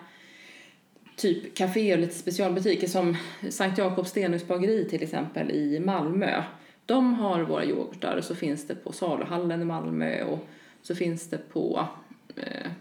typ 1.15 1.55
café 1.55 1.93
och 1.93 1.99
lite 1.99 2.15
specialbutiker 2.15 2.87
som 2.87 3.17
Sankt 3.49 3.77
Jakobs 3.77 4.09
Stenhusbageri 4.09 4.87
till 4.89 5.03
exempel 5.03 5.51
i 5.51 5.79
Malmö. 5.79 6.43
De 6.85 7.13
har 7.13 7.41
våra 7.41 7.65
yoghurtar 7.65 8.17
och 8.17 8.23
så 8.23 8.35
finns 8.35 8.67
det 8.67 8.75
på 8.75 8.91
Saluhallen 8.91 9.61
i 9.61 9.65
Malmö 9.65 10.23
och 10.23 10.47
så 10.81 10.95
finns 10.95 11.29
det 11.29 11.37
på 11.53 11.87
eh, 12.35 12.71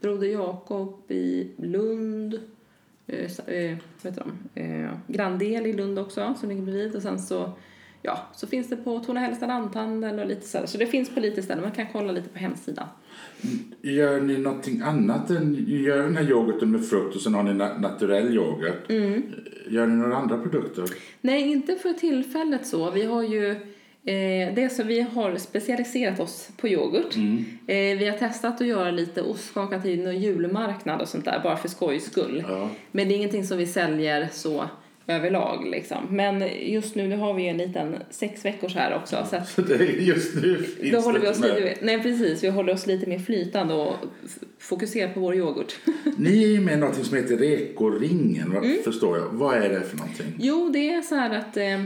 Broder 0.00 0.28
Jakob 0.28 1.10
i 1.10 1.50
Lund. 1.56 2.40
Eh, 3.08 3.54
eh, 3.54 3.76
vad 4.02 4.12
heter 4.12 4.24
de? 4.54 4.60
Eh, 4.60 4.90
Grandel 5.06 5.66
i 5.66 5.72
Lund 5.72 5.98
också 5.98 6.34
som 6.40 6.48
ligger 6.48 6.62
bredvid 6.62 6.96
och 6.96 7.02
sen 7.02 7.18
så 7.18 7.52
Ja, 8.02 8.18
så 8.34 8.46
finns 8.46 8.68
det 8.68 8.76
på 8.76 8.98
Torna 9.00 9.20
Hällestad 9.20 9.46
Lanthandel 9.46 10.18
och 10.18 10.26
lite 10.26 10.48
sådär. 10.48 10.66
Så 10.66 10.78
det 10.78 10.86
finns 10.86 11.14
på 11.14 11.20
lite 11.20 11.42
ställen. 11.42 11.62
Man 11.62 11.72
kan 11.72 11.86
kolla 11.92 12.12
lite 12.12 12.28
på 12.28 12.38
hemsidan. 12.38 12.86
Gör 13.82 14.20
ni 14.20 14.38
någonting 14.38 14.80
annat 14.80 15.30
än 15.30 15.64
gör 15.68 16.02
den 16.02 16.16
här 16.16 16.30
yoghurten 16.30 16.70
med 16.72 16.86
frukt 16.88 17.16
och 17.16 17.20
sen 17.22 17.34
har 17.34 17.42
ni 17.42 17.50
na- 17.50 17.80
naturell 17.80 18.34
yoghurt? 18.34 18.90
Mm. 18.90 19.22
Gör 19.68 19.86
ni 19.86 19.96
några 19.96 20.16
andra 20.16 20.38
produkter? 20.38 20.84
Nej, 21.20 21.42
inte 21.42 21.74
för 21.74 21.92
tillfället 21.92 22.66
så. 22.66 22.90
Vi 22.90 23.02
har 23.04 23.22
ju 23.22 23.56
eh, 24.08 24.54
det 24.54 24.72
så 24.72 24.82
vi 24.82 25.00
har 25.00 25.36
specialiserat 25.36 26.20
oss 26.20 26.48
på 26.56 26.68
yoghurt. 26.68 27.16
Eh, 27.66 27.98
vi 27.98 28.08
har 28.08 28.18
testat 28.18 28.60
att 28.60 28.66
göra 28.66 28.90
lite 28.90 29.22
ostkakat 29.22 29.82
till 29.82 30.06
och 30.06 30.14
julmarknad 30.14 31.00
och 31.00 31.08
sånt 31.08 31.24
där 31.24 31.40
bara 31.42 31.56
för 31.56 31.68
skojs 31.68 32.04
skull. 32.04 32.44
Ja. 32.48 32.70
Men 32.92 33.08
det 33.08 33.14
är 33.14 33.16
ingenting 33.16 33.44
som 33.46 33.58
vi 33.58 33.66
säljer 33.66 34.28
så 34.32 34.64
överlag 35.06 35.66
liksom. 35.70 35.96
Men 36.10 36.44
just 36.60 36.94
nu, 36.94 37.06
nu 37.08 37.16
har 37.16 37.34
vi 37.34 37.48
en 37.48 37.56
liten 37.58 37.96
sex 38.10 38.44
veckors 38.44 38.74
här 38.74 38.94
också. 38.96 39.26
Så 39.30 39.36
att 39.36 39.48
Så 39.48 39.62
är 39.62 39.78
just 39.82 40.34
nu 40.34 40.62
finns 40.62 40.92
då 40.92 41.00
håller 41.00 41.20
vi 41.20 41.28
oss 41.28 41.40
lite, 41.40 41.74
nej 41.82 42.02
precis, 42.02 42.44
vi 42.44 42.48
håller 42.48 42.72
oss 42.72 42.86
lite 42.86 43.06
mer 43.06 43.18
flytande 43.18 43.74
och 43.74 43.94
fokuserar 44.58 45.12
på 45.12 45.20
vår 45.20 45.34
yoghurt. 45.34 45.76
Ni 46.16 46.44
är 46.44 46.48
ju 46.48 46.60
med 46.60 46.74
i 46.74 46.76
något 46.76 47.06
som 47.06 47.16
heter 47.16 47.36
Rekoringen, 47.36 48.56
Mm. 48.56 48.76
förstår 48.84 49.18
jag. 49.18 49.26
Vad 49.32 49.56
är 49.56 49.68
det 49.68 49.80
för 49.80 49.96
någonting? 49.96 50.26
Jo, 50.38 50.68
det 50.72 50.90
är 50.90 51.02
så 51.02 51.14
här 51.14 51.38
att 51.38 51.56
eh, 51.56 51.82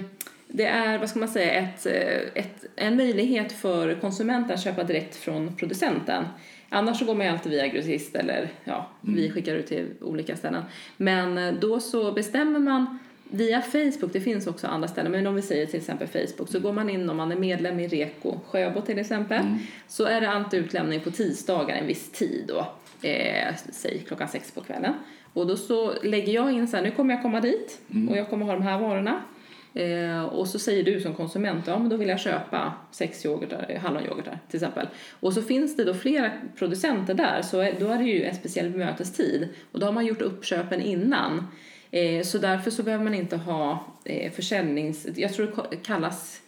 det 0.55 0.67
är, 0.67 0.99
vad 0.99 1.09
ska 1.09 1.19
man 1.19 1.29
säga, 1.29 1.53
ett, 1.53 1.87
eh, 1.87 2.43
ett, 2.43 2.65
en 2.77 2.97
möjlighet 2.97 3.53
för 3.53 3.95
konsumenten 3.95 4.55
att 4.55 4.65
köpa 4.65 4.85
direkt 4.85 5.17
från 5.17 5.57
producenten. 5.57 6.25
Annars 6.69 6.99
så 6.99 7.05
går 7.05 7.15
man 7.15 7.27
ju 7.27 7.33
alltid 7.33 7.53
via 7.53 7.67
grossist 7.67 8.17
eller 8.17 8.49
ja, 8.65 8.91
vi 9.01 9.31
skickar 9.31 9.55
ut 9.55 9.67
till 9.67 9.87
olika 10.01 10.37
ställen. 10.37 10.63
Men 10.97 11.39
eh, 11.39 11.55
då 11.61 11.81
så 11.81 12.13
bestämmer 12.13 12.61
man 12.61 12.99
via 13.31 13.63
Facebook, 13.63 14.13
det 14.13 14.21
finns 14.21 14.47
också 14.47 14.67
andra 14.67 14.89
ställen, 14.89 15.13
men 15.13 15.27
om 15.27 15.35
vi 15.35 15.43
säger 15.43 15.67
till 15.67 15.81
exempel 15.81 16.09
Facebook, 16.09 16.49
så 16.49 16.61
går 16.61 16.73
man 16.73 16.91
in 16.91 17.11
om 17.11 17.17
man 17.17 17.33
är 17.33 17.37
medlem 17.37 17.81
i 17.81 17.89
Reko 17.89 18.41
Sjöbo 18.47 18.81
till 18.81 18.99
exempel, 18.99 19.45
så 19.89 20.05
är 20.05 20.21
det 20.21 20.31
alltid 20.31 20.61
utlämning 20.61 21.01
på 21.01 21.11
tisdagar 21.11 21.77
en 21.77 21.87
viss 21.87 22.13
tid 22.13 22.45
då, 22.49 22.67
eh, 23.09 23.55
säg 23.73 23.99
klockan 24.07 24.29
sex 24.29 24.51
på 24.51 24.61
kvällen. 24.61 24.95
Och 25.33 25.47
då 25.47 25.57
så 25.57 25.93
lägger 26.03 26.33
jag 26.33 26.53
in 26.53 26.69
så 26.69 26.77
här, 26.77 26.85
nu 26.85 26.91
kommer 26.91 27.15
jag 27.15 27.23
komma 27.23 27.41
dit 27.41 27.81
och 28.11 28.17
jag 28.17 28.31
kommer 28.31 28.47
ha 28.47 28.53
de 28.53 28.63
här 28.63 28.79
varorna. 28.79 29.23
Eh, 29.75 30.25
och 30.25 30.49
så 30.49 30.59
säger 30.59 30.85
du 30.85 31.01
som 31.01 31.15
konsument, 31.15 31.67
ja 31.67 31.79
men 31.79 31.89
då 31.89 31.97
vill 31.97 32.09
jag 32.09 32.21
köpa 32.21 32.73
sex 32.91 33.27
yoghurtar, 33.27 33.67
eh, 33.69 33.81
hallonyoghurtar 33.81 34.39
till 34.49 34.57
exempel. 34.57 34.87
Och 35.21 35.33
så 35.33 35.43
finns 35.43 35.77
det 35.77 35.85
då 35.85 35.95
flera 35.95 36.31
producenter 36.57 37.15
där, 37.15 37.43
så 37.43 37.57
då 37.57 37.89
är 37.89 37.99
det 37.99 38.05
ju 38.05 38.25
en 38.25 38.35
speciell 38.35 38.71
mötestid. 38.71 39.49
Och 39.73 39.81
då 39.81 39.87
har 39.87 39.93
man 39.93 40.07
gjort 40.07 40.23
uppköpen 40.23 40.81
innan. 40.81 41.47
Eh, 41.91 42.23
så 42.23 42.39
därför 42.39 42.71
så 42.71 42.83
behöver 42.83 43.05
man 43.05 43.15
inte 43.15 43.37
ha 43.37 43.87
eh, 44.05 44.33
försäljnings... 44.33 45.07
Jag 45.17 45.33
tror 45.33 45.67
det 45.71 45.77
kallas 45.77 46.43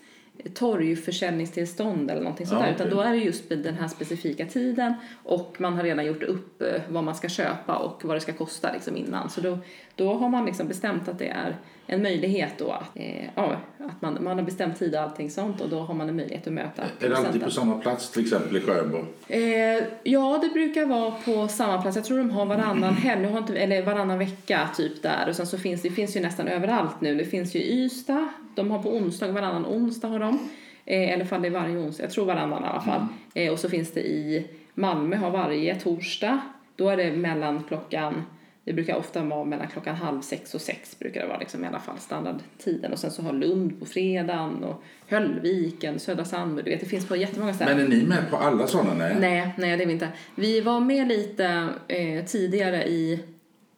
torgförsäljningstillstånd 0.54 2.10
eller 2.10 2.20
någonting 2.20 2.46
sånt 2.46 2.60
Ja, 2.60 2.66
där. 2.66 2.74
Utan 2.74 2.90
då 2.90 3.00
är 3.00 3.10
det 3.10 3.16
just 3.16 3.50
vid 3.50 3.58
den 3.58 3.74
här 3.74 3.88
specifika 3.88 4.46
tiden 4.46 4.94
och 5.22 5.56
man 5.58 5.72
har 5.74 5.82
redan 5.82 6.06
gjort 6.06 6.22
upp 6.22 6.62
eh, 6.62 6.82
vad 6.88 7.04
man 7.04 7.14
ska 7.14 7.28
köpa 7.28 7.76
och 7.76 8.04
vad 8.04 8.16
det 8.16 8.20
ska 8.20 8.32
kosta 8.32 8.72
liksom 8.72 8.96
innan. 8.96 9.30
Så 9.30 9.40
då, 9.40 9.58
då 9.96 10.14
har 10.14 10.28
man 10.28 10.46
liksom 10.46 10.68
bestämt 10.68 11.08
att 11.08 11.18
det 11.18 11.28
är 11.28 11.56
en 11.86 12.02
möjlighet 12.02 12.52
då 12.58 12.70
att, 12.70 12.90
eh, 12.94 13.24
ja, 13.34 13.56
att 13.78 14.02
man, 14.02 14.24
man 14.24 14.38
har 14.38 14.44
bestämt 14.44 14.78
tid 14.78 14.94
och 14.94 15.00
allting 15.00 15.30
sånt 15.30 15.60
och 15.60 15.68
då 15.68 15.80
har 15.80 15.94
man 15.94 16.08
en 16.08 16.16
möjlighet 16.16 16.46
att 16.46 16.52
möta 16.52 16.82
Är 17.00 17.08
det 17.08 17.16
alltid 17.16 17.44
på 17.44 17.50
samma 17.50 17.78
plats, 17.78 18.10
till 18.10 18.22
exempel 18.22 18.56
i 18.56 18.60
Sjöbo? 18.60 18.98
Eh, 19.28 19.84
ja, 20.02 20.38
det 20.42 20.48
brukar 20.48 20.86
vara 20.86 21.10
på 21.10 21.48
samma 21.48 21.82
plats. 21.82 21.96
Jag 21.96 22.04
tror 22.04 22.18
de 22.18 22.30
har 22.30 22.46
varannan 22.46 22.94
helg, 22.94 23.22
nu 23.22 23.28
har 23.28 23.38
inte, 23.38 23.58
eller 23.58 23.82
varannan 23.82 24.18
vecka 24.18 24.68
typ 24.76 25.02
där. 25.02 25.28
Och 25.28 25.36
sen 25.36 25.46
så 25.46 25.58
finns 25.58 25.82
det 25.82 25.90
finns 25.90 26.16
ju 26.16 26.20
nästan 26.20 26.48
överallt 26.48 27.00
nu. 27.00 27.14
Det 27.14 27.24
finns 27.24 27.54
ju 27.54 27.58
i 27.58 27.84
Ystad, 27.84 28.28
de 28.54 28.70
har 28.70 28.82
på 28.82 28.96
onsdag, 28.96 29.32
varannan 29.32 29.66
onsdag 29.66 30.08
har 30.08 30.18
de. 30.18 30.38
Eh, 30.84 31.12
eller 31.12 31.24
fall 31.24 31.42
det 31.42 31.48
är 31.48 31.52
varje 31.52 31.76
onsdag, 31.76 32.04
jag 32.04 32.12
tror 32.12 32.24
varannan 32.24 32.64
i 32.64 32.66
alla 32.66 32.80
fall. 32.80 33.06
Eh, 33.34 33.52
och 33.52 33.58
så 33.58 33.68
finns 33.68 33.92
det 33.92 34.00
i 34.00 34.46
Malmö 34.74 35.16
har 35.16 35.30
varje 35.30 35.74
torsdag. 35.74 36.40
Då 36.76 36.88
är 36.88 36.96
det 36.96 37.12
mellan 37.12 37.64
klockan 37.68 38.24
det 38.64 38.72
brukar 38.72 38.96
ofta 38.96 39.22
vara 39.22 39.44
mellan 39.44 39.68
klockan 39.68 39.96
halv 39.96 40.20
sex 40.20 40.54
och 40.54 40.60
sex 40.60 40.98
brukar 40.98 41.20
det 41.20 41.26
vara 41.26 41.38
liksom 41.38 41.64
i 41.64 41.66
alla 41.66 41.80
fall 41.80 41.98
standardtiden. 41.98 42.92
Och 42.92 42.98
sen 42.98 43.10
så 43.10 43.22
har 43.22 43.32
Lund 43.32 43.80
på 43.80 43.86
fredagen 43.86 44.64
och 44.64 44.82
Höllviken, 45.08 45.98
Södra 45.98 46.24
Sandby, 46.24 46.62
du 46.62 46.70
vet 46.70 46.80
det 46.80 46.86
finns 46.86 47.08
på 47.08 47.16
jättemånga 47.16 47.54
ställen. 47.54 47.76
Men 47.76 47.86
är 47.86 47.96
ni 47.96 48.06
med 48.06 48.30
på 48.30 48.36
alla 48.36 48.66
sådana? 48.66 48.94
Nej. 48.94 49.16
Nej, 49.20 49.54
nej 49.58 49.76
det 49.76 49.82
är 49.82 49.86
vi 49.86 49.92
inte. 49.92 50.08
Vi 50.34 50.60
var 50.60 50.80
med 50.80 51.08
lite 51.08 51.68
eh, 51.88 52.24
tidigare 52.24 52.88
i, 52.88 53.20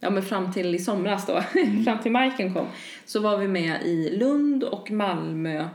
ja 0.01 0.11
men 0.11 0.22
fram 0.22 0.53
till 0.53 0.74
i 0.74 0.78
somras 0.78 1.26
då, 1.26 1.41
fram 1.84 1.99
till 2.03 2.12
Majken 2.12 2.55
kom, 2.55 2.66
så 3.05 3.20
var 3.20 3.39
vi 3.39 3.49
med 3.49 3.82
i 3.82 4.16
Lund 4.16 4.64
och 4.64 4.91
Malmö 4.91 5.68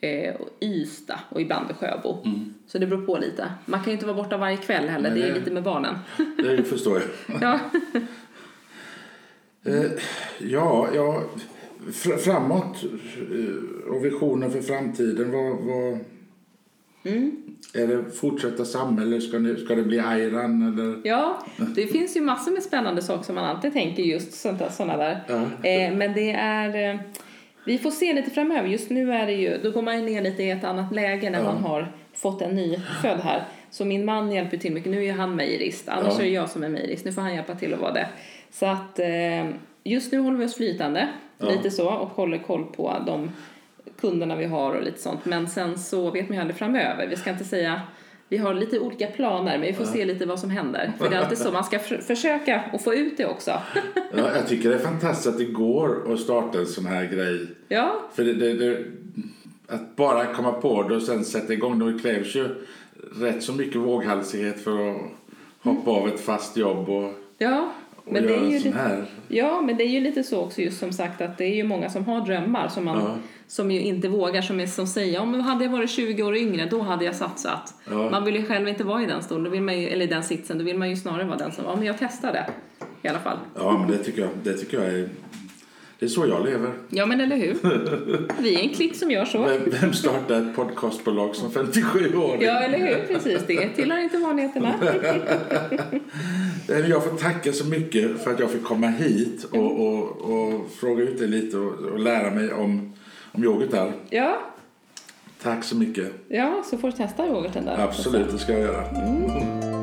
eh, 0.00 0.34
och 0.34 0.48
Ystad 0.60 1.20
och 1.28 1.40
ibland 1.40 1.70
i 1.70 1.74
Sjöbo. 1.74 2.24
Så 2.66 2.78
det 2.78 2.86
beror 2.86 3.06
på 3.06 3.18
lite. 3.18 3.52
Man 3.64 3.80
kan 3.80 3.86
ju 3.86 3.92
inte 3.92 4.06
vara 4.06 4.16
borta 4.16 4.36
varje 4.36 4.56
kväll 4.56 4.88
heller, 4.88 5.10
Nej, 5.10 5.20
det 5.20 5.28
är 5.28 5.34
lite 5.34 5.50
med 5.50 5.62
barnen. 5.62 5.94
Det 6.36 6.64
förstår 6.64 7.02
jag. 7.26 7.42
ja. 7.42 7.60
Eh, 9.64 9.90
ja, 10.38 10.88
ja 10.94 11.22
fr- 11.92 12.16
framåt 12.16 12.84
eh, 12.84 13.92
och 13.94 14.04
visionen 14.04 14.50
för 14.50 14.60
framtiden. 14.60 15.32
Vad, 15.32 15.56
vad, 15.56 15.98
Mm. 17.04 17.32
Är 17.74 17.86
det 17.86 18.04
fortsätta 18.10 18.64
samhälle? 18.64 19.20
Ska, 19.20 19.38
ni, 19.38 19.56
ska 19.56 19.74
det 19.74 19.82
bli 19.82 19.98
Ayran? 20.00 20.62
Eller? 20.68 21.00
Ja, 21.08 21.38
det 21.74 21.86
finns 21.86 22.16
ju 22.16 22.20
massor 22.20 22.52
med 22.52 22.62
spännande 22.62 23.02
saker 23.02 23.24
som 23.24 23.34
man 23.34 23.44
alltid 23.44 23.72
tänker 23.72 24.02
just 24.02 24.32
sånt- 24.32 24.62
såna 24.72 24.96
där. 24.96 25.20
Ja. 25.28 25.68
Eh, 25.68 25.94
men 25.96 26.12
det 26.14 26.30
är, 26.32 26.94
eh, 26.94 27.00
vi 27.64 27.78
får 27.78 27.90
se 27.90 28.12
lite 28.12 28.30
framöver. 28.30 28.68
Just 28.68 28.90
nu 28.90 29.12
är 29.12 29.26
det 29.26 29.32
ju, 29.32 29.58
då 29.62 29.70
går 29.70 29.82
man 29.82 29.96
ju 29.98 30.02
ner 30.14 30.22
lite 30.22 30.42
i 30.42 30.50
ett 30.50 30.64
annat 30.64 30.94
läge 30.94 31.30
när 31.30 31.38
Ja. 31.38 31.44
man 31.44 31.62
har 31.62 31.92
fått 32.14 32.42
en 32.42 32.56
ny 32.56 32.78
född 33.02 33.20
här. 33.20 33.44
Så 33.70 33.84
min 33.84 34.04
man 34.04 34.32
hjälper 34.32 34.56
till 34.56 34.72
mycket. 34.72 34.90
Nu 34.90 35.04
är 35.04 35.12
han 35.12 35.36
mejrist, 35.36 35.88
annars 35.88 36.12
Ja. 36.14 36.20
är 36.20 36.24
det 36.24 36.30
jag 36.30 36.50
som 36.50 36.64
är 36.64 36.68
mejrist. 36.68 37.04
Nu 37.04 37.12
får 37.12 37.22
han 37.22 37.34
hjälpa 37.34 37.54
till 37.54 37.74
att 37.74 37.80
vara 37.80 37.92
det. 37.92 38.08
Så 38.50 38.66
att 38.66 38.98
eh, 38.98 39.48
just 39.84 40.12
nu 40.12 40.18
håller 40.18 40.38
vi 40.38 40.44
oss 40.46 40.54
flytande, 40.54 41.08
Ja. 41.38 41.50
lite 41.50 41.70
så, 41.70 41.88
och 41.88 42.08
håller 42.08 42.38
koll 42.38 42.64
på 42.76 42.96
de 43.06 43.30
kunderna 44.00 44.36
vi 44.36 44.44
har 44.44 44.74
och 44.74 44.82
lite 44.82 44.98
sånt. 45.00 45.24
Men 45.24 45.48
sen 45.48 45.78
så 45.78 46.10
vet 46.10 46.28
man 46.28 46.34
ju 46.36 46.40
aldrig 46.40 46.56
framöver. 46.56 47.06
Vi 47.06 47.16
ska 47.16 47.30
inte 47.30 47.44
säga 47.44 47.80
vi 48.28 48.36
har 48.38 48.54
lite 48.54 48.80
olika 48.80 49.06
planer 49.06 49.58
men 49.58 49.60
vi 49.66 49.72
får 49.72 49.84
se 49.84 50.04
lite 50.04 50.26
vad 50.26 50.40
som 50.40 50.50
händer. 50.50 50.92
För 50.98 51.10
det 51.10 51.16
är 51.16 51.20
alltid 51.20 51.38
så, 51.38 51.52
man 51.52 51.64
ska 51.64 51.78
för- 51.78 51.96
försöka 51.98 52.60
att 52.72 52.82
få 52.84 52.94
ut 52.94 53.16
det 53.16 53.26
också. 53.26 53.50
Ja, 54.16 54.36
jag 54.36 54.46
tycker 54.48 54.68
det 54.68 54.74
är 54.74 54.78
fantastiskt 54.78 55.26
att 55.28 55.38
det 55.38 55.44
går 55.44 56.12
att 56.12 56.20
starta 56.20 56.58
en 56.58 56.66
sån 56.66 56.86
här 56.86 57.04
grej. 57.04 57.46
ja, 57.68 57.92
För 58.14 58.24
det, 58.24 58.32
det, 58.32 58.52
det, 58.52 58.84
att 59.68 59.96
bara 59.96 60.26
komma 60.26 60.52
på 60.52 60.82
det 60.82 60.96
och 60.96 61.02
sen 61.02 61.24
sätta 61.24 61.52
igång 61.52 61.78
det, 61.78 61.92
det 61.92 61.98
krävs 61.98 62.34
ju 62.36 62.48
rätt 63.20 63.42
så 63.42 63.52
mycket 63.52 63.76
våghalsighet 63.76 64.64
för 64.64 64.90
att 64.90 64.96
hoppa 65.62 65.90
av 65.90 66.08
ett 66.08 66.20
fast 66.20 66.56
jobb 66.56 66.88
och, 66.88 67.12
ja. 67.38 67.72
Men 68.10 68.22
det 68.22 68.34
är 68.34 68.44
ju 68.44 68.58
lite, 68.58 68.70
här. 68.78 69.04
ja, 69.28 69.60
men 69.60 69.76
det 69.76 69.82
är 69.84 69.88
ju 69.88 70.00
lite 70.00 70.22
så 70.22 70.40
också 70.40 70.60
just 70.62 70.78
som 70.78 70.92
sagt 70.92 71.20
att 71.20 71.38
det 71.38 71.44
är 71.44 71.54
ju 71.54 71.64
många 71.64 71.90
som 71.90 72.04
har 72.04 72.20
drömmar 72.26 72.68
som, 72.68 72.84
man, 72.84 72.98
Ja. 72.98 73.16
som 73.46 73.70
ju 73.70 73.80
inte 73.80 74.08
vågar, 74.08 74.42
som, 74.42 74.60
är, 74.60 74.66
som 74.66 74.86
säger 74.86 75.20
om 75.20 75.40
hade 75.40 75.64
jag 75.64 75.72
varit 75.72 75.90
20 75.90 76.22
år 76.22 76.36
yngre 76.36 76.66
då 76.70 76.80
hade 76.80 77.04
jag 77.04 77.14
satsat. 77.14 77.74
Ja. 77.90 78.10
Man 78.10 78.24
vill 78.24 78.36
ju 78.36 78.46
själv 78.46 78.68
inte 78.68 78.84
vara 78.84 79.02
i 79.02 79.06
den 79.06 79.22
stolen, 79.22 79.44
då 79.44 79.50
vill 79.50 79.62
man 79.62 79.80
ju, 79.80 79.88
eller 79.88 80.04
i 80.04 80.08
den 80.08 80.22
sitsen, 80.22 80.58
då 80.58 80.64
vill 80.64 80.78
man 80.78 80.90
ju 80.90 80.96
snarare 80.96 81.24
vara 81.24 81.38
den 81.38 81.52
som, 81.52 81.64
ja 81.64 81.76
men 81.76 81.84
jag 81.86 81.98
testade 81.98 82.46
i 83.02 83.08
alla 83.08 83.18
fall. 83.18 83.38
Ja, 83.54 83.78
men 83.78 83.90
det 83.90 83.98
tycker 84.04 84.20
jag, 84.22 84.30
det 84.42 84.52
tycker 84.52 84.76
jag 84.78 84.86
är... 84.86 85.08
Det 85.98 86.04
är 86.04 86.08
så 86.08 86.26
jag 86.26 86.44
lever. 86.44 86.72
Ja 86.88 87.06
men 87.06 87.20
eller 87.20 87.36
hur? 87.36 87.54
Vi 88.42 88.54
är 88.54 88.60
en 88.60 88.74
klick 88.74 88.96
som 88.96 89.10
gör 89.10 89.24
så. 89.24 89.42
Vem, 89.42 89.60
vem 89.80 89.92
startar 89.92 90.40
ett 90.40 90.56
podcastbolag 90.56 91.34
som 91.36 91.50
57 91.50 92.16
år? 92.16 92.36
Ja, 92.40 92.60
eller 92.60 92.78
hur? 92.78 93.14
Precis, 93.14 93.42
det 93.46 93.68
tillhör 93.68 93.98
inte 93.98 94.18
vanligheterna. 94.18 94.74
Jag 96.88 97.04
får 97.04 97.16
tacka 97.16 97.52
så 97.52 97.66
mycket 97.66 98.24
för 98.24 98.30
att 98.30 98.40
jag 98.40 98.50
fick 98.50 98.64
komma 98.64 98.86
hit 98.86 99.44
och, 99.44 99.86
och, 99.86 100.02
och 100.20 100.70
fråga 100.80 101.02
ut 101.02 101.18
dig 101.18 101.28
lite 101.28 101.56
och, 101.56 101.74
och 101.74 101.98
lära 101.98 102.30
mig 102.30 102.52
om, 102.52 102.92
om 103.32 103.44
yoghurt 103.44 103.70
där. 103.70 103.92
Ja, 104.10 104.40
Tack 105.42 105.64
så 105.64 105.76
mycket. 105.76 106.12
ja, 106.28 106.62
så 106.70 106.78
får 106.78 106.90
du 106.90 106.96
testa 106.96 107.26
yoghurten 107.26 107.64
där. 107.64 107.78
Absolut, 107.78 108.30
det 108.32 108.38
ska 108.38 108.52
jag 108.52 108.60
göra. 108.60 109.77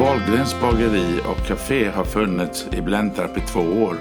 Wahlgrens 0.00 0.60
bageri 0.60 1.20
och 1.24 1.46
café 1.46 1.88
har 1.88 2.04
funnits 2.04 2.66
i 2.72 2.80
Blentarp 2.80 3.36
i 3.36 3.40
två 3.40 3.60
år. 3.60 3.96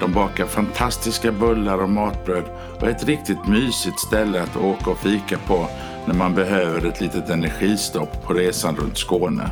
De 0.00 0.12
bakar 0.12 0.46
fantastiska 0.46 1.32
bullar 1.32 1.82
och 1.82 1.90
matbröd 1.90 2.44
och 2.80 2.82
är 2.82 2.90
ett 2.90 3.04
riktigt 3.04 3.46
mysigt 3.46 4.00
ställe 4.00 4.42
att 4.42 4.56
åka 4.56 4.90
och 4.90 4.98
fika 4.98 5.38
på 5.46 5.66
när 6.06 6.14
man 6.14 6.34
behöver 6.34 6.88
ett 6.88 7.00
litet 7.00 7.30
energistopp 7.30 8.26
på 8.26 8.34
resan 8.34 8.76
runt 8.76 8.98
Skåne. 8.98 9.50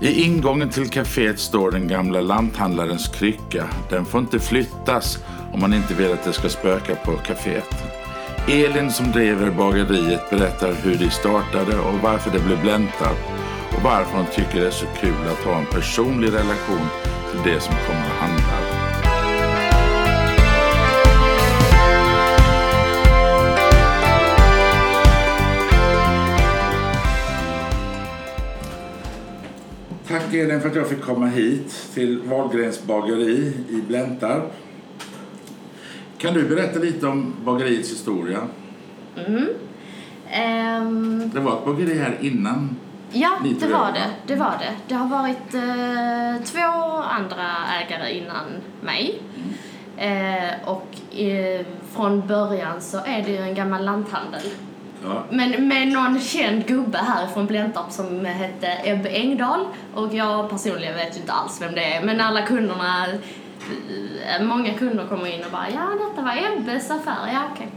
I 0.00 0.22
ingången 0.22 0.68
till 0.68 0.90
kaféet 0.90 1.36
står 1.36 1.70
den 1.70 1.88
gamla 1.88 2.20
lanthandlarens 2.20 3.08
krycka. 3.08 3.68
Den 3.90 4.04
får 4.04 4.20
inte 4.20 4.38
flyttas 4.38 5.18
om 5.52 5.60
man 5.60 5.74
inte 5.74 5.94
vill 5.94 6.12
att 6.12 6.24
det 6.24 6.32
ska 6.32 6.48
spöka 6.48 6.94
på 6.94 7.12
kaféet. 7.12 7.74
Elin 8.48 8.90
som 8.90 9.12
driver 9.12 9.50
bageriet 9.50 10.30
berättar 10.30 10.72
hur 10.82 10.94
de 10.94 11.10
startade 11.10 11.78
och 11.78 11.98
varför 12.02 12.30
det 12.30 12.44
blev 12.44 12.60
Blentarp 12.62 13.39
och 13.80 13.84
varför 13.84 14.16
hon 14.16 14.26
tycker 14.26 14.60
det 14.60 14.66
är 14.66 14.70
så 14.70 14.86
kul 15.00 15.28
att 15.30 15.44
ha 15.44 15.58
en 15.58 15.66
personlig 15.66 16.28
relation 16.28 16.88
till 17.30 17.52
det 17.52 17.60
som 17.60 17.74
kommer 17.86 18.04
och 18.04 18.26
handlar. 18.26 18.80
Tack 30.08 30.34
Elin 30.34 30.60
för 30.60 30.68
att 30.68 30.76
jag 30.76 30.86
fick 30.88 31.00
komma 31.00 31.26
hit 31.26 31.90
till 31.94 32.20
Wahlgrens 32.22 32.84
bageri 32.86 33.52
i 33.68 33.82
Blentarp. 33.88 34.52
Kan 36.18 36.34
du 36.34 36.48
berätta 36.48 36.78
lite 36.78 37.06
om 37.06 37.34
bageriets 37.44 37.90
historia? 37.90 38.38
Ehm, 40.30 41.30
Det 41.34 41.40
var 41.40 41.58
ett 41.58 41.64
bageri 41.64 41.98
här 41.98 42.18
innan. 42.20 42.76
Ja, 43.12 43.30
det 43.60 43.66
var 43.66 43.92
det. 43.92 44.10
Det 44.26 44.36
var 44.36 44.54
det. 44.58 44.72
Det 44.88 44.94
har 44.94 45.08
varit 45.08 45.54
eh, 45.54 46.44
två 46.44 47.02
andra 47.02 47.46
ägare 47.80 48.18
innan 48.18 48.46
mig. 48.80 49.22
Eh, 49.96 50.68
och 50.68 51.18
eh, 51.20 51.66
från 51.94 52.26
början 52.26 52.80
så 52.80 52.98
är 52.98 53.22
det 53.22 53.30
ju 53.30 53.38
en 53.38 53.54
gammal 53.54 53.84
lanthandel. 53.84 54.42
Ja. 55.04 55.24
Men 55.30 55.68
med 55.68 55.88
någon 55.88 56.20
känd 56.20 56.66
gubbe 56.66 56.98
här 56.98 57.26
från 57.26 57.46
Blentarp 57.46 57.92
som 57.92 58.24
hette 58.24 58.78
Ebbe 58.84 59.08
Engdahl. 59.08 59.66
Och 59.94 60.14
jag 60.14 60.50
personligen 60.50 60.94
vet 60.94 61.16
ju 61.16 61.20
inte 61.20 61.32
alls 61.32 61.62
vem 61.62 61.74
det 61.74 61.94
är. 61.94 62.02
Men 62.02 62.20
alla 62.20 62.42
kunderna, 62.42 63.06
eh, 63.06 64.42
många 64.42 64.74
kunder 64.74 65.06
kommer 65.06 65.34
in 65.34 65.44
och 65.44 65.50
bara 65.50 65.66
ja 65.70 66.06
detta 66.08 66.22
var 66.22 66.56
Ebbes 66.56 66.90
affär, 66.90 67.32
ja 67.32 67.42
okej. 67.52 67.68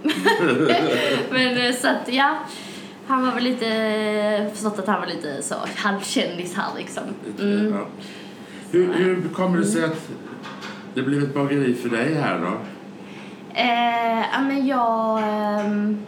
Men 1.29 1.57
eh, 1.57 1.73
så 1.73 1.87
att 1.87 2.13
ja, 2.13 2.37
han 3.07 3.25
var 3.25 3.33
väl 3.33 3.43
lite, 3.43 4.49
förstått 4.53 4.79
att 4.79 4.87
han 4.87 4.99
var 4.99 5.07
lite 5.07 5.41
så 5.41 5.55
halvkändis 5.75 6.55
här 6.55 6.69
liksom. 6.77 7.03
Mm. 7.39 7.73
Ja. 7.73 7.85
Hur, 8.71 8.93
hur 8.93 9.29
kommer 9.33 9.57
det 9.57 9.65
sig 9.65 9.83
att 9.83 10.09
det 10.93 11.01
blev 11.01 11.23
ett 11.23 11.33
bageri 11.33 11.73
för 11.73 11.89
dig 11.89 12.13
här 12.13 12.39
då? 12.39 12.57
Eh, 13.59 14.41
men 14.41 14.67
jag 14.67 15.19
ehm, 15.19 16.05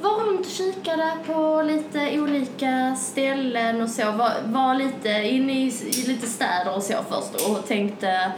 var 0.00 0.24
runt 0.24 0.40
och 0.40 0.52
kikade 0.52 1.12
på 1.26 1.62
lite 1.66 2.20
olika 2.20 2.96
ställen 2.96 3.82
och 3.82 3.88
så. 3.88 4.12
Var, 4.12 4.32
var 4.44 4.74
lite 4.74 5.08
inne 5.08 5.52
i, 5.52 5.66
i 5.66 6.04
lite 6.06 6.26
städer 6.26 6.76
och 6.76 6.82
så 6.82 6.94
först 7.10 7.48
och 7.48 7.66
tänkte 7.66 8.32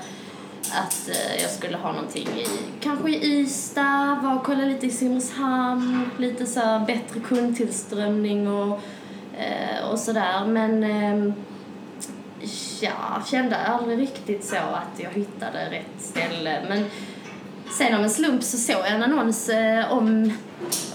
att 0.73 1.09
eh, 1.09 1.43
jag 1.43 1.51
skulle 1.51 1.77
ha 1.77 1.93
någonting 1.93 2.29
i, 2.29 2.47
kanske 2.81 3.11
i 3.11 3.41
Ystad, 3.41 4.19
var 4.23 4.35
och 4.35 4.45
kolla 4.45 4.65
lite 4.65 4.87
i 4.87 4.91
Simrishamn, 4.91 6.11
lite 6.19 6.47
så 6.47 6.61
här 6.61 6.87
bättre 6.87 7.21
kundtillströmning 7.21 8.49
och, 8.49 8.81
eh, 9.39 9.91
och 9.91 9.99
sådär. 9.99 10.47
Men 10.47 10.85
ehm, 10.85 11.33
ja, 12.81 13.23
kände 13.27 13.57
aldrig 13.57 13.99
riktigt 13.99 14.45
så 14.45 14.57
att 14.57 15.01
jag 15.01 15.11
hittade 15.11 15.71
rätt 15.71 16.01
ställe. 16.03 16.63
Men 16.69 16.85
Sen 17.79 17.95
av 17.95 18.03
en 18.03 18.11
slump 18.11 18.43
så 18.43 18.57
såg 18.57 18.77
jag 18.77 18.91
en 18.91 19.03
annons 19.03 19.49
eh, 19.49 19.93
om, 19.93 20.33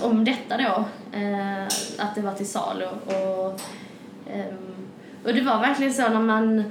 om 0.02 0.26
detta 0.26 0.58
då, 0.58 0.86
eh, 1.20 1.64
att 1.98 2.16
det 2.16 2.22
var 2.22 2.34
till 2.34 2.48
salu. 2.48 2.86
Och 3.06 3.62
ehm, 4.34 4.72
och 5.24 5.34
det 5.34 5.42
var 5.42 5.60
verkligen 5.60 5.94
så 5.94 6.10
när 6.10 6.20
man, 6.20 6.64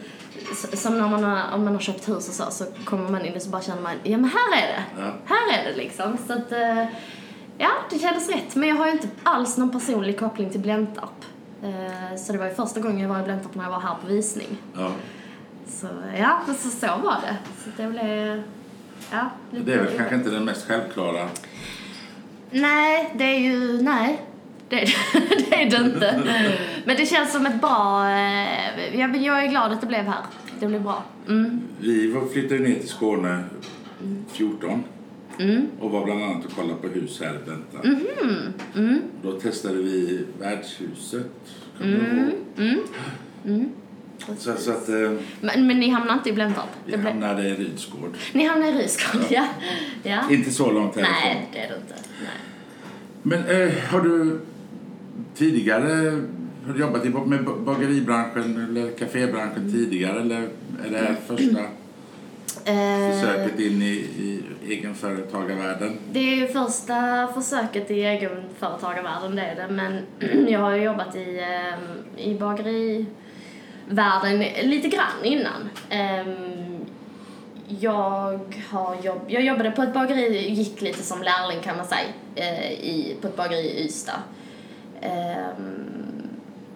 som 0.54 0.98
när 0.98 1.08
man 1.08 1.24
har, 1.24 1.54
om 1.54 1.64
man 1.64 1.72
har 1.74 1.80
köpt 1.80 2.08
hus 2.08 2.28
och 2.28 2.34
så, 2.34 2.50
så 2.50 2.64
kommer 2.84 3.10
man 3.10 3.24
in 3.26 3.34
och 3.36 3.42
så 3.42 3.50
bara 3.50 3.62
känner 3.62 3.82
man, 3.82 3.92
ja 4.02 4.16
men 4.18 4.30
här 4.30 4.62
är 4.62 4.66
det. 4.66 4.84
Ja. 5.02 5.12
Här 5.26 5.58
är 5.60 5.70
det 5.70 5.76
liksom. 5.76 6.16
Så 6.26 6.32
att, 6.32 6.52
eh, 6.52 6.84
ja, 7.58 7.70
det 7.90 7.98
kändes 7.98 8.28
rätt. 8.28 8.54
Men 8.56 8.68
jag 8.68 8.76
har 8.76 8.86
ju 8.86 8.92
inte 8.92 9.08
alls 9.22 9.56
någon 9.56 9.70
personlig 9.70 10.18
koppling 10.18 10.50
till 10.50 10.60
Blentarp. 10.60 11.24
Eh, 11.62 12.16
Så 12.16 12.32
det 12.32 12.38
var 12.38 12.46
ju 12.46 12.54
första 12.54 12.80
gången 12.80 12.98
jag 13.00 13.08
var 13.08 13.20
i 13.20 13.22
Blentarp 13.22 13.54
när 13.54 13.64
jag 13.64 13.70
var 13.70 13.80
här 13.80 13.94
på 14.02 14.06
visning. 14.06 14.58
Ja. 14.76 14.90
Så 15.68 15.86
ja, 16.18 16.40
så, 16.58 16.70
så 16.70 16.86
var 16.86 17.16
det. 17.22 17.36
Så 17.64 17.82
det 17.82 17.88
blev, 17.88 18.42
ja. 19.10 19.30
Det 19.50 19.72
är 19.72 19.78
väl 19.78 19.96
kanske 19.96 20.14
inte 20.14 20.30
den 20.30 20.44
mest 20.44 20.66
självklara. 20.68 21.28
Nej, 22.50 23.10
det 23.14 23.24
är 23.24 23.38
ju, 23.38 23.82
nej. 23.82 24.22
Det, 24.68 24.76
det 25.50 25.62
är 25.62 25.70
det 25.70 25.76
inte. 25.76 26.20
Men 26.84 26.96
det 26.96 27.06
känns 27.06 27.32
som 27.32 27.46
ett 27.46 27.60
bra, 27.60 28.10
eh, 28.10 28.98
jag, 29.00 29.16
jag 29.16 29.44
är 29.44 29.46
glad 29.48 29.72
att 29.72 29.80
det 29.80 29.86
blev 29.86 30.04
här. 30.06 30.22
Det 30.60 30.66
blev 30.66 30.82
bra. 30.82 31.04
Mm. 31.28 31.60
Vi 31.80 32.12
var- 32.12 32.26
flyttade 32.26 32.60
ner 32.60 32.74
till 32.74 32.88
Skåne 32.88 33.44
14 34.32 34.82
Mm. 35.38 35.66
och 35.80 35.90
var 35.90 36.04
bland 36.04 36.22
annat 36.24 36.44
och 36.44 36.52
kollade 36.52 36.74
på 36.82 36.88
hus 36.88 37.20
här 37.20 37.34
i 37.34 37.44
Blentarp. 37.44 37.84
Mhm. 37.84 38.52
Mm. 38.76 39.02
Då 39.22 39.32
testade 39.32 39.74
vi 39.74 40.24
värdshuset. 40.40 41.26
Du 41.78 41.84
Mm. 41.84 42.30
Mm. 42.58 42.78
Mm. 43.46 43.68
Så, 44.38 44.54
så 44.56 44.70
att 44.70 44.88
eh, 44.88 44.94
Men, 45.40 45.66
men 45.66 45.80
ni 45.80 45.88
hamnade 45.88 46.12
inte 46.18 46.28
i 46.30 46.32
Blentarp? 46.32 46.68
vi 46.84 46.92
Det 46.92 46.98
blev- 46.98 47.12
hamnade 47.12 47.48
i 47.48 47.54
Rydsgård. 47.54 48.10
Ni 48.32 48.44
hamnade 48.46 48.72
i 48.72 48.74
Rydsgård, 48.82 49.22
ja. 49.30 49.46
ja. 50.02 50.30
Inte 50.30 50.50
så 50.50 50.70
långt 50.72 50.96
härifrån. 50.96 51.14
Nej, 51.24 51.48
det 51.52 51.58
är 51.58 51.68
det 51.68 51.76
inte. 51.76 51.94
Nej. 52.22 52.30
Men 53.22 53.38
eh, 53.68 53.74
har 53.90 54.00
du 54.00 54.40
tidigare 55.34 56.22
har 56.66 56.72
du 56.74 56.80
jobbat 56.80 57.04
i, 57.04 57.08
med 57.08 57.44
bageribranschen 57.44 58.66
eller 58.70 58.90
kafébranschen 58.90 59.72
tidigare 59.72 60.20
eller 60.20 60.48
är 60.86 60.90
det 60.90 60.98
här 60.98 61.16
första 61.26 61.60
Eh, 62.64 63.10
försöket 63.12 63.60
in 63.60 63.82
i, 63.82 63.90
i 64.18 64.42
egenföretagarvärlden? 64.68 65.98
Det 66.12 66.42
är 66.42 66.46
första 66.46 67.28
försöket 67.34 67.90
i 67.90 68.02
egenföretagarvärlden, 68.02 69.36
det 69.36 69.42
är 69.42 69.56
det. 69.56 69.68
Men 69.74 69.98
jag 70.48 70.60
har 70.60 70.76
jobbat 70.76 71.16
i, 71.16 71.38
eh, 71.38 71.74
i 72.26 72.34
bagerivärlden 72.38 74.38
lite 74.70 74.88
grann 74.88 75.24
innan. 75.24 75.68
Ehm, 75.90 76.76
Jag, 77.80 78.40
har 78.70 78.96
jobb, 79.02 79.20
jag 79.28 79.42
jobbade 79.44 79.70
på 79.70 79.82
ett 79.82 79.94
bageri, 79.94 80.50
gick 80.50 80.80
lite 80.80 81.02
som 81.02 81.22
lärling 81.22 81.60
kan 81.62 81.76
man 81.76 81.86
säga, 81.86 82.08
eh, 82.34 82.72
i, 82.72 83.16
på 83.20 83.26
ett 83.28 83.36
bageri 83.36 83.66
i 83.70 83.84
Ystad. 83.84 84.22
Ehm, 85.00 85.99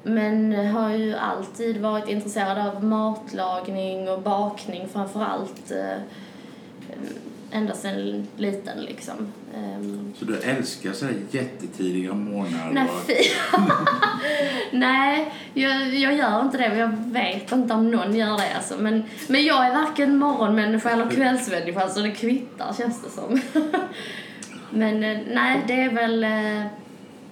Men 0.05 0.53
har 0.67 0.91
ju 0.91 1.15
alltid 1.15 1.81
varit 1.81 2.09
intresserad 2.09 2.59
av 2.59 2.85
matlagning 2.85 4.09
och 4.09 4.23
bakning 4.23 4.89
framför 4.93 5.25
allt. 5.25 5.71
eh, 5.71 5.99
ända 7.55 7.75
sedan 7.75 8.27
liten 8.37 8.81
liksom. 8.83 9.33
Ehm, 9.57 10.15
Så 10.19 10.25
du 10.25 10.39
älskar 10.39 10.93
så 10.93 11.05
här 11.05 11.15
jättetidiga 11.31 12.13
morgnar? 12.13 12.71
Nej, 12.73 12.89
fy. 13.07 13.15
Nej, 14.79 15.33
jag, 15.55 15.95
jag 15.95 16.15
gör 16.15 16.41
inte 16.41 16.59
det 16.59 16.77
jag 16.77 16.97
vet 17.07 17.53
inte 17.53 17.75
om 17.75 17.91
någon 17.91 18.17
gör 18.17 18.37
det 18.37 18.55
alltså. 18.57 18.75
Men, 18.79 19.03
men 19.29 19.45
jag 19.45 19.67
är 19.67 19.73
varken 19.75 20.17
morgonmänniska 20.17 20.91
eller 20.91 21.11
kvällsmänniska 21.11 21.89
så 21.89 22.01
det 22.01 22.11
kvittar 22.11 22.73
känns 22.79 23.03
det 23.03 23.11
som. 23.11 23.41
men 24.71 25.05
eh, 25.05 25.19
nej, 25.33 25.61
det 25.67 25.81
är 25.81 25.91
väl, 25.91 26.25
eh, 26.25 26.67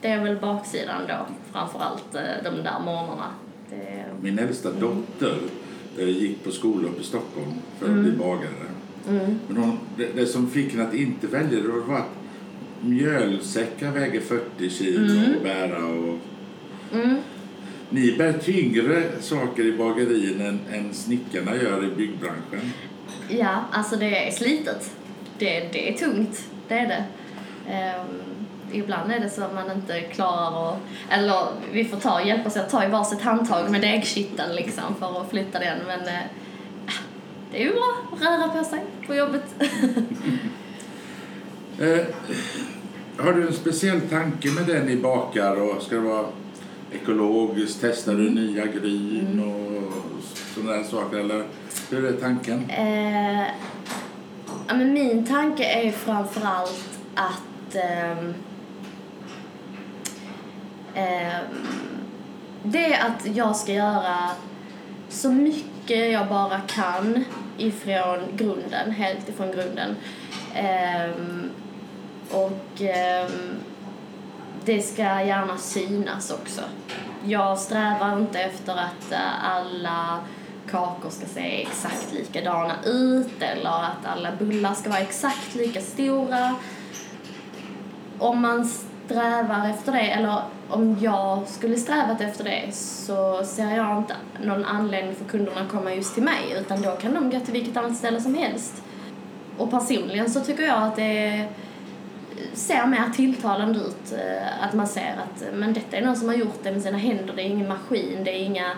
det 0.02 0.08
är 0.08 0.24
väl 0.24 0.36
baksidan 0.36 1.02
då 1.08 1.26
framförallt 1.52 2.14
eh, 2.14 2.22
de 2.44 2.50
där 2.62 2.78
morgnarna. 2.84 3.30
Det, 3.70 4.04
Min 4.20 4.38
äldsta 4.38 4.70
dotter 4.72 5.38
eh, 5.98 6.08
gick 6.08 6.44
på 6.44 6.50
skola 6.50 6.88
uppe 6.88 7.00
i 7.00 7.04
Stockholm 7.04 7.52
för 7.78 7.86
att 7.86 7.98
bli 7.98 8.10
bagare. 8.12 8.66
mm, 9.08 9.38
Men 9.48 9.56
hon, 9.56 9.78
det, 9.96 10.08
det 10.16 10.26
som 10.26 10.50
fick 10.50 10.72
henne 10.72 10.88
att 10.88 10.94
inte 10.94 11.26
välja 11.26 11.60
det 11.60 11.68
var 11.68 11.96
att 11.98 12.08
mjölsäckar 12.80 13.90
väger 13.90 14.20
40 14.20 14.70
kilo 14.70 15.36
att 15.36 15.42
bära 15.42 15.84
och 15.86 16.18
mm, 16.92 17.16
ni 17.90 18.12
bär 18.18 18.32
tyngre 18.32 19.02
saker 19.20 19.64
i 19.66 19.72
bagerin 19.72 20.40
än, 20.40 20.60
än 20.72 20.94
snickarna 20.94 21.56
gör 21.56 21.84
i 21.84 21.96
byggbranschen. 21.96 22.72
ja, 23.28 23.64
alltså 23.72 23.96
det 23.96 24.26
är 24.28 24.30
slitet. 24.30 24.96
Det, 25.38 25.60
det 25.72 25.88
är 25.88 25.98
tungt, 25.98 26.48
det 26.68 26.74
är 26.74 26.88
det. 26.88 27.04
Ehm, 27.72 28.06
ibland 28.72 29.12
är 29.12 29.20
det 29.20 29.30
så 29.30 29.42
att 29.42 29.54
man 29.54 29.70
inte 29.70 30.00
klarar 30.00 30.72
att, 30.72 30.78
eller 31.10 31.46
vi 31.72 31.84
får 31.84 31.96
ta, 31.96 32.22
hjälpas 32.22 32.56
åt 32.56 32.62
att 32.62 32.70
ta 32.70 32.84
i 32.84 32.88
varsitt 32.88 33.20
handtag 33.20 33.70
med 33.70 33.80
degkitteln 33.80 34.54
liksom 34.54 34.94
för 34.98 35.20
att 35.20 35.30
flytta 35.30 35.58
den 35.58 35.78
men 35.86 36.00
eh, 36.00 36.22
det 37.52 37.62
är 37.62 37.64
ju 37.64 37.72
bra 37.72 37.94
att 38.12 38.22
röra 38.22 38.48
på 38.48 38.64
sig 38.64 38.84
på 39.06 39.14
jobbet. 39.14 39.44
Eh, 41.80 42.06
har 43.16 43.32
du 43.32 43.46
en 43.46 43.52
speciell 43.52 44.00
tanke 44.00 44.50
med 44.50 44.66
det 44.66 44.82
ni 44.82 44.96
bakar? 44.96 45.60
Och 45.60 45.82
ska 45.82 45.94
det 45.94 46.00
vara 46.00 46.26
ekologiskt? 46.92 47.78
Testar 47.80 48.14
du 48.14 48.30
nya 48.30 48.66
gryn 48.66 49.40
och 49.40 49.92
sådana 50.54 50.72
där 50.72 50.82
saker? 50.82 51.18
Eller 51.18 51.44
hur 51.90 52.04
är 52.04 52.12
tanken? 52.12 52.70
Eh, 52.70 53.42
ja, 54.68 54.74
men 54.74 54.92
min 54.92 55.26
tanke 55.26 55.64
är 55.64 55.82
ju 55.82 55.92
framförallt 55.92 56.98
att 57.14 57.74
ehm, 57.74 58.34
eh, 60.94 61.38
det 62.62 62.94
är 62.94 63.06
att 63.06 63.36
jag 63.36 63.56
ska 63.56 63.72
göra 63.72 64.30
så 65.08 65.30
mycket 65.30 66.12
jag 66.12 66.28
bara 66.28 66.60
kan 66.60 67.24
ifrån 67.58 68.18
grunden, 68.32 68.90
helt 68.90 69.28
ifrån 69.28 69.52
grunden. 69.52 69.96
Ehm, 70.54 71.50
och 72.30 72.80
ehm, 72.80 73.54
det 74.64 74.82
ska 74.82 75.02
gärna 75.02 75.58
synas 75.58 76.30
också. 76.30 76.62
Jag 77.24 77.58
strävar 77.58 78.18
inte 78.18 78.40
efter 78.40 78.72
att 78.72 79.12
eh, 79.12 79.44
alla 79.44 80.18
kakor 80.70 81.10
ska 81.10 81.26
se 81.26 81.62
exakt 81.62 82.12
likadana 82.12 82.74
ut 82.84 83.42
eller 83.42 83.70
att 83.70 84.06
alla 84.06 84.32
bullar 84.38 84.74
ska 84.74 84.90
vara 84.90 85.00
exakt 85.00 85.54
lika 85.54 85.80
stora. 85.80 86.54
Om 88.18 88.40
man 88.40 88.70
strävar 89.06 89.70
efter 89.70 89.92
det, 89.92 90.10
eller 90.10 90.42
om 90.68 90.96
jag 91.00 91.48
skulle 91.48 91.76
strävat 91.76 92.20
efter 92.20 92.44
det 92.44 92.74
så 92.74 93.44
ser 93.44 93.76
jag 93.76 93.98
inte 93.98 94.14
någon 94.42 94.64
anledning 94.64 95.14
för 95.14 95.24
kunderna 95.24 95.60
att 95.60 95.68
komma 95.68 95.94
just 95.94 96.14
till 96.14 96.22
mig 96.22 96.56
utan 96.60 96.82
då 96.82 96.90
kan 96.90 97.14
de 97.14 97.30
gå 97.30 97.40
till 97.40 97.52
vilket 97.52 97.76
annat 97.76 97.96
ställe 97.96 98.20
som 98.20 98.34
helst. 98.34 98.82
Och 99.58 99.70
personligen 99.70 100.30
så 100.30 100.40
tycker 100.40 100.62
jag 100.62 100.82
att 100.82 100.96
det 100.96 101.46
ser 102.52 102.86
mer 102.86 103.10
tilltalande 103.14 103.78
ut. 103.78 104.12
Eh, 104.12 104.64
att 104.64 104.72
man 104.72 104.86
ser 104.86 105.16
att 105.16 105.54
men 105.54 105.72
detta 105.72 105.96
är 105.96 106.04
någon 106.04 106.16
som 106.16 106.28
har 106.28 106.34
gjort 106.34 106.62
det 106.62 106.72
med 106.72 106.82
sina 106.82 106.98
händer. 106.98 107.34
Det 107.36 107.42
är 107.42 107.46
ingen 107.46 107.68
maskin, 107.68 108.24
det 108.24 108.30
är 108.30 108.44
inga 108.44 108.72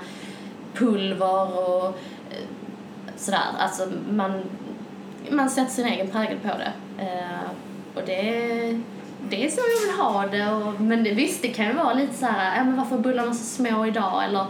pulver 0.75 1.59
och 1.59 1.87
eh, 1.87 2.47
sådär. 3.17 3.41
Alltså 3.59 3.89
man, 4.11 4.43
man 5.31 5.51
sätter 5.51 5.71
sin 5.71 5.87
egen 5.87 6.09
prägel 6.09 6.39
på 6.39 6.49
det. 6.49 6.73
Eh, 7.05 7.51
och 7.95 8.03
det, 8.07 8.81
det 9.31 9.47
är 9.47 9.51
så 9.51 9.61
jag 9.81 9.87
vill 9.93 10.01
ha 10.01 10.27
det. 10.27 10.55
Och, 10.55 10.81
men 10.81 11.03
visst, 11.05 11.43
det 11.43 11.49
kan 11.49 11.67
ju 11.67 11.73
vara 11.73 11.93
lite 11.95 12.15
så 12.15 12.27
här, 12.27 12.57
ja 12.57 12.65
men 12.65 12.77
varför 12.77 12.97
är 12.97 13.01
bullarna 13.01 13.35
så 13.35 13.45
små 13.45 13.87
idag? 13.87 14.25
Eller 14.25 14.47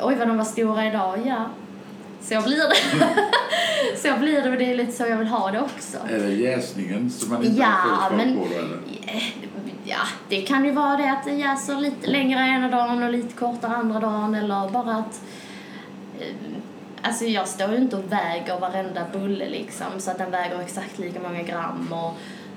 oj 0.00 0.14
vad 0.14 0.28
de 0.28 0.36
var 0.36 0.44
stora 0.44 0.86
idag. 0.86 1.18
Ja, 1.26 1.44
så 2.22 2.42
blir 2.48 2.68
det. 2.68 3.06
så 3.98 4.18
blir 4.20 4.42
det 4.42 4.50
och 4.50 4.56
det 4.58 4.70
är 4.70 4.74
lite 4.76 4.92
så 4.92 5.06
jag 5.06 5.16
vill 5.16 5.28
ha 5.28 5.50
det 5.50 5.60
också. 5.60 5.98
Är 6.10 6.18
det 6.18 6.32
jäsningen 6.34 7.10
som 7.10 7.30
man 7.32 7.44
inte 7.44 7.60
Ja, 7.60 7.66
har 7.66 8.16
men- 8.16 8.36
på? 8.36 8.44
Då, 8.54 8.58
eller? 8.58 8.78
Ja, 9.84 9.96
det 10.28 10.42
kan 10.42 10.64
ju 10.64 10.70
vara 10.72 10.96
det 10.96 11.10
att 11.12 11.24
det 11.24 11.32
jäser 11.32 11.76
lite 11.76 12.06
längre 12.10 12.40
ena 12.40 12.68
dagen 12.68 13.02
och 13.02 13.12
lite 13.12 13.34
kortare 13.34 13.76
andra 13.76 14.00
dagen 14.00 14.34
eller 14.34 14.68
bara 14.68 14.94
att 14.94 15.20
eh, 16.20 16.26
Alltså 17.02 17.24
jag 17.24 17.48
står 17.48 17.70
ju 17.70 17.76
inte 17.76 17.96
och 17.96 18.12
väger 18.12 18.60
varenda 18.60 19.00
bulle 19.12 19.48
liksom 19.48 19.86
så 19.98 20.10
att 20.10 20.18
den 20.18 20.30
väger 20.30 20.60
exakt 20.60 20.98
lika 20.98 21.20
många 21.20 21.42
gram 21.42 21.92
och, 21.92 22.14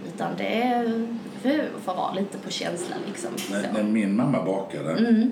utan 0.08 0.28
det 0.38 0.64
är, 0.64 1.08
det 1.44 1.66
får 1.86 1.94
vara 1.96 2.14
lite 2.14 2.38
på 2.38 2.50
känsla 2.52 2.96
liksom. 3.08 3.30
När, 3.52 3.74
när 3.74 3.84
min 3.84 4.16
mamma 4.16 4.44
bakade 4.46 4.92
Mm. 4.92 5.32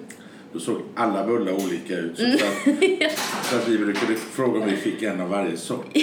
då 0.53 0.60
såg 0.60 0.82
alla 0.95 1.26
bullar 1.26 1.51
olika 1.53 1.93
ut. 1.95 2.18
Så, 2.18 2.26
att, 2.26 3.12
så 3.45 3.55
att 3.55 3.68
vi 3.68 3.78
brukade 3.78 4.16
fråga 4.16 4.60
om 4.60 4.66
vi 4.66 4.76
fick 4.76 5.03
en 5.03 5.22
av 5.22 5.30
varje 5.30 5.57
sort. 5.57 5.86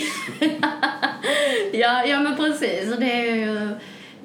Ja, 1.73 2.05
ja 2.05 2.21
men 2.21 2.37
precis. 2.37 2.93
Och 2.95 3.01
det 3.01 3.13
är 3.29 3.35
ju... 3.37 3.69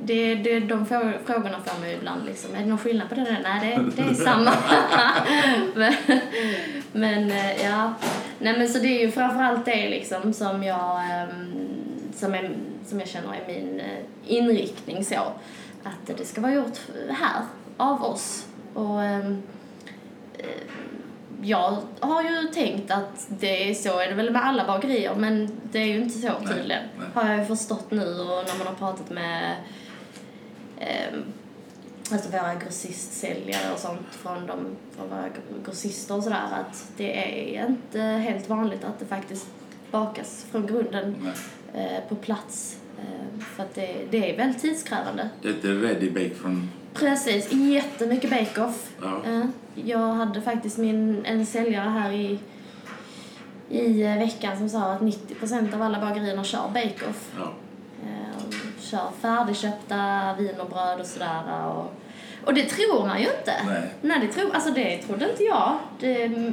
Det, 0.04 0.36
det, 0.36 0.60
de 0.60 0.86
frå- 0.86 1.18
frågorna 1.26 1.58
får 1.66 1.80
man 1.80 1.90
ju 1.90 1.96
ibland 1.96 2.26
liksom. 2.26 2.56
Är 2.56 2.60
det 2.60 2.66
någon 2.66 2.78
skillnad 2.78 3.10
på 3.10 3.16
det 3.16 3.22
där? 3.24 3.40
Nej, 3.44 3.80
det, 3.96 4.04
det 4.04 4.10
är 4.10 4.14
samma. 4.14 4.54
men, 5.76 5.94
men 6.92 7.32
eh, 7.32 7.64
ja. 7.66 7.94
Nej 8.40 8.58
men 8.58 8.70
så 8.70 8.80
det 8.80 8.88
är 8.88 9.00
ju 9.06 9.12
framförallt 9.12 9.66
det 9.66 9.90
liksom 9.90 10.34
som 10.34 10.64
jag, 10.64 11.02
ehm, 11.12 11.54
som, 12.16 12.34
är, 12.34 12.52
som 12.88 13.00
jag 13.00 13.08
känner 13.10 13.28
är 13.34 13.48
min 13.48 13.80
eh, 13.80 14.36
inriktning 14.38 15.06
så. 15.06 15.34
Att 15.84 16.18
det 16.18 16.26
ska 16.26 16.42
vara 16.42 16.54
gjort 16.54 16.80
här, 17.10 17.44
av 17.78 18.04
oss. 18.04 18.46
Och 18.74 19.04
ehm, 19.04 19.42
eh, 20.38 20.46
jag 21.44 21.78
har 22.00 22.24
ju 22.24 22.48
tänkt 22.48 22.92
att 22.92 23.28
det 23.28 23.70
är 23.70 23.74
så 23.74 24.00
är 24.00 24.08
det 24.08 24.14
väl 24.14 24.32
med 24.32 24.46
alla 24.46 24.68
bagerier 24.68 25.16
men 25.16 25.52
det 25.72 25.80
är 25.80 25.86
ju 25.86 26.02
inte 26.02 26.20
så 26.20 26.28
Nej, 26.28 26.56
tydligen. 26.56 26.84
nej. 26.98 27.08
Har 27.14 27.30
jag 27.30 27.40
ju 27.40 27.46
förstått 27.46 27.92
nu 27.92 28.20
och 28.20 28.46
när 28.48 28.58
man 28.58 28.68
har 28.68 28.74
pratat 28.74 29.10
med 29.10 29.56
eh, 30.78 31.14
alltså 32.12 32.30
våra 32.30 32.56
grossistsäljare 32.56 33.74
och 33.74 33.80
sånt 33.80 34.08
från, 34.12 34.48
de, 34.48 34.66
från 34.96 35.10
våra 35.10 35.26
grossister 35.66 36.16
och 36.16 36.24
sådär 36.24 36.48
att 36.52 36.92
det 36.98 37.18
är 37.58 37.68
inte 37.68 38.00
helt 38.02 38.50
vanligt 38.50 38.84
att 38.84 39.00
det 39.00 39.06
faktiskt 39.06 39.48
bakas 39.92 40.46
från 40.52 40.68
grunden 40.68 41.16
Nej. 41.74 41.86
eh, 41.86 42.10
på 42.10 42.16
plats. 42.16 42.78
Eh, 43.02 43.44
för 43.56 43.64
att 43.64 43.76
det, 43.76 43.96
det 44.12 44.32
är 44.34 44.38
väldigt 44.38 44.62
tidskrävande. 44.62 45.30
Det 45.42 45.48
är 45.48 45.54
inte 45.54 45.68
ready 45.68 46.10
bake 46.10 46.36
från... 46.36 46.70
Precis, 46.94 47.52
jättemycket 47.54 48.30
bake-off. 48.30 48.90
Ja. 49.02 49.22
Eh, 49.26 49.46
Jag 49.76 50.14
hade 50.14 50.42
faktiskt 50.42 50.78
min, 50.78 51.26
en 51.26 51.46
säljare 51.46 51.90
här 51.90 52.12
i, 52.12 52.40
i 53.70 54.02
eh, 54.04 54.18
veckan 54.18 54.58
som 54.58 54.70
sa 54.70 54.92
att 54.94 55.02
90% 55.02 55.74
av 55.76 55.82
alla 55.82 56.00
bagerierna 56.00 56.44
kör 56.44 56.68
bake-off. 56.74 57.32
Ja. 57.38 57.54
Eh, 58.04 58.46
och 58.48 58.54
Kör 58.80 59.12
färdigköpta 59.22 60.34
wienerbröd 60.40 61.00
och 61.00 61.06
sådär. 61.06 61.66
Och, 61.68 61.94
och 62.46 62.54
det 62.54 62.64
tror 62.64 63.08
man 63.08 63.20
ju 63.22 63.26
inte. 63.40 63.54
Nej. 63.66 63.90
Nej, 64.02 64.20
det, 64.20 64.28
tror, 64.28 64.54
alltså 64.54 64.72
det 64.72 64.98
trodde 64.98 65.30
inte 65.32 65.44
jag. 65.44 65.78
Det, 66.00 66.52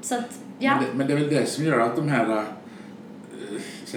så 0.00 0.14
att, 0.14 0.38
ja. 0.58 0.74
Men, 0.74 0.84
det, 0.84 0.94
men 0.94 1.06
det 1.06 1.12
är 1.12 1.16
väl 1.16 1.28
det 1.28 1.46
som 1.46 1.64
gör 1.64 1.80
att 1.80 1.96
de 1.96 2.08
här, 2.08 2.44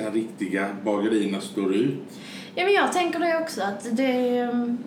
här 0.02 0.12
riktiga 0.12 0.68
bagerierna 0.86 1.42
står 1.42 1.74
ut. 1.76 1.96
ja, 2.56 2.64
men 2.66 2.74
jag 2.74 2.94
tänker 2.94 3.20
det 3.20 3.38
också 3.42 3.62
att 3.62 3.88
det... 3.98 4.38
mm, 4.40 4.78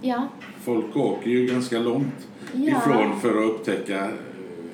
Ja, 0.00 0.28
Folk 0.64 0.96
åker 0.96 1.30
ju 1.30 1.46
ganska 1.46 1.78
långt 1.78 2.28
Ja. 2.54 2.78
ifrån 2.78 3.20
för 3.20 3.28
att 3.44 3.50
upptäcka 3.50 4.04
eh, 4.04 4.10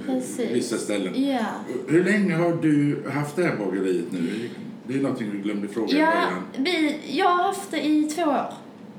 Precis. 0.07 0.51
vissa 0.51 0.77
ställen. 0.77 1.25
ja. 1.31 1.47
Hur 1.89 2.05
länge 2.05 2.35
har 2.35 2.53
du 2.63 3.03
haft 3.15 3.37
det 3.37 3.43
här 3.45 3.57
bageriet 3.57 4.13
nu? 4.13 4.51
Det 4.87 4.95
är 4.95 5.03
någonting 5.03 5.31
du 5.33 5.39
glömde 5.39 5.69
fråga 5.69 5.89
i 5.97 5.99
Ja, 6.01 6.07
början. 6.11 6.43
vi, 6.65 6.97
jag 7.19 7.29
har 7.29 7.43
haft 7.43 7.71
det 7.71 7.87
i 7.87 8.03
två 8.05 8.23
år 8.23 8.53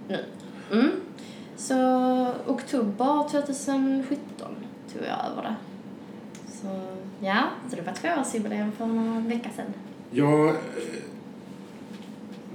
nu. 0.08 0.20
Mm. 0.72 0.90
Så 1.58 1.76
oktober 2.48 3.30
2017 3.32 4.18
tog 4.94 5.02
jag 5.04 5.32
över 5.32 5.42
det. 5.44 5.56
Så 6.62 6.68
ja, 7.20 7.44
så 7.70 7.76
det 7.76 7.82
var 7.82 7.94
tvåårsjubileum 7.94 8.72
för 8.72 8.86
några 8.86 9.20
vecka 9.20 9.50
sedan. 9.56 9.74
Jag 10.12 10.50
eh, 10.50 10.56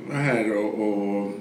var 0.09 0.17
här 0.17 0.57
och, 0.57 0.89
och 0.89 1.33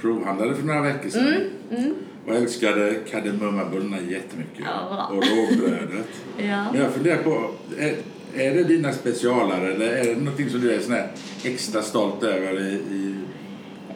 provhandlade 0.00 0.54
för 0.54 0.62
några 0.62 0.82
veckor 0.82 1.10
sedan. 1.10 1.26
Mm, 1.26 1.50
mm. 1.70 1.94
Och 2.26 2.34
älskade 2.34 2.94
kardemummabullarna 3.10 4.00
jättemycket. 4.00 4.64
Ja, 4.64 4.94
bra. 4.94 5.16
och 5.16 5.24
rågbrödet. 5.24 6.06
Ja. 6.38 6.72
Men 6.72 6.80
jag 6.80 6.92
funderar 6.92 7.22
på, 7.22 7.50
är, 7.78 7.94
är 8.34 8.54
det 8.54 8.64
dina 8.64 8.92
specialare 8.92 9.72
eller 9.72 9.86
är 9.86 10.04
det 10.04 10.20
någonting 10.20 10.50
som 10.50 10.60
du 10.60 10.74
är 10.74 10.80
sån 10.80 10.92
här 10.92 11.10
extra 11.44 11.82
stolt 11.82 12.22
över 12.22 12.60
i, 12.60 12.72
i 12.72 13.14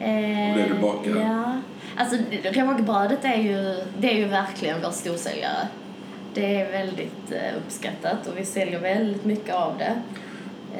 Eh, 0.03 0.57
det 0.57 0.65
du 0.73 0.81
bakar? 0.81 1.15
Ja. 1.15 1.55
Alltså 1.97 2.17
rågbrödet 2.43 3.25
är 3.25 3.35
ju, 3.35 3.83
det 3.99 4.11
är 4.11 4.17
ju 4.17 4.25
verkligen 4.25 4.81
vår 4.81 4.91
storsäljare. 4.91 5.67
Det 6.33 6.61
är 6.61 6.71
väldigt 6.71 7.31
eh, 7.31 7.57
uppskattat 7.57 8.27
och 8.27 8.37
vi 8.37 8.45
säljer 8.45 8.79
väldigt 8.79 9.25
mycket 9.25 9.55
av 9.55 9.77
det. 9.77 9.95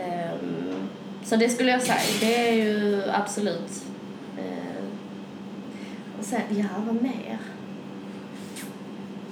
Ehm, 0.01 0.89
så 1.23 1.35
det 1.35 1.49
skulle 1.49 1.71
jag 1.71 1.81
säga, 1.81 1.99
det 2.19 2.49
är 2.49 2.53
ju 2.53 3.01
absolut. 3.13 3.83
Eh, 4.37 4.83
och 6.19 6.25
sen, 6.25 6.41
ja 6.49 6.65
vad 6.85 6.95
mer? 7.03 7.37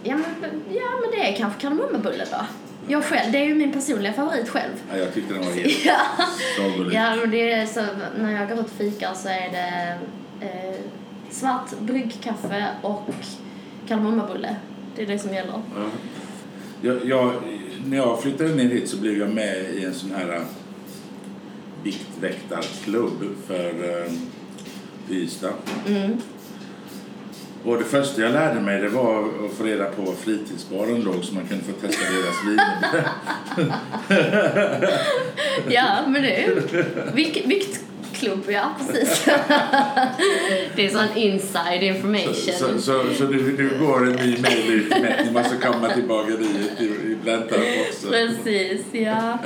Ja 0.03 0.15
men, 0.15 0.61
ja, 0.69 0.89
men 1.01 1.11
det 1.11 1.31
är 1.31 1.35
kanske 1.35 1.61
kardemummabullen 1.61 2.27
då. 2.31 2.45
Jag 2.87 3.03
själv, 3.03 3.31
det 3.31 3.37
är 3.37 3.45
ju 3.45 3.55
min 3.55 3.71
personliga 3.71 4.13
favorit 4.13 4.49
själv. 4.49 4.71
ja, 4.91 4.97
jag 4.97 5.13
tyckte 5.13 5.33
den 5.33 5.43
var 5.45 5.51
helt. 5.51 5.85
Ja, 6.93 7.15
men 7.15 7.31
det 7.31 7.51
är 7.51 7.65
så, 7.65 7.81
när 8.17 8.31
jag 8.31 8.49
går 8.49 8.59
ut 8.59 8.65
och 8.65 8.71
fikar 8.71 9.13
så 9.13 9.29
är 9.29 9.49
det 9.51 9.97
eh, 10.45 10.75
svart 11.29 11.79
bryggkaffe 11.79 12.67
och 12.81 13.09
kardemummabulle. 13.87 14.55
Det 14.95 15.01
är 15.01 15.07
det 15.07 15.19
som 15.19 15.33
gäller. 15.33 15.61
Ja. 15.75 15.85
Jag, 16.81 17.05
jag, 17.05 17.33
när 17.85 17.97
jag 17.97 18.21
flyttade 18.21 18.55
ner 18.55 18.69
hit 18.69 18.89
så 18.89 18.97
blev 18.97 19.19
jag 19.19 19.29
med 19.29 19.73
i 19.73 19.85
en 19.85 19.93
sån 19.93 20.11
här 20.11 20.35
äh, 20.35 20.41
viktväktarklubb 21.83 23.35
för 23.47 24.01
äh, 24.05 24.11
Ystad. 25.09 25.53
Mm. 25.87 26.17
Och 27.63 27.77
det 27.77 27.83
första 27.83 28.21
jag 28.21 28.31
lärde 28.31 28.61
mig 28.61 28.81
det 28.81 28.89
var 28.89 29.19
att 29.19 29.53
få 29.57 29.63
reda 29.63 29.85
på 29.85 30.01
var 30.01 30.13
fritidsbaren 30.13 31.01
låg 31.01 31.23
så 31.23 31.35
man 31.35 31.47
kunde 31.47 31.63
få 31.63 31.71
testa 31.71 32.03
deras 32.11 32.45
viner. 32.47 33.07
Ja, 35.69 35.97
men 36.07 36.21
det 36.21 36.43
är 36.43 36.61
vik, 37.13 37.45
viktklubb, 38.21 38.51
ja 38.51 38.75
precis. 38.79 39.25
det 40.75 40.85
är 40.85 40.89
sån 40.89 41.17
inside 41.17 41.83
information. 41.83 42.53
Så, 42.53 42.81
så, 42.81 43.13
så 43.17 43.23
nu, 43.23 43.55
nu 43.57 43.85
går 43.85 44.07
en 44.07 44.15
ny 44.15 44.37
mejlutmätning 44.37 45.33
man 45.33 45.43
ska 45.43 45.71
komma 45.71 45.89
till 45.89 46.07
bageriet 46.07 46.81
i, 46.81 46.85
i 46.85 47.17
Blentarp 47.23 47.87
också. 47.89 48.07
Precis, 48.09 48.85
ja. 48.91 49.37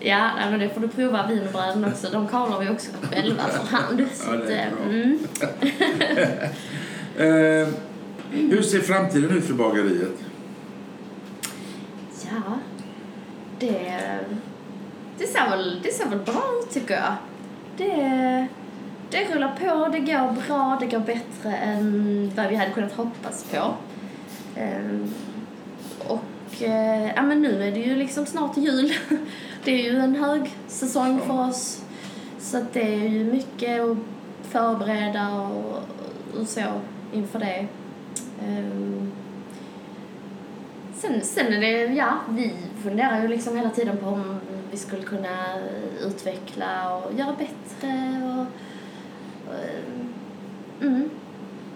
Ja, 0.00 0.30
nej, 0.36 0.50
men 0.50 0.60
det 0.60 0.68
får 0.68 0.80
du 0.80 0.88
prova 0.88 1.26
wienerbröden 1.26 1.84
också. 1.84 2.08
De 2.12 2.28
kavlar 2.28 2.60
vi 2.60 2.68
också 2.70 2.90
själva 3.10 3.42
för 3.42 3.76
hand. 3.76 4.06
Så 4.14 4.30
Ja, 4.30 4.36
det 4.36 4.54
är 4.54 4.70
bra. 4.70 4.84
mm. 4.84 5.18
Eh, 7.16 7.68
hur 8.30 8.62
ser 8.62 8.80
framtiden 8.80 9.30
ut 9.30 9.44
för 9.44 9.54
bageriet? 9.54 10.18
Ja, 12.22 12.58
det, 13.58 14.00
det, 15.18 15.26
ser 15.26 15.50
väl, 15.50 15.80
det 15.82 15.92
ser 15.92 16.08
väl 16.08 16.18
bra 16.18 16.42
ut 16.62 16.74
tycker 16.74 16.94
jag. 16.94 17.14
Det, 17.76 18.46
det 19.10 19.34
rullar 19.34 19.56
på, 19.56 19.88
det 19.92 19.98
går 19.98 20.32
bra, 20.46 20.76
det 20.80 20.86
går 20.86 20.98
bättre 20.98 21.56
än 21.56 22.32
vad 22.36 22.48
vi 22.48 22.56
hade 22.56 22.70
kunnat 22.70 22.92
hoppas 22.92 23.44
på. 23.44 23.74
Ehm, 24.56 25.14
och 26.08 26.62
eh, 26.62 27.06
ja, 27.16 27.22
men 27.22 27.42
nu 27.42 27.62
är 27.62 27.72
det 27.72 27.80
ju 27.80 27.96
liksom 27.96 28.26
snart 28.26 28.56
jul. 28.56 28.92
Det 29.64 29.70
är 29.72 29.92
ju 29.92 29.98
en 29.98 30.16
hög 30.16 30.50
säsong 30.66 31.20
för 31.26 31.48
oss. 31.48 31.84
Så 32.38 32.64
det 32.72 32.94
är 32.94 33.08
ju 33.08 33.24
mycket 33.24 33.80
att 33.80 33.96
förbereda 34.42 35.30
och, 35.30 35.82
och 36.40 36.48
så 36.48 36.60
inför 37.12 37.38
det. 37.38 37.66
Sen, 41.04 41.20
sen 41.22 41.52
är 41.52 41.60
det, 41.60 41.94
ja, 41.94 42.18
vi 42.30 42.52
funderar 42.82 43.22
ju 43.22 43.28
liksom 43.28 43.56
hela 43.56 43.70
tiden 43.70 43.96
på 43.96 44.06
om 44.06 44.40
vi 44.70 44.76
skulle 44.76 45.02
kunna 45.02 45.58
utveckla 46.06 46.96
och 46.96 47.14
göra 47.18 47.36
bättre 47.38 48.20
och, 48.24 48.46
och 49.48 49.60
mm. 50.82 51.10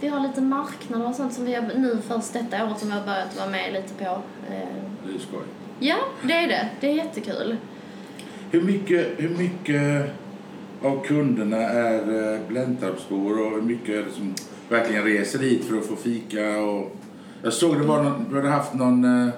Vi 0.00 0.08
har 0.08 0.20
lite 0.20 0.40
marknader 0.40 1.08
och 1.08 1.14
sånt 1.14 1.32
som 1.32 1.44
vi 1.44 1.54
har, 1.54 1.62
nu 1.62 1.98
först 2.08 2.32
detta 2.32 2.66
året 2.66 2.78
som 2.78 2.88
vi 2.88 2.94
har 2.94 3.06
börjat 3.06 3.36
vara 3.38 3.50
med 3.50 3.72
lite 3.72 3.94
på. 3.94 4.04
Eh, 4.04 4.68
Det 5.06 5.14
är 5.14 5.18
skoj. 5.18 5.42
Ja, 5.78 5.96
det 6.22 6.32
är 6.32 6.48
det. 6.48 6.68
Det 6.80 6.90
är 6.90 6.94
jättekul. 6.94 7.56
Hur 8.50 8.62
mycket, 8.62 9.06
hur 9.16 9.36
mycket 9.36 10.10
av 10.82 11.04
kunderna 11.04 11.56
är 11.56 12.34
eh, 12.34 12.40
Blentarpsbor 12.48 13.46
och 13.46 13.50
hur 13.50 13.62
mycket 13.62 13.88
är 13.88 14.02
det 14.02 14.10
som 14.12 14.34
verkligen 14.68 15.04
reser 15.04 15.38
hit 15.38 15.64
för 15.64 15.78
att 15.78 15.86
få 15.86 15.96
fika? 15.96 16.58
Och... 16.58 16.96
Jag 17.42 17.52
såg 17.52 17.78
det 17.80 17.86
var 17.86 18.02
någon, 18.02 18.26
du 18.30 18.36
hade 18.36 18.48
haft 18.48 18.74
någon 18.74 19.04
eh, 19.26 19.28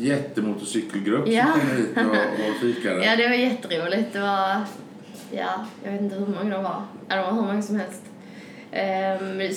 jättemotorcykelgrupp 0.00 1.28
Ja. 1.28 1.44
som 1.52 1.60
kom 1.60 1.76
hit 1.76 1.96
och, 1.96 2.48
och 2.50 2.56
fikade. 2.60 3.04
Ja, 3.04 3.16
det 3.16 3.28
var 3.28 3.34
jätteroligt. 3.34 4.12
Det 4.12 4.20
var, 4.20 4.60
ja, 5.30 5.66
jag 5.84 5.92
vet 5.92 6.00
inte 6.00 6.16
hur 6.16 6.26
många 6.26 6.56
de 6.56 6.62
var. 6.62 6.82
Ja, 7.08 7.16
de 7.16 7.22
var 7.22 7.32
hur 7.32 7.42
många 7.42 7.62
som 7.62 7.76
helst. 7.76 8.02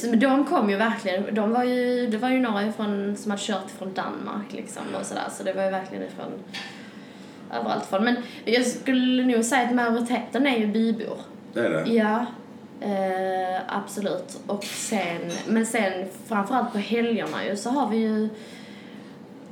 Så, 0.01 0.09
men 0.09 0.19
de 0.19 0.45
kom 0.45 0.69
ju 0.69 0.75
verkligen, 0.75 1.35
de 1.35 1.51
var 1.51 1.63
ju, 1.63 2.07
det 2.07 2.17
var 2.17 2.29
ju 2.29 2.39
några 2.39 2.65
ifrån, 2.67 3.15
som 3.17 3.31
hade 3.31 3.43
kört 3.43 3.71
från 3.77 3.93
Danmark 3.93 4.45
liksom 4.53 4.83
och 4.99 5.05
sådär, 5.05 5.27
så 5.31 5.43
det 5.43 5.53
var 5.53 5.63
ju 5.63 5.69
verkligen 5.71 6.03
ifrån 6.03 6.31
överallt 7.59 7.85
från. 7.85 8.03
Men 8.03 8.15
jag 8.45 8.65
skulle 8.65 9.25
nog 9.25 9.43
säga 9.45 9.67
att 9.67 9.75
majoriteten 9.75 10.47
är 10.47 10.57
ju 10.57 10.67
bybor. 10.67 11.17
Det 11.53 11.59
är 11.59 11.69
det? 11.69 11.91
Ja, 11.93 12.25
eh, 12.81 13.61
absolut. 13.67 14.39
Och 14.47 14.63
sen, 14.63 15.31
men 15.47 15.65
sen 15.65 16.07
framförallt 16.27 16.71
på 16.71 16.77
helgerna 16.77 17.45
ju 17.45 17.55
så 17.55 17.69
har 17.69 17.89
vi 17.89 17.97
ju 17.97 18.29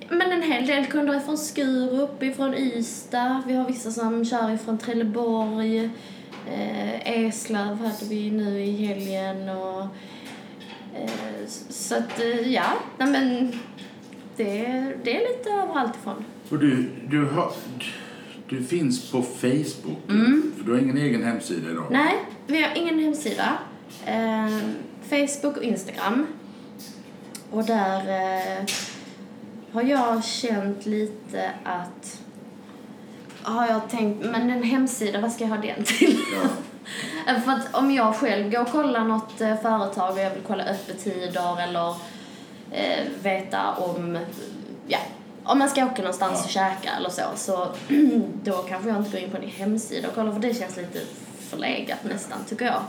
men 0.09 0.31
en 0.31 0.41
hel 0.41 0.67
del 0.67 0.85
kunder 0.85 1.19
från 1.19 1.37
Skurup, 1.37 2.23
ifrån 2.23 2.53
Ystad. 2.53 3.43
Vi 3.47 3.53
har 3.53 3.67
vissa 3.67 3.91
som 3.91 4.25
kör 4.25 4.51
ifrån 4.51 4.77
Trelleborg. 4.77 5.89
Eh, 6.47 7.19
Eslöv 7.19 7.77
hade 7.77 8.05
vi 8.09 8.31
nu 8.31 8.59
i 8.63 8.71
helgen. 8.71 9.49
Och, 9.49 9.81
eh, 10.95 11.47
så 11.69 11.95
att, 11.95 12.19
eh, 12.19 12.53
ja, 12.53 12.73
nej 12.97 13.11
men 13.11 13.51
det, 14.37 14.63
det 15.03 15.15
är 15.15 15.37
lite 15.37 15.49
överallt 15.49 15.95
ifrån. 15.95 16.25
Och 16.49 16.59
du, 16.59 16.89
du, 17.09 17.25
har, 17.25 17.51
du 18.49 18.63
finns 18.63 19.11
på 19.11 19.21
Facebook, 19.21 20.01
för 20.57 20.63
du 20.65 20.71
har 20.71 20.79
ingen 20.79 20.97
egen 20.97 21.23
hemsida 21.23 21.71
idag? 21.71 21.87
Nej, 21.91 22.15
vi 22.49 22.63
har 22.63 22.71
ingen 22.75 22.99
hemsida. 22.99 23.57
Eh, 24.05 24.57
Facebook 25.09 25.57
och 25.57 25.63
Instagram. 25.63 26.27
Och 27.51 27.63
där... 27.63 27.99
Eh, 27.99 28.65
har 29.71 29.81
jag 29.81 30.23
känt 30.23 30.85
lite 30.85 31.51
att 31.63 32.21
har 33.41 33.67
jag 33.67 33.89
tänkt, 33.89 34.25
men 34.25 34.49
en 34.49 34.63
hemsida, 34.63 35.21
vad 35.21 35.31
ska 35.31 35.43
jag 35.43 35.49
ha 35.49 35.57
den 35.57 35.83
till? 35.83 36.17
För 37.45 37.51
att 37.51 37.75
om 37.75 37.91
jag 37.91 38.15
själv 38.15 38.51
går 38.51 38.61
och 38.61 38.71
kollar 38.71 39.03
något 39.03 39.41
eh, 39.41 39.55
företag 39.61 40.13
och 40.13 40.19
jag 40.19 40.29
vill 40.29 40.43
kolla 40.47 40.63
öppettider 40.63 41.61
eller 41.61 41.95
eh, 42.71 43.05
veta 43.21 43.73
om, 43.73 44.17
ja, 44.87 44.99
om 45.43 45.59
man 45.59 45.69
ska 45.69 45.85
åka 45.85 46.01
någonstans 46.01 46.39
Ja. 46.39 46.43
och 46.45 46.49
käka 46.49 46.89
eller 46.97 47.09
så, 47.09 47.21
så 47.35 47.67
då 48.43 48.53
kanske 48.53 48.89
jag 48.89 48.97
inte 48.97 49.11
går 49.11 49.19
in 49.19 49.31
på 49.31 49.37
en 49.37 49.49
hemsida 49.49 50.07
och 50.07 50.15
kollar 50.15 50.31
för 50.31 50.39
det 50.39 50.53
känns 50.53 50.77
lite 50.77 50.99
förlegat 51.49 52.03
nästan, 52.03 52.37
tycker 52.49 52.65
jag. 52.65 52.81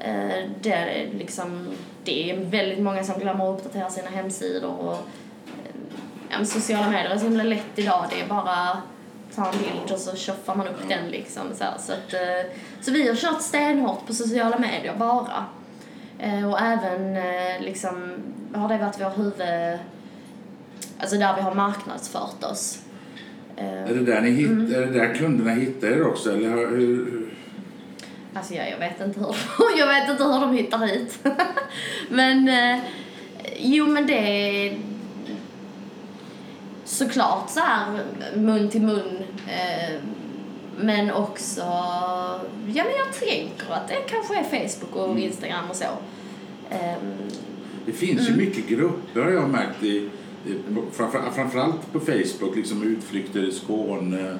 Eh, 0.00 0.48
det, 0.60 0.72
är 0.72 1.08
liksom, 1.18 1.68
det 2.04 2.30
är 2.30 2.36
väldigt 2.44 2.78
många 2.78 3.04
som 3.04 3.20
glömmer 3.20 3.52
att 3.52 3.58
uppdatera 3.58 3.90
sina 3.90 4.08
hemsidor 4.10 4.74
och 4.74 4.92
eh, 5.46 5.74
ja, 6.30 6.44
sociala 6.44 6.90
medier 6.90 7.10
är 7.10 7.18
så 7.18 7.24
himla 7.24 7.44
lätt 7.44 7.72
idag. 7.78 8.06
Det 8.10 8.20
är 8.20 8.26
bara 8.28 8.82
ta 9.34 9.46
en 9.46 9.58
bild 9.58 9.92
och 9.92 9.98
så 9.98 10.16
tjoffar 10.16 10.54
man 10.54 10.68
upp 10.68 10.88
den 10.88 11.10
liksom. 11.10 11.42
Så, 11.54 11.64
här. 11.64 11.78
så, 11.78 11.92
att, 11.92 12.12
eh, 12.14 12.52
så 12.80 12.90
vi 12.92 13.08
har 13.08 13.14
kört 13.14 13.42
stenhårt 13.42 14.06
på 14.06 14.14
sociala 14.14 14.58
medier 14.58 14.94
bara. 14.98 15.44
Eh, 16.18 16.50
Och 16.50 16.60
även 16.60 17.14
liksom 17.64 18.12
har 18.54 18.68
det 18.68 18.78
varit 18.78 19.00
vår 19.00 19.10
huvud... 19.22 19.78
Alltså 20.98 21.16
där 21.16 21.36
vi 21.36 21.42
har 21.42 21.54
marknadsfört 21.54 22.44
oss. 22.44 22.78
Är 23.56 23.94
det 23.94 24.04
där, 24.04 24.20
ni 24.20 24.30
hitt, 24.30 24.50
Mm. 24.50 24.74
är 24.74 24.80
det 24.80 24.98
där 24.98 25.14
kunderna 25.14 25.50
hittar 25.50 25.88
er 25.88 26.06
också? 26.06 26.32
Eller 26.32 26.48
hur, 26.48 26.76
hur, 26.76 27.30
Alltså 28.34 28.54
jag, 28.54 28.70
jag 28.70 28.78
vet 28.78 29.00
inte 29.00 29.20
hur, 29.20 29.34
jag 29.78 29.86
vet 29.86 30.10
inte 30.10 30.24
hur 30.24 30.40
de 30.40 30.52
hittar 30.56 30.78
hit. 30.78 31.18
men, 32.08 32.48
eh, 32.48 32.78
jo 33.58 33.86
men 33.86 34.06
det 34.06 34.18
är 34.68 34.78
såklart 36.84 37.50
så 37.50 37.60
här 37.60 38.04
mun 38.34 38.68
till 38.70 38.82
mun. 38.82 39.16
Eh, 39.48 39.94
men 40.76 41.10
också, 41.12 41.60
ja 41.60 42.84
men 42.84 42.92
jag 42.98 43.28
tänker 43.28 43.72
att 43.72 43.88
det 43.88 43.94
kanske 44.08 44.34
är 44.38 44.68
Facebook 44.68 44.96
och 44.96 45.18
Instagram 45.18 45.70
och 45.70 45.76
så. 45.76 45.84
Ehm, 46.70 47.12
det 47.86 47.92
finns 47.92 48.28
Mm. 48.28 48.40
ju 48.40 48.46
mycket 48.46 48.68
grupper 48.68 49.20
har 49.20 49.30
jag 49.30 49.48
märkt. 49.48 49.82
I, 49.82 49.88
i, 50.46 50.58
framför, 50.92 51.30
framförallt 51.34 51.92
på 51.92 52.00
Facebook, 52.00 52.56
liksom 52.56 52.82
utflykter 52.82 53.48
i 53.48 53.52
Skåne. 53.52 54.38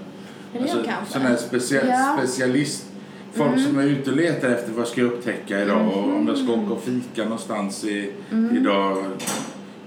Kanske. 0.52 1.12
sådana 1.12 1.28
här 1.28 1.36
specia, 1.36 1.86
Ja. 1.86 2.12
Mm. 2.12 2.26
specialist... 2.26 2.86
Folk 3.34 3.60
som 3.60 3.78
är 3.78 3.82
ute 3.82 4.10
och 4.10 4.16
letar 4.16 4.48
efter 4.48 4.72
vad 4.72 4.88
ska 4.88 5.00
jag 5.00 5.12
upptäcka 5.12 5.62
idag 5.62 5.88
och 5.88 6.16
om 6.16 6.28
jag 6.28 6.38
ska 6.38 6.52
åka 6.52 6.72
och 6.72 6.82
fika 6.82 7.22
någonstans 7.24 7.84
i, 7.84 8.12
idag. 8.56 9.04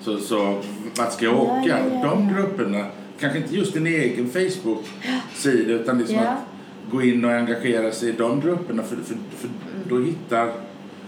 Så, 0.02 0.18
så 0.20 0.62
vart 0.98 1.14
ska 1.14 1.26
jag 1.26 1.34
Mm. 1.34 1.48
Ja, 1.48 1.62
åka? 1.62 1.68
ja, 1.70 2.00
ja, 2.04 2.10
De 2.10 2.34
grupperna, 2.34 2.86
kanske 3.20 3.40
inte 3.40 3.56
just 3.56 3.74
din 3.74 3.88
egen 3.88 4.30
Facebook-sida 4.30 5.74
utan 5.74 5.98
liksom 5.98 6.18
att 6.20 6.92
gå 6.92 7.02
in 7.02 7.26
och 7.26 7.32
engagera 7.32 7.92
sig 7.92 8.10
i 8.10 8.12
de 8.12 8.42
grupperna 8.42 8.84
för, 8.84 8.96
för, 8.96 9.16
för 9.38 9.50
då 9.90 10.00
hittar... 10.00 10.52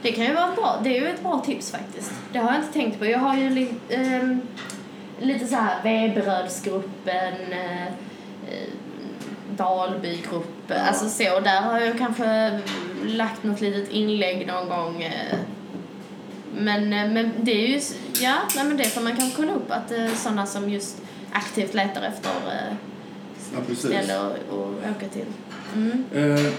Det 0.02 0.12
kan 0.12 0.26
ju 0.26 0.34
vara 0.34 0.52
bra, 0.56 0.80
det 0.84 0.98
är 0.98 1.02
ju 1.02 1.08
ett 1.08 1.24
bra 1.24 1.44
tips 1.46 1.72
faktiskt. 1.72 2.12
Det 2.34 2.40
har 2.40 2.54
jag 2.54 2.62
inte 2.62 2.74
tänkt 2.74 3.00
på. 3.00 3.06
Jag 3.06 3.20
har 3.20 3.38
ju 3.38 3.50
li, 3.50 3.70
ehm, 3.90 4.40
lite 5.20 5.48
så 5.48 5.56
här 5.56 5.84
Veberödsgruppen, 5.84 7.34
eh, 7.52 7.94
eh, 9.60 9.66
Dalbygruppen, 9.66 10.82
alltså 10.88 11.10
så. 11.10 11.40
Där 11.40 11.62
har 11.62 11.80
jag 11.80 11.98
kanske 11.98 12.60
lagt 13.06 13.44
något 13.44 13.62
litet 13.62 13.92
inlägg 13.92 14.48
någon 14.48 14.70
gång. 14.70 15.04
eh. 15.04 15.38
Men, 16.60 16.94
eh, 16.94 17.10
men 17.12 17.32
det 17.42 17.52
är 17.52 17.68
ju, 17.68 17.82
ja, 18.22 18.36
nej, 18.56 18.66
men 18.66 18.78
det 18.78 18.84
får 18.84 19.02
man 19.02 19.16
kanske 19.16 19.36
kolla 19.42 19.54
upp 19.54 19.72
att 19.72 19.92
eh, 19.92 20.08
sådana 20.16 20.46
som 20.46 20.70
just 20.70 21.02
aktivt 21.32 21.74
letar 21.74 22.02
efter 22.02 22.30
eh, 22.30 22.76
Ja, 23.54 23.60
precis. 23.68 23.86
ställe 23.86 24.20
att 24.20 24.54
åka 24.98 25.08
till. 25.14 25.26
Mm. 25.76 26.04
Eh, 26.16 26.52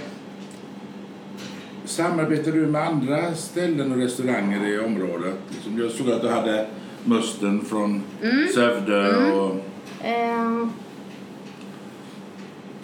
samarbetar 1.85 2.53
du 2.53 2.67
med 2.67 2.83
andra 2.83 3.35
ställen 3.35 3.93
och 3.93 3.99
restauranger 3.99 4.67
i 4.69 4.79
området? 4.79 5.35
Liksom 5.51 5.79
jag 5.79 5.91
såg 5.91 6.11
att 6.11 6.23
du 6.23 6.29
hade 6.29 6.67
Musten 7.05 7.65
från 7.65 8.03
Mm. 8.23 8.49
Sövde 8.55 9.17
och... 9.17 9.57
Ehm, 10.05 10.73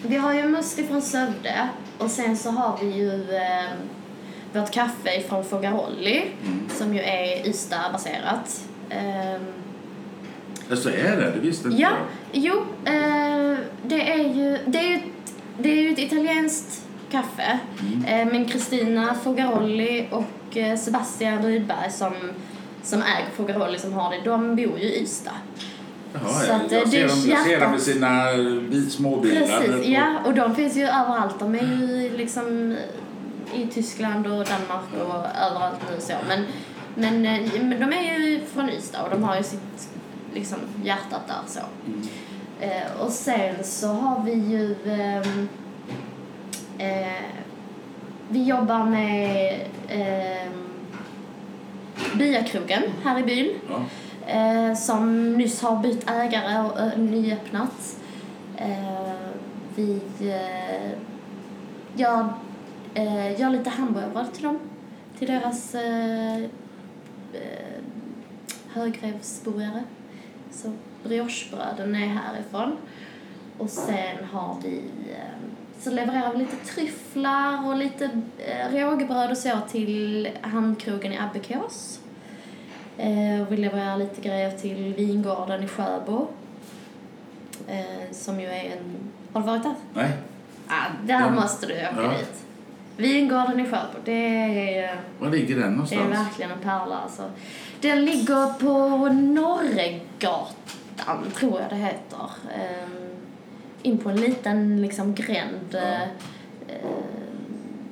vi 0.09 0.17
har 0.17 0.35
ju 0.35 0.49
Musti 0.49 0.85
från 0.87 1.03
Sövde 1.03 1.69
och 1.99 2.11
sen 2.11 2.37
så 2.37 2.51
har 2.51 2.79
vi 2.83 2.87
ju 2.91 3.37
ehm, 3.37 3.77
vårt 4.53 4.71
kaffe 4.71 5.21
från 5.29 5.45
Fogarolli 5.45 6.25
som 6.69 6.95
ju 6.95 7.01
är 7.01 7.49
Ystad-baserat. 7.49 8.65
Ehm, 8.91 9.41
Ja, 10.69 10.77
så 10.77 10.89
är 10.89 11.17
det. 11.17 11.31
Det 11.31 11.41
visste 11.41 11.69
inte 11.69 11.83
ja, 11.83 11.91
jag. 12.33 12.43
jo, 12.43 12.55
eh, 12.85 13.59
det 13.83 14.13
är 14.13 14.35
ju 14.35 14.59
det 14.67 14.79
är 14.79 14.89
ju 14.89 14.95
ett, 14.95 15.35
det 15.59 15.69
är 15.69 15.83
ju 15.83 15.93
ett 15.93 15.99
italienskt 15.99 16.83
kaffe. 17.11 17.59
Eh, 18.07 18.27
men 18.27 18.45
Kristina 18.45 19.15
Fogarolli 19.15 20.09
och 20.11 20.57
eh, 20.57 20.77
Sebastian 20.79 21.43
Rydberg 21.43 21.91
som, 21.91 22.13
som 22.83 23.03
äger 23.03 23.31
Fogarolli 23.37 23.79
som 23.79 23.93
har 23.93 24.11
det, 24.11 24.21
de 24.25 24.57
bor 24.57 24.79
ju 24.79 24.85
i 24.85 25.03
Ystad. 25.03 25.31
Jaha, 26.15 26.29
Så 26.29 26.53
att, 26.53 26.73
jag, 26.73 26.83
eh, 26.83 26.89
ser 26.89 27.09
dem, 27.09 27.19
jag 27.29 27.45
ser 27.47 27.61
dem 27.61 27.71
med 27.71 27.81
sina 27.81 28.33
bil- 28.71 28.91
småbilar. 28.91 29.41
Precis, 29.61 29.87
ja. 29.89 30.19
Och 30.27 30.35
de 30.35 30.55
finns 30.55 30.77
ju 30.77 30.83
överallt. 30.83 31.39
De 31.39 31.55
är 31.55 31.63
ju 31.63 32.17
liksom 32.17 32.77
i 33.55 33.67
Tyskland 33.67 34.27
och 34.27 34.33
Danmark 34.33 35.09
och 35.09 35.15
överallt 35.51 35.79
nu 35.91 36.01
så. 36.01 36.13
Men, 36.29 36.45
men, 36.95 37.27
eh, 37.27 37.63
men 37.63 37.81
de 37.81 37.93
är 37.97 38.19
ju 38.19 38.41
från 38.55 38.71
Ystad 38.71 39.03
och 39.03 39.11
de 39.11 39.23
har 39.23 39.37
ju 39.37 39.43
sitt 39.43 39.89
liksom, 40.35 40.59
hjärtat 40.85 41.21
där 41.27 41.37
så. 41.47 41.61
Eh, 42.61 43.01
och 43.01 43.11
sen 43.13 43.55
så 43.65 43.87
har 43.87 44.25
vi 44.25 44.33
ju 44.33 44.75
ehm, 44.93 45.49
eh, 46.79 47.23
vi 48.29 48.45
jobbar 48.45 48.85
med 48.85 49.61
eh, 49.89 50.49
Byakrogen 52.15 52.83
här 53.05 53.21
i 53.21 53.23
byn 53.23 53.51
Ja 53.71 53.85
eh, 54.27 54.75
som 54.75 55.33
nyss 55.33 55.63
har 55.63 55.83
bytt 55.83 56.11
ägare 56.11 56.67
och 56.67 56.81
ö, 56.81 56.91
nyöppnat. 56.97 57.97
Eh, 58.57 59.13
vi 59.77 60.01
eh, 60.21 60.99
gör, 61.97 62.29
eh, 62.95 63.41
gör 63.41 63.51
lite 63.51 63.71
hamburgare 63.71 64.27
till 64.33 64.43
dem, 64.45 64.59
till 65.19 65.29
deras 65.29 65.75
eh, 65.75 66.37
eh 66.43 66.49
högrevsburgare. 68.73 69.85
Så 70.51 70.73
briochebröden 71.03 71.95
är 71.95 72.07
härifrån. 72.07 72.77
Och 73.59 73.71
sen 73.71 74.25
har 74.33 74.57
vi 74.63 74.77
eh, 75.11 75.45
så 75.81 75.91
levererar 75.91 76.33
vi 76.33 76.39
lite 76.39 76.57
tryfflar 76.57 77.67
och 77.69 77.77
lite 77.77 78.11
eh, 78.39 78.73
rågbröd 78.73 79.31
och 79.31 79.39
så 79.39 79.59
till 79.71 80.29
handkrogen 80.41 81.13
i 81.13 81.19
Abbekås. 81.19 82.01
Eh, 82.99 83.43
och 83.43 83.53
vi 83.53 83.57
levererar 83.57 83.97
lite 83.97 84.21
grejer 84.21 84.51
till 84.51 84.95
vingården 84.95 85.63
i 85.63 85.69
Sjöbo. 85.69 86.27
Eh, 87.69 88.13
som 88.13 88.41
ju 88.41 88.47
är 88.47 88.65
en... 88.65 88.95
Har 89.33 89.41
du 89.41 89.47
varit 89.47 89.63
där? 89.63 89.75
Nej. 89.95 90.11
Ah, 90.69 90.87
där 91.07 91.21
Ja. 91.21 91.31
måste 91.31 91.67
du 91.67 91.73
åka 91.75 91.95
Ja. 92.03 92.09
dit. 92.19 92.45
Vingården 92.97 93.61
i 93.61 93.65
Sjöbo, 93.65 93.99
det 94.05 94.13
är, 94.79 94.97
Var 95.19 95.31
ligger 95.31 95.55
den 95.55 95.61
det 95.63 95.67
är 95.67 95.71
någonstans? 95.71 96.29
verkligen 96.29 96.51
en 96.51 96.59
pärla 96.59 96.97
alltså. 96.99 97.23
Den 97.81 98.05
ligger 98.05 98.53
på 98.59 99.09
Norregatan, 99.13 100.51
tror 101.37 101.61
jag 101.61 101.71
det 101.71 101.77
heter. 101.77 102.31
Ehm, 102.55 103.09
in 103.83 103.99
på 103.99 104.11
en 104.11 104.17
liten 104.17 104.83
liksom 104.83 105.15
gränd. 105.15 105.69
Ja. 105.71 105.79
eh, 105.79 106.03
eh, 106.69 107.05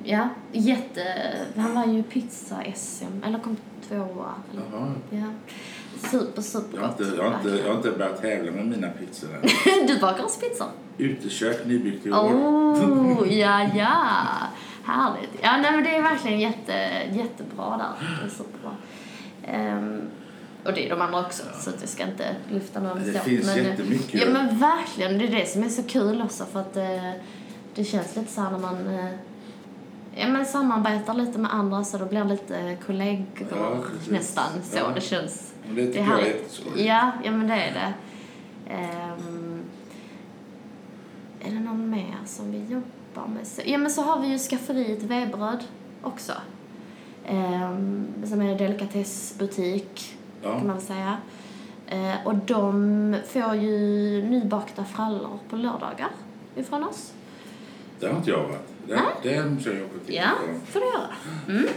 ja, 0.03 0.29
jätte... 0.51 1.03
Han 1.57 1.75
var 1.75 1.85
ju 1.85 2.03
pizza-SM, 2.03 3.23
eller 3.25 3.39
kom 3.39 3.57
tvåa. 3.87 4.33
Eller, 4.51 4.63
Jaha. 4.73 4.91
ja. 5.09 5.25
Super, 6.11 6.41
super 6.41 6.77
Jag 6.77 6.83
har, 6.83 6.89
inte, 6.89 7.15
jag, 7.17 7.23
har 7.29 7.37
inte, 7.37 7.49
jag 7.63 7.69
har 7.69 7.75
inte 7.77 7.91
börjat 7.91 8.21
tävla 8.21 8.51
med 8.51 8.65
mina 8.65 8.89
pizzor 8.89 9.29
än. 9.35 9.87
Du 9.87 9.99
bakar 9.99 10.23
oss 10.23 10.39
pizzor? 10.39 10.67
Utekök 10.97 11.65
nybyggt 11.65 12.05
i 12.05 12.11
år. 12.11 12.15
Oh, 12.17 13.33
ja, 13.39 13.69
ja. 13.75 13.97
Härligt. 14.85 15.29
Ja, 15.41 15.57
nej, 15.61 15.71
men 15.71 15.83
det 15.83 15.95
är 15.95 16.01
verkligen 16.01 16.39
jätte, 16.39 16.73
jättebra 17.11 17.77
där. 17.77 18.07
Det 18.21 18.25
är 18.25 18.29
superbra. 18.29 18.71
Ehm, 19.47 20.01
och 20.65 20.73
det 20.73 20.85
är 20.85 20.89
de 20.89 21.01
andra 21.01 21.19
också, 21.19 21.43
så 21.59 21.69
att 21.69 21.75
jag 21.79 21.89
ska 21.89 22.03
inte 22.03 22.35
lyfta 22.51 22.79
någon 22.79 23.03
Det 23.03 23.13
så. 23.13 23.19
finns 23.19 23.45
men, 23.45 23.59
eh, 23.59 23.69
jättemycket. 23.69 24.21
Ja, 24.21 24.29
men 24.29 24.59
verkligen. 24.59 25.17
Det 25.17 25.27
är 25.27 25.31
det 25.31 25.49
som 25.49 25.63
är 25.63 25.69
så 25.69 25.83
kul 25.83 26.21
också, 26.21 26.45
för 26.45 26.59
att 26.59 26.77
eh, 26.77 27.11
det 27.75 27.83
känns 27.83 28.15
lite 28.15 28.31
så 28.33 28.41
här 28.41 28.51
när 28.51 28.59
man 28.59 28.87
eh, 28.87 29.05
ja, 30.15 30.27
men 30.27 30.45
samarbetar 30.45 31.13
lite 31.13 31.39
med 31.39 31.53
andra 31.53 31.83
så 31.83 31.97
då 31.97 32.05
blir 32.05 32.23
lite 32.23 32.77
kollegor 32.85 33.47
Ja, 33.51 33.77
nästan. 34.09 34.49
Så 34.63 34.77
Ja. 34.77 34.91
det 34.95 35.01
känns 35.01 35.53
Men 35.67 35.75
det 35.75 35.85
tycker 35.87 35.99
är 35.99 36.03
jag 36.03 36.11
är 36.19 36.23
härligt. 36.23 36.35
jätteskoj. 36.41 36.85
Ja, 36.85 37.11
ja 37.23 37.31
men 37.31 37.47
det 37.47 37.53
är 37.53 37.73
det. 37.73 37.93
Ehm, 38.73 39.59
är 41.41 41.51
det 41.51 41.59
någon 41.59 41.89
mer 41.89 42.17
som 42.25 42.51
vi 42.51 42.57
jobbar 42.57 43.27
med? 43.27 43.47
Ja 43.65 43.77
men 43.77 43.91
så 43.91 44.01
har 44.01 44.19
vi 44.21 44.27
ju 44.27 44.37
skafferiet 44.39 45.03
Vebröd 45.03 45.63
också. 46.01 46.33
Um, 47.29 48.07
som 48.25 48.41
är 48.41 48.51
en 48.51 48.57
delikatessbutik 48.57 50.17
Ja. 50.41 50.57
kan 50.57 50.67
man 50.67 50.75
väl 50.75 50.85
säga. 50.85 51.17
Eh, 51.87 52.27
och 52.27 52.35
de 52.35 53.15
får 53.27 53.55
ju 53.55 54.21
nybakta 54.29 54.85
frallor 54.85 55.39
på 55.49 55.55
lördagar 55.55 56.09
ifrån 56.55 56.83
oss. 56.83 57.13
Det 57.99 58.07
har 58.07 58.15
inte 58.17 58.29
jag 58.29 58.43
varit. 58.43 58.72
Det, 58.87 59.01
det 59.23 59.45
måste 59.45 59.69
jag 59.69 59.77
till. 60.05 60.15
Ja, 60.15 60.31
får 60.69 60.79
du 60.79 60.85
göra. 60.85 61.07
Mm. 61.59 61.69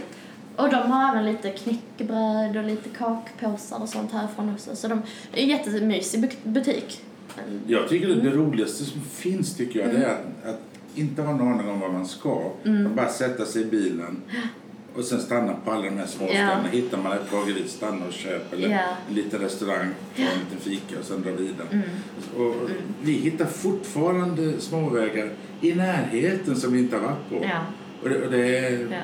Och 0.55 0.69
de 0.69 0.91
har 0.91 1.11
även 1.11 1.25
lite 1.25 1.49
knäckebröd 1.49 2.57
och 2.57 2.63
lite 2.63 2.89
kakpåsar 2.89 3.81
och 3.81 3.89
sånt 3.89 4.11
härifrån 4.11 4.53
också. 4.53 4.75
Så 4.75 4.87
de 4.87 5.01
det 5.33 5.39
är 5.39 5.43
en 5.43 5.49
jättemysig 5.49 6.23
bu- 6.23 6.35
butik. 6.43 7.01
Jag 7.67 7.89
tycker 7.89 8.07
det 8.07 8.29
roligaste 8.29 8.85
som 8.85 9.01
finns 9.01 9.57
tycker 9.57 9.79
jag 9.79 9.89
det 9.89 9.97
är 10.05 10.09
att, 10.11 10.49
att 10.49 10.59
inte 10.95 11.21
ha 11.21 11.33
en 11.33 11.41
aning 11.41 11.69
om 11.69 11.79
vad 11.79 11.93
man 11.93 12.07
ska. 12.07 12.29
Och 12.29 12.91
bara 12.95 13.09
sätta 13.09 13.45
sig 13.45 13.61
i 13.61 13.65
bilen 13.65 14.21
och 14.97 15.03
sen 15.03 15.19
stanna 15.21 15.53
på 15.65 15.71
alla 15.71 15.83
de 15.83 15.97
här 15.97 16.05
små 16.05 16.27
Ja. 16.33 16.49
Hittar 16.71 16.97
man 16.97 17.11
ett 17.11 17.31
bageri, 17.31 17.67
stanna 17.67 18.05
och 18.05 18.13
köp. 18.13 18.53
Eller 18.53 18.69
Ja. 18.69 18.79
en 19.09 19.15
liten 19.15 19.39
restaurang, 19.39 19.87
ta 20.15 20.21
en 20.21 20.27
liten 20.39 20.59
fika 20.59 20.99
och 20.99 21.05
sen 21.05 21.21
dra 21.21 21.31
vidare. 21.31 21.81
Och 22.37 22.55
Vi 23.01 23.11
hittar 23.13 23.45
fortfarande 23.45 24.61
småvägar 24.61 25.29
i 25.61 25.73
närheten 25.73 26.55
som 26.55 26.73
vi 26.73 26.79
inte 26.79 26.95
har 26.97 27.03
varit 27.03 27.29
på. 27.29 27.35
ja, 27.45 27.59
Och 28.03 28.09
det, 28.09 28.25
och 28.25 28.31
det 28.31 28.69
ja. 28.91 28.97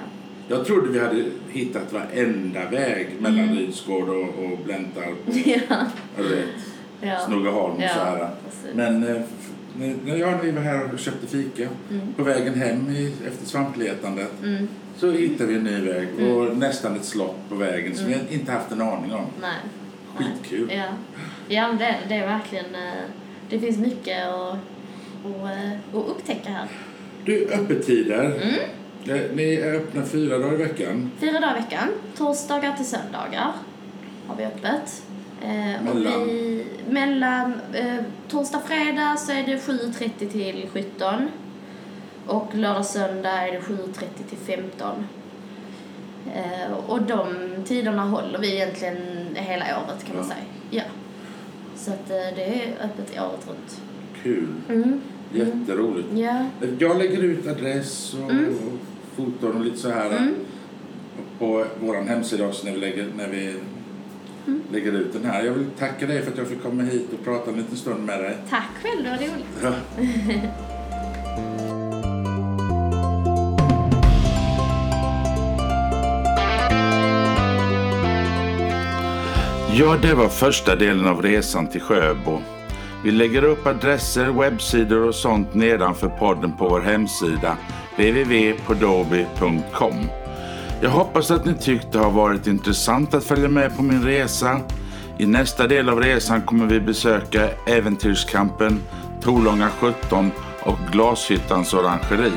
Jag 0.47 0.65
trodde 0.65 0.89
vi 0.89 0.99
hade 0.99 1.23
hittat 1.49 1.93
varenda 1.93 2.69
väg 2.69 3.07
mellan 3.19 3.55
Rydsgård 3.55 4.09
och, 4.09 4.21
och 4.45 4.57
Bläntarp 4.65 5.27
och, 5.27 5.33
ja. 5.45 5.85
och 6.17 6.25
ja. 7.01 7.25
Och 7.27 7.81
Ja, 7.81 7.89
så 7.89 7.99
här. 7.99 8.29
precis. 8.45 8.75
Men 8.75 9.03
eh, 9.07 9.21
när, 10.05 10.15
jag 10.17 10.31
när 10.31 10.41
vi 10.41 10.51
var 10.51 10.61
här 10.61 10.93
och 10.93 10.99
köpte 10.99 11.27
fika 11.27 11.67
på 12.17 12.23
vägen 12.23 12.53
hem 12.53 12.89
i, 12.89 13.13
efter 13.27 13.45
svampletandet 13.45 14.31
Mm. 14.43 14.67
Så 15.03 15.11
hittade 15.11 15.49
vi 15.49 15.55
en 15.55 15.63
ny 15.63 15.81
väg 15.81 16.07
och 16.31 16.57
nästan 16.57 16.95
ett 16.95 17.05
slott 17.05 17.35
på 17.49 17.55
vägen 17.55 17.95
som 17.95 18.05
vi 18.07 18.17
inte 18.29 18.51
haft 18.51 18.71
en 18.71 18.81
aning 18.81 19.13
om. 19.13 19.25
Nej. 19.41 19.51
Skitkul. 20.15 20.71
Ja, 20.73 20.83
ja 21.47 21.67
det, 21.79 21.95
det 22.09 22.15
är 22.15 22.27
verkligen... 22.27 22.75
eh, 22.75 23.03
Det 23.49 23.59
finns 23.59 23.77
mycket 23.77 24.27
att, 24.27 24.51
att, 24.53 24.55
eh, 25.25 25.71
att 25.99 26.07
upptäcka 26.09 26.49
här. 26.49 26.67
Du, 27.25 27.47
öppettider. 27.47 28.25
Mm. 28.25 29.19
Eh, 29.21 29.31
Ni 29.35 29.53
är 29.55 29.73
öppna 29.75 30.03
fyra 30.05 30.37
dagar 30.37 30.53
i 30.53 30.57
veckan. 30.63 31.11
Fyra 31.19 31.39
dagar 31.39 31.57
i 31.57 31.61
veckan, 31.61 31.87
torsdagar 32.17 32.73
till 32.75 32.85
söndagar 32.85 33.51
har 34.27 34.35
vi 34.37 34.43
öppet. 34.43 35.03
Eh, 35.41 35.89
och 35.89 35.95
Mellan? 35.95 36.25
vi, 36.27 36.65
mellan 36.89 37.53
eh, 37.73 37.95
torsdag 38.29 38.59
fredag 38.67 39.15
så 39.17 39.31
är 39.31 39.43
det 39.43 39.55
7.30 39.57 40.29
till 40.31 40.67
17. 40.73 41.13
Och 42.28 42.55
lördag 42.55 42.86
söndag 42.86 43.47
är 43.47 43.51
det 43.51 43.59
7.30 43.59 44.03
till 44.30 44.38
15. 44.38 44.89
Eh, 46.36 46.74
och 46.88 47.01
de 47.01 47.26
tiderna 47.65 48.03
håller 48.05 48.39
vi 48.39 48.55
egentligen 48.55 48.95
hela 49.34 49.65
året 49.65 50.03
kan 50.05 50.15
man 50.15 50.26
Ja. 50.30 50.36
säga. 50.36 50.45
Ja. 50.69 50.84
Så 51.76 51.91
att 51.91 52.09
eh, 52.09 52.36
det 52.36 52.43
är 52.43 52.67
öppet 52.84 53.11
året 53.21 53.47
runt. 53.47 53.82
Kul. 54.24 54.47
Mm. 54.69 55.01
Jätteroligt. 55.34 56.07
Ja. 56.13 56.45
Jag 56.80 56.97
lägger 56.97 57.24
ut 57.24 57.47
adress 57.47 58.13
och, 58.24 58.32
Mm. 58.32 58.45
och 58.55 58.80
foton 59.15 59.55
och 59.57 59.65
lite 59.65 59.78
så 59.78 59.89
här 59.89 60.09
Mm. 60.17 60.36
på 61.39 61.65
vår 61.80 61.95
hemsida 61.95 62.47
också 62.47 62.65
när 62.65 62.74
vi 62.74 62.80
lägger, 62.80 63.07
när 63.17 63.28
vi 63.28 63.55
Mm. 64.47 64.61
lägger 64.71 64.91
ut 64.91 65.13
den 65.13 65.26
här. 65.26 65.43
Jag 65.43 65.53
vill 65.53 65.65
tacka 65.80 66.07
dig 66.07 66.21
för 66.21 66.32
att 66.32 66.38
jag 66.38 66.47
fick 66.47 66.63
komma 66.63 66.84
hit 66.84 67.13
och 67.19 67.26
prata 67.26 67.51
en 67.51 67.57
liten 67.57 67.78
stund 67.78 68.05
med 68.05 68.19
dig. 68.19 68.38
Tack 68.49 68.69
själv, 68.84 69.03
det 69.03 69.09
var 69.09 69.17
roligt. 69.17 69.45
Ja. 69.63 69.74
Ja, 79.76 79.97
det 80.01 80.13
var 80.13 80.30
första 80.30 80.76
delen 80.76 81.07
av 81.07 81.21
resan 81.21 81.67
till 81.67 81.82
Sjöbo. 81.82 82.41
Vi 83.03 83.11
lägger 83.11 83.43
upp 83.43 83.67
adresser, 83.67 84.26
webbsidor 84.26 85.07
och 85.07 85.15
sånt 85.15 85.53
nedanför 85.53 86.09
podden 86.09 86.57
på 86.57 86.69
vår 86.69 86.82
hemsida 86.82 87.57
www.podobi.com. 87.95 89.93
Jag 90.82 90.89
hoppas 90.89 91.32
att 91.32 91.45
ni 91.45 91.53
tyckte 91.53 91.97
det 91.97 92.03
har 92.03 92.11
varit 92.11 92.47
intressant 92.47 93.13
att 93.13 93.24
följa 93.24 93.49
med 93.49 93.78
på 93.78 93.84
min 93.84 94.03
resa. 94.03 94.59
I 95.17 95.26
nästa 95.26 95.67
del 95.67 95.89
av 95.89 95.99
resan 95.99 96.41
kommer 96.41 96.65
vi 96.65 96.80
besöka 96.80 97.49
Äventyrskampen, 97.67 98.82
Torlånga 99.21 99.69
17 99.69 100.32
och 100.63 100.78
Glashyttans 100.91 101.74
orangeri. 101.74 102.34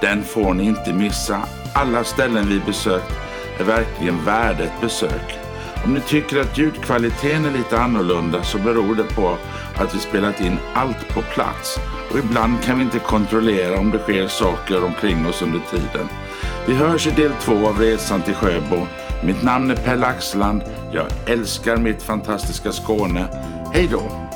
Den 0.00 0.22
får 0.22 0.54
ni 0.54 0.64
inte 0.64 0.92
missa. 0.92 1.42
Alla 1.74 2.04
ställen 2.04 2.48
vi 2.48 2.60
besökt 2.66 3.12
är 3.58 3.64
verkligen 3.64 4.24
värda 4.24 4.64
ett 4.64 4.80
besök. 4.80 5.39
Om 5.84 5.94
ni 5.94 6.00
tycker 6.00 6.40
att 6.40 6.58
ljudkvaliteten 6.58 7.44
är 7.44 7.50
lite 7.50 7.80
annorlunda 7.80 8.42
så 8.42 8.58
beror 8.58 8.94
det 8.94 9.14
på 9.14 9.36
att 9.76 9.94
vi 9.94 9.98
spelat 9.98 10.40
in 10.40 10.58
allt 10.74 11.08
på 11.08 11.22
plats 11.22 11.78
och 12.10 12.18
ibland 12.18 12.62
kan 12.62 12.78
vi 12.78 12.84
inte 12.84 12.98
kontrollera 12.98 13.78
om 13.78 13.90
det 13.90 13.98
sker 13.98 14.28
saker 14.28 14.84
omkring 14.84 15.26
oss 15.26 15.42
under 15.42 15.60
tiden. 15.70 16.08
Vi 16.66 16.74
hörs 16.74 17.06
i 17.06 17.10
del 17.10 17.32
två 17.40 17.68
av 17.68 17.78
resan 17.78 18.22
till 18.22 18.34
Sjöbo. 18.34 18.86
Mitt 19.24 19.42
namn 19.42 19.70
är 19.70 19.76
Per 19.76 19.96
Laxland. 19.96 20.62
Jag 20.92 21.06
älskar 21.26 21.76
mitt 21.76 22.02
fantastiska 22.02 22.72
Skåne. 22.72 23.26
Hej 23.72 23.88
då! 23.92 24.29